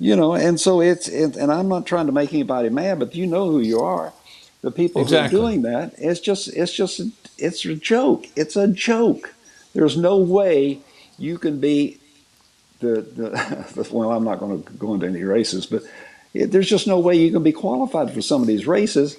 you 0.00 0.16
know, 0.16 0.34
and 0.34 0.60
so 0.60 0.80
it's 0.80 1.06
it, 1.06 1.36
and 1.36 1.52
I'm 1.52 1.68
not 1.68 1.86
trying 1.86 2.06
to 2.06 2.12
make 2.12 2.34
anybody 2.34 2.70
mad, 2.70 2.98
but 2.98 3.14
you 3.14 3.26
know 3.26 3.48
who 3.50 3.60
you 3.60 3.80
are. 3.80 4.12
The 4.62 4.70
people 4.70 5.02
Exactly. 5.02 5.38
who 5.38 5.44
are 5.44 5.48
doing 5.50 5.62
that, 5.62 5.94
it's 5.98 6.20
just 6.20 6.48
it's 6.48 6.72
just 6.72 7.00
it's 7.38 7.64
a 7.64 7.74
joke. 7.74 8.26
It's 8.36 8.56
a 8.56 8.68
joke. 8.68 9.34
There's 9.74 9.96
no 9.96 10.16
way 10.18 10.78
you 11.18 11.36
can 11.38 11.58
be 11.60 11.98
the 12.80 13.02
the. 13.02 13.88
Well, 13.90 14.12
I'm 14.12 14.24
not 14.24 14.38
going 14.38 14.62
to 14.62 14.72
go 14.74 14.94
into 14.94 15.06
any 15.06 15.22
races, 15.24 15.66
but 15.66 15.82
it, 16.32 16.52
there's 16.52 16.68
just 16.68 16.86
no 16.86 16.98
way 17.00 17.16
you 17.16 17.30
can 17.32 17.42
be 17.42 17.52
qualified 17.52 18.12
for 18.12 18.22
some 18.22 18.40
of 18.40 18.46
these 18.46 18.66
races 18.66 19.16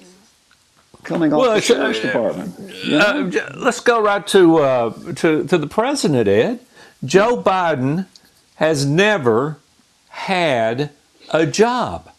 coming 1.02 1.32
off 1.32 1.40
Well, 1.40 1.50
the 1.50 1.56
it's, 1.58 1.66
sheriff's 1.66 1.98
uh, 1.98 2.02
department. 2.02 2.58
you 2.84 2.98
know? 2.98 3.30
Uh, 3.34 3.52
let's 3.56 3.80
go 3.80 4.00
right 4.00 4.26
to 4.28 4.58
uh, 4.58 4.90
to 5.16 5.44
to 5.44 5.58
the 5.58 5.66
president, 5.66 6.26
Ed. 6.28 6.60
Joe 7.04 7.36
Biden 7.42 8.06
has 8.56 8.86
never 8.86 9.58
had 10.08 10.90
a 11.30 11.44
job 11.44 12.10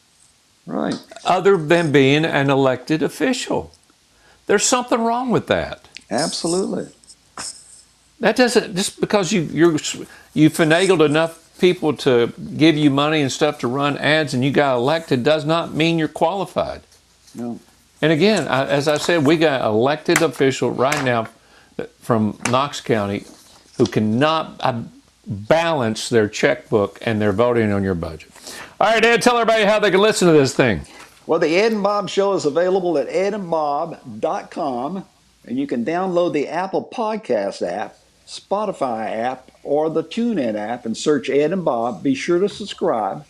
right. 0.66 0.96
other 1.24 1.58
than 1.58 1.92
being 1.92 2.26
an 2.26 2.50
elected 2.50 3.04
official. 3.04 3.72
There's 4.48 4.64
something 4.64 5.02
wrong 5.02 5.30
with 5.30 5.48
that. 5.48 5.88
Absolutely. 6.10 6.88
That 8.20 8.36
doesn't 8.36 8.76
just 8.76 9.00
because 9.02 9.32
you 9.32 9.42
you're 9.42 9.74
you 10.34 10.50
finagled 10.50 11.06
enough 11.06 11.42
people 11.60 11.96
to 11.96 12.34
give 12.58 12.78
you 12.78 12.90
money 12.90 13.22
and 13.22 13.32
stuff 13.32 13.60
to 13.60 13.68
run 13.68 13.98
ads 13.98 14.34
and 14.34 14.44
you 14.44 14.52
got 14.52 14.76
elected 14.76 15.24
does 15.24 15.46
not 15.46 15.74
mean 15.74 15.98
you're 15.98 16.08
qualified. 16.08 16.82
No. 17.34 17.60
And 18.02 18.12
again, 18.12 18.48
I, 18.48 18.68
as 18.68 18.88
I 18.88 18.98
said, 18.98 19.26
we 19.26 19.38
got 19.38 19.66
elected 19.66 20.22
official 20.22 20.72
right 20.72 21.04
now 21.04 21.28
from 22.00 22.38
Knox 22.50 22.82
County 22.82 23.26
who 23.78 23.86
cannot 23.86 24.56
uh, 24.60 24.82
balance 25.26 26.10
their 26.10 26.30
checkbook 26.30 27.00
and 27.02 27.22
they're 27.22 27.34
voting 27.34 27.72
on 27.72 27.84
your 27.84 27.96
budget. 27.96 28.32
All 28.78 28.88
right, 28.92 29.06
Ed, 29.06 29.22
tell 29.22 29.38
everybody 29.38 29.64
how 29.64 29.80
they 29.80 29.90
can 29.90 30.02
listen 30.02 30.28
to 30.28 30.34
this 30.34 30.54
thing. 30.54 30.82
Well, 31.26 31.40
the 31.40 31.56
Ed 31.56 31.72
and 31.72 31.82
Bob 31.82 32.10
Show 32.10 32.34
is 32.34 32.44
available 32.44 32.98
at 32.98 33.08
edandbob.com, 33.08 35.06
and 35.46 35.58
you 35.58 35.66
can 35.66 35.86
download 35.86 36.34
the 36.34 36.50
Apple 36.50 36.84
Podcast 36.94 37.66
app, 37.66 37.96
Spotify 38.28 39.12
app, 39.12 39.50
or 39.64 39.90
the 39.90 40.04
TuneIn 40.04 40.56
app 40.56 40.86
and 40.86 40.98
search 40.98 41.30
Ed 41.30 41.54
and 41.54 41.64
Bob. 41.64 42.04
Be 42.04 42.16
sure 42.16 42.38
to 42.40 42.50
subscribe. 42.50 43.26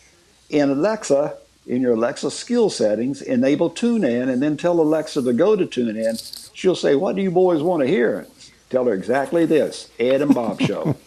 In 0.50 0.68
Alexa, 0.68 1.36
in 1.64 1.80
your 1.80 1.92
Alexa 1.92 2.32
skill 2.32 2.68
settings, 2.68 3.22
enable 3.22 3.70
TuneIn, 3.70 4.28
and 4.28 4.42
then 4.42 4.56
tell 4.56 4.80
Alexa 4.80 5.22
to 5.22 5.32
go 5.32 5.54
to 5.54 5.64
TuneIn. 5.64 6.50
She'll 6.54 6.74
say, 6.74 6.96
What 6.96 7.14
do 7.14 7.22
you 7.22 7.30
boys 7.30 7.62
want 7.62 7.84
to 7.84 7.88
hear? 7.88 8.26
Tell 8.68 8.84
her 8.86 8.94
exactly 8.94 9.46
this 9.46 9.90
Ed 9.98 10.22
and 10.22 10.34
Bob 10.34 10.60
Show. 10.60 10.96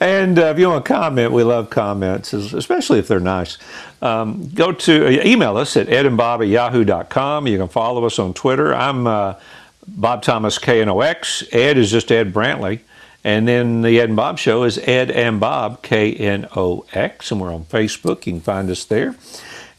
And 0.00 0.38
uh, 0.38 0.46
if 0.46 0.58
you 0.58 0.68
want 0.68 0.84
to 0.84 0.92
comment, 0.92 1.32
we 1.32 1.44
love 1.44 1.70
comments, 1.70 2.32
especially 2.32 2.98
if 2.98 3.06
they're 3.06 3.20
nice. 3.20 3.58
Um, 4.00 4.48
go 4.48 4.72
to 4.72 5.20
uh, 5.20 5.24
email 5.24 5.56
us 5.56 5.76
at 5.76 5.86
edandbob 5.86 6.42
at 6.42 6.48
yahoo.com. 6.48 7.46
You 7.46 7.58
can 7.58 7.68
follow 7.68 8.04
us 8.04 8.18
on 8.18 8.34
Twitter. 8.34 8.74
I'm 8.74 9.06
uh, 9.06 9.34
Bob 9.86 10.22
Thomas 10.22 10.58
KNOX. 10.58 11.54
Ed 11.54 11.78
is 11.78 11.90
just 11.90 12.10
Ed 12.10 12.32
Brantley. 12.32 12.80
And 13.24 13.46
then 13.46 13.82
the 13.82 14.00
Ed 14.00 14.08
and 14.08 14.16
Bob 14.16 14.38
Show 14.38 14.64
is 14.64 14.78
Ed 14.78 15.12
and 15.12 15.38
Bob 15.38 15.82
KNOX. 15.82 17.30
And 17.30 17.40
we're 17.40 17.54
on 17.54 17.64
Facebook. 17.64 18.26
You 18.26 18.32
can 18.32 18.40
find 18.40 18.68
us 18.70 18.84
there. 18.84 19.14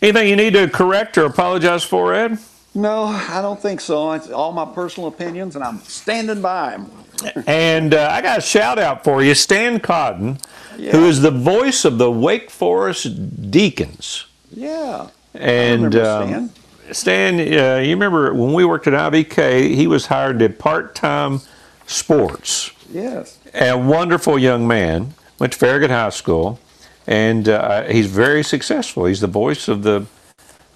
Anything 0.02 0.30
you 0.30 0.36
need 0.38 0.54
to 0.54 0.70
correct 0.70 1.18
or 1.18 1.26
apologize 1.26 1.84
for, 1.84 2.14
Ed? 2.14 2.38
No, 2.76 3.04
I 3.06 3.40
don't 3.42 3.60
think 3.60 3.82
so. 3.82 4.12
It's 4.14 4.30
all 4.30 4.52
my 4.52 4.66
personal 4.66 5.08
opinions, 5.10 5.56
and 5.56 5.64
I'm 5.64 5.80
standing 5.82 6.42
by 6.42 6.72
them. 6.72 6.92
And 7.48 7.94
uh, 7.94 8.10
I 8.12 8.22
got 8.22 8.40
a 8.40 8.42
shout 8.42 8.78
out 8.80 9.04
for 9.06 9.24
you, 9.24 9.34
Stan 9.36 9.80
Cotton, 9.80 10.40
who 10.76 10.82
Yeah. 10.84 10.98
is 11.06 11.22
the 11.22 11.32
voice 11.32 11.86
of 11.86 11.98
the 11.98 12.12
Wake 12.12 12.50
Forest 12.50 13.52
Deacons. 13.52 14.26
Yeah. 14.52 15.08
And 15.34 15.96
um, 15.96 16.50
Stan, 16.92 17.36
uh, 17.36 17.78
you 17.82 17.92
remember 17.92 18.34
when 18.34 18.52
we 18.54 18.66
worked 18.66 18.88
at 18.88 18.94
IVK, 18.94 19.74
he 19.74 19.88
was 19.88 20.08
hired 20.08 20.40
to 20.40 20.50
part 20.50 20.96
time 20.96 21.40
sports. 21.86 22.72
Yes. 22.92 23.38
A 23.54 23.78
wonderful 23.78 24.38
young 24.38 24.68
man, 24.68 25.14
went 25.40 25.54
to 25.54 25.60
Farragut 25.60 25.92
High 25.92 26.10
School, 26.10 26.60
and 27.08 27.48
uh, 27.48 27.84
he's 27.84 28.08
very 28.08 28.44
successful. 28.44 29.06
He's 29.06 29.22
the 29.22 29.28
voice 29.28 29.68
of 29.68 29.84
the, 29.84 30.08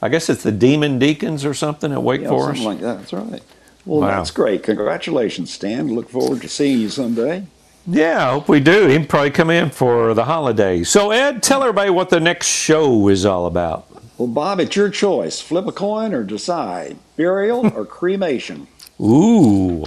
I 0.01 0.09
guess 0.09 0.29
it's 0.29 0.43
the 0.43 0.51
Demon 0.51 0.99
Deacons 0.99 1.43
or 1.45 1.53
something 1.53 1.91
at 1.91 2.03
Wake 2.03 2.21
Yeah, 2.21 2.29
Forest. 2.29 2.61
something 2.63 2.65
like 2.65 2.81
that. 2.81 2.99
That's 2.99 3.13
right. 3.13 3.41
Well, 3.85 4.01
Wow. 4.01 4.07
that's 4.17 4.31
great. 4.31 4.63
Congratulations, 4.63 5.51
Stan. 5.51 5.93
Look 5.95 6.09
forward 6.09 6.41
to 6.41 6.49
seeing 6.49 6.79
you 6.79 6.89
someday. 6.89 7.43
Yeah, 7.89 8.27
I 8.27 8.31
hope 8.33 8.49
we 8.49 8.59
do. 8.59 8.87
He'll 8.87 9.05
probably 9.05 9.31
come 9.31 9.49
in 9.49 9.69
for 9.69 10.13
the 10.13 10.25
holidays. 10.25 10.89
So, 10.89 11.11
Ed, 11.11 11.41
tell 11.41 11.61
everybody 11.61 11.89
what 11.89 12.09
the 12.09 12.19
next 12.19 12.47
show 12.47 13.07
is 13.07 13.25
all 13.25 13.45
about. 13.45 13.85
Well, 14.17 14.27
Bob, 14.27 14.59
it's 14.59 14.75
your 14.75 14.89
choice. 14.89 15.39
Flip 15.39 15.65
a 15.67 15.71
coin 15.71 16.13
or 16.13 16.23
decide 16.23 16.97
burial 17.15 17.65
or 17.73 17.85
cremation. 17.97 18.67
Ooh. 18.99 19.83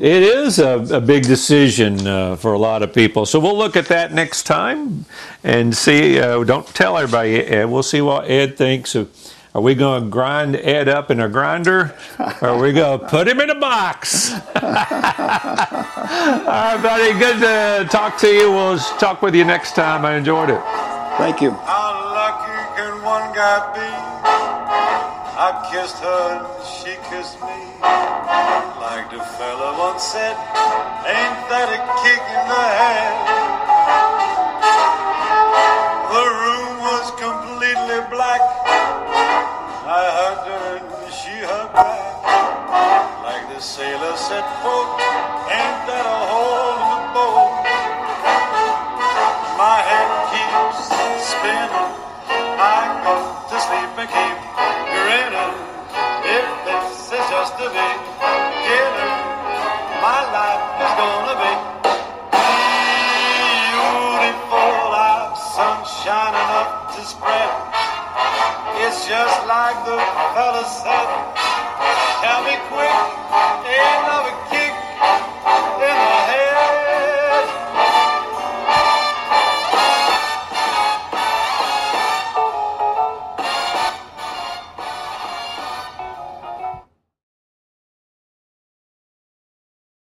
It 0.00 0.22
is 0.22 0.58
a, 0.58 0.78
a 0.96 1.00
big 1.00 1.24
decision 1.24 2.06
uh, 2.06 2.36
for 2.36 2.54
a 2.54 2.58
lot 2.58 2.82
of 2.82 2.94
people. 2.94 3.26
So 3.26 3.38
we'll 3.38 3.58
look 3.58 3.76
at 3.76 3.86
that 3.86 4.12
next 4.12 4.44
time 4.44 5.04
and 5.44 5.76
see. 5.76 6.18
Uh, 6.18 6.42
don't 6.44 6.66
tell 6.68 6.96
everybody, 6.96 7.36
Ed. 7.36 7.66
We'll 7.66 7.82
see 7.82 8.00
what 8.00 8.30
Ed 8.30 8.56
thinks. 8.56 8.94
Of, 8.94 9.10
are 9.54 9.60
we 9.60 9.74
going 9.74 10.04
to 10.04 10.08
grind 10.08 10.56
Ed 10.56 10.88
up 10.88 11.10
in 11.10 11.20
a 11.20 11.28
grinder? 11.28 11.94
Or 12.18 12.48
are 12.48 12.58
we 12.58 12.72
going 12.72 13.00
to 13.00 13.08
put 13.08 13.28
him 13.28 13.40
in 13.40 13.50
a 13.50 13.54
box? 13.58 14.32
All 14.32 14.40
right, 16.46 16.80
buddy. 16.82 17.18
Good 17.18 17.40
to 17.40 17.86
talk 17.90 18.16
to 18.18 18.28
you. 18.28 18.50
We'll 18.50 18.78
talk 18.78 19.20
with 19.20 19.34
you 19.34 19.44
next 19.44 19.74
time. 19.74 20.06
I 20.06 20.14
enjoyed 20.16 20.48
it. 20.48 20.62
Thank 21.18 21.42
you. 21.42 21.50
I 25.40 25.56
kissed 25.72 25.96
her 26.04 26.36
and 26.36 26.44
she 26.68 26.92
kissed 27.08 27.40
me. 27.40 27.56
Like 28.76 29.08
the 29.08 29.24
fella 29.40 29.72
once 29.72 30.04
said, 30.04 30.36
ain't 30.36 31.40
that 31.48 31.72
a 31.72 31.80
kick 32.04 32.20
in 32.20 32.44
the 32.44 32.66
head? 32.76 33.16
The 36.12 36.26
room 36.28 36.72
was 36.84 37.08
completely 37.16 38.04
black. 38.12 38.44
I 39.88 40.04
hugged 40.12 40.44
her 40.44 40.76
and 40.76 41.08
she 41.08 41.32
hugged 41.40 41.72
back. 41.72 42.20
Like 43.24 43.48
the 43.48 43.64
sailor 43.64 44.20
said, 44.20 44.44
folk, 44.60 44.92
ain't 45.48 45.80
that 45.88 46.04
a 46.04 46.20
hole 46.28 46.84
in 46.84 46.88
the 47.00 47.02
boat? 47.16 47.64
My 49.56 49.80
head 49.88 50.08
keeps 50.36 50.84
spinning. 51.32 51.96
I 52.60 52.92
go 53.08 53.16
to 53.48 53.56
sleep 53.56 53.88
and 54.04 54.10
keep 54.12 54.49
grinning. 55.10 55.54
If 56.22 56.46
this 56.66 57.10
is 57.10 57.24
just 57.34 57.54
a 57.58 57.68
beginning, 57.74 59.16
my 60.06 60.20
life 60.38 60.64
is 60.86 60.92
gonna 61.02 61.34
be 61.42 61.52
beautiful. 63.66 64.70
I've 64.94 65.34
sunshine 65.34 66.34
enough 66.44 66.94
to 66.94 67.02
spread. 67.02 67.50
It's 68.86 69.00
just 69.10 69.38
like 69.50 69.78
the 69.82 69.98
fella 70.34 70.62
said. 70.78 71.08
Tell 72.22 72.40
me 72.46 72.54
quick, 72.70 72.96
ain't 73.66 74.02
love 74.06 74.30
a 74.30 74.34
kick 74.50 74.69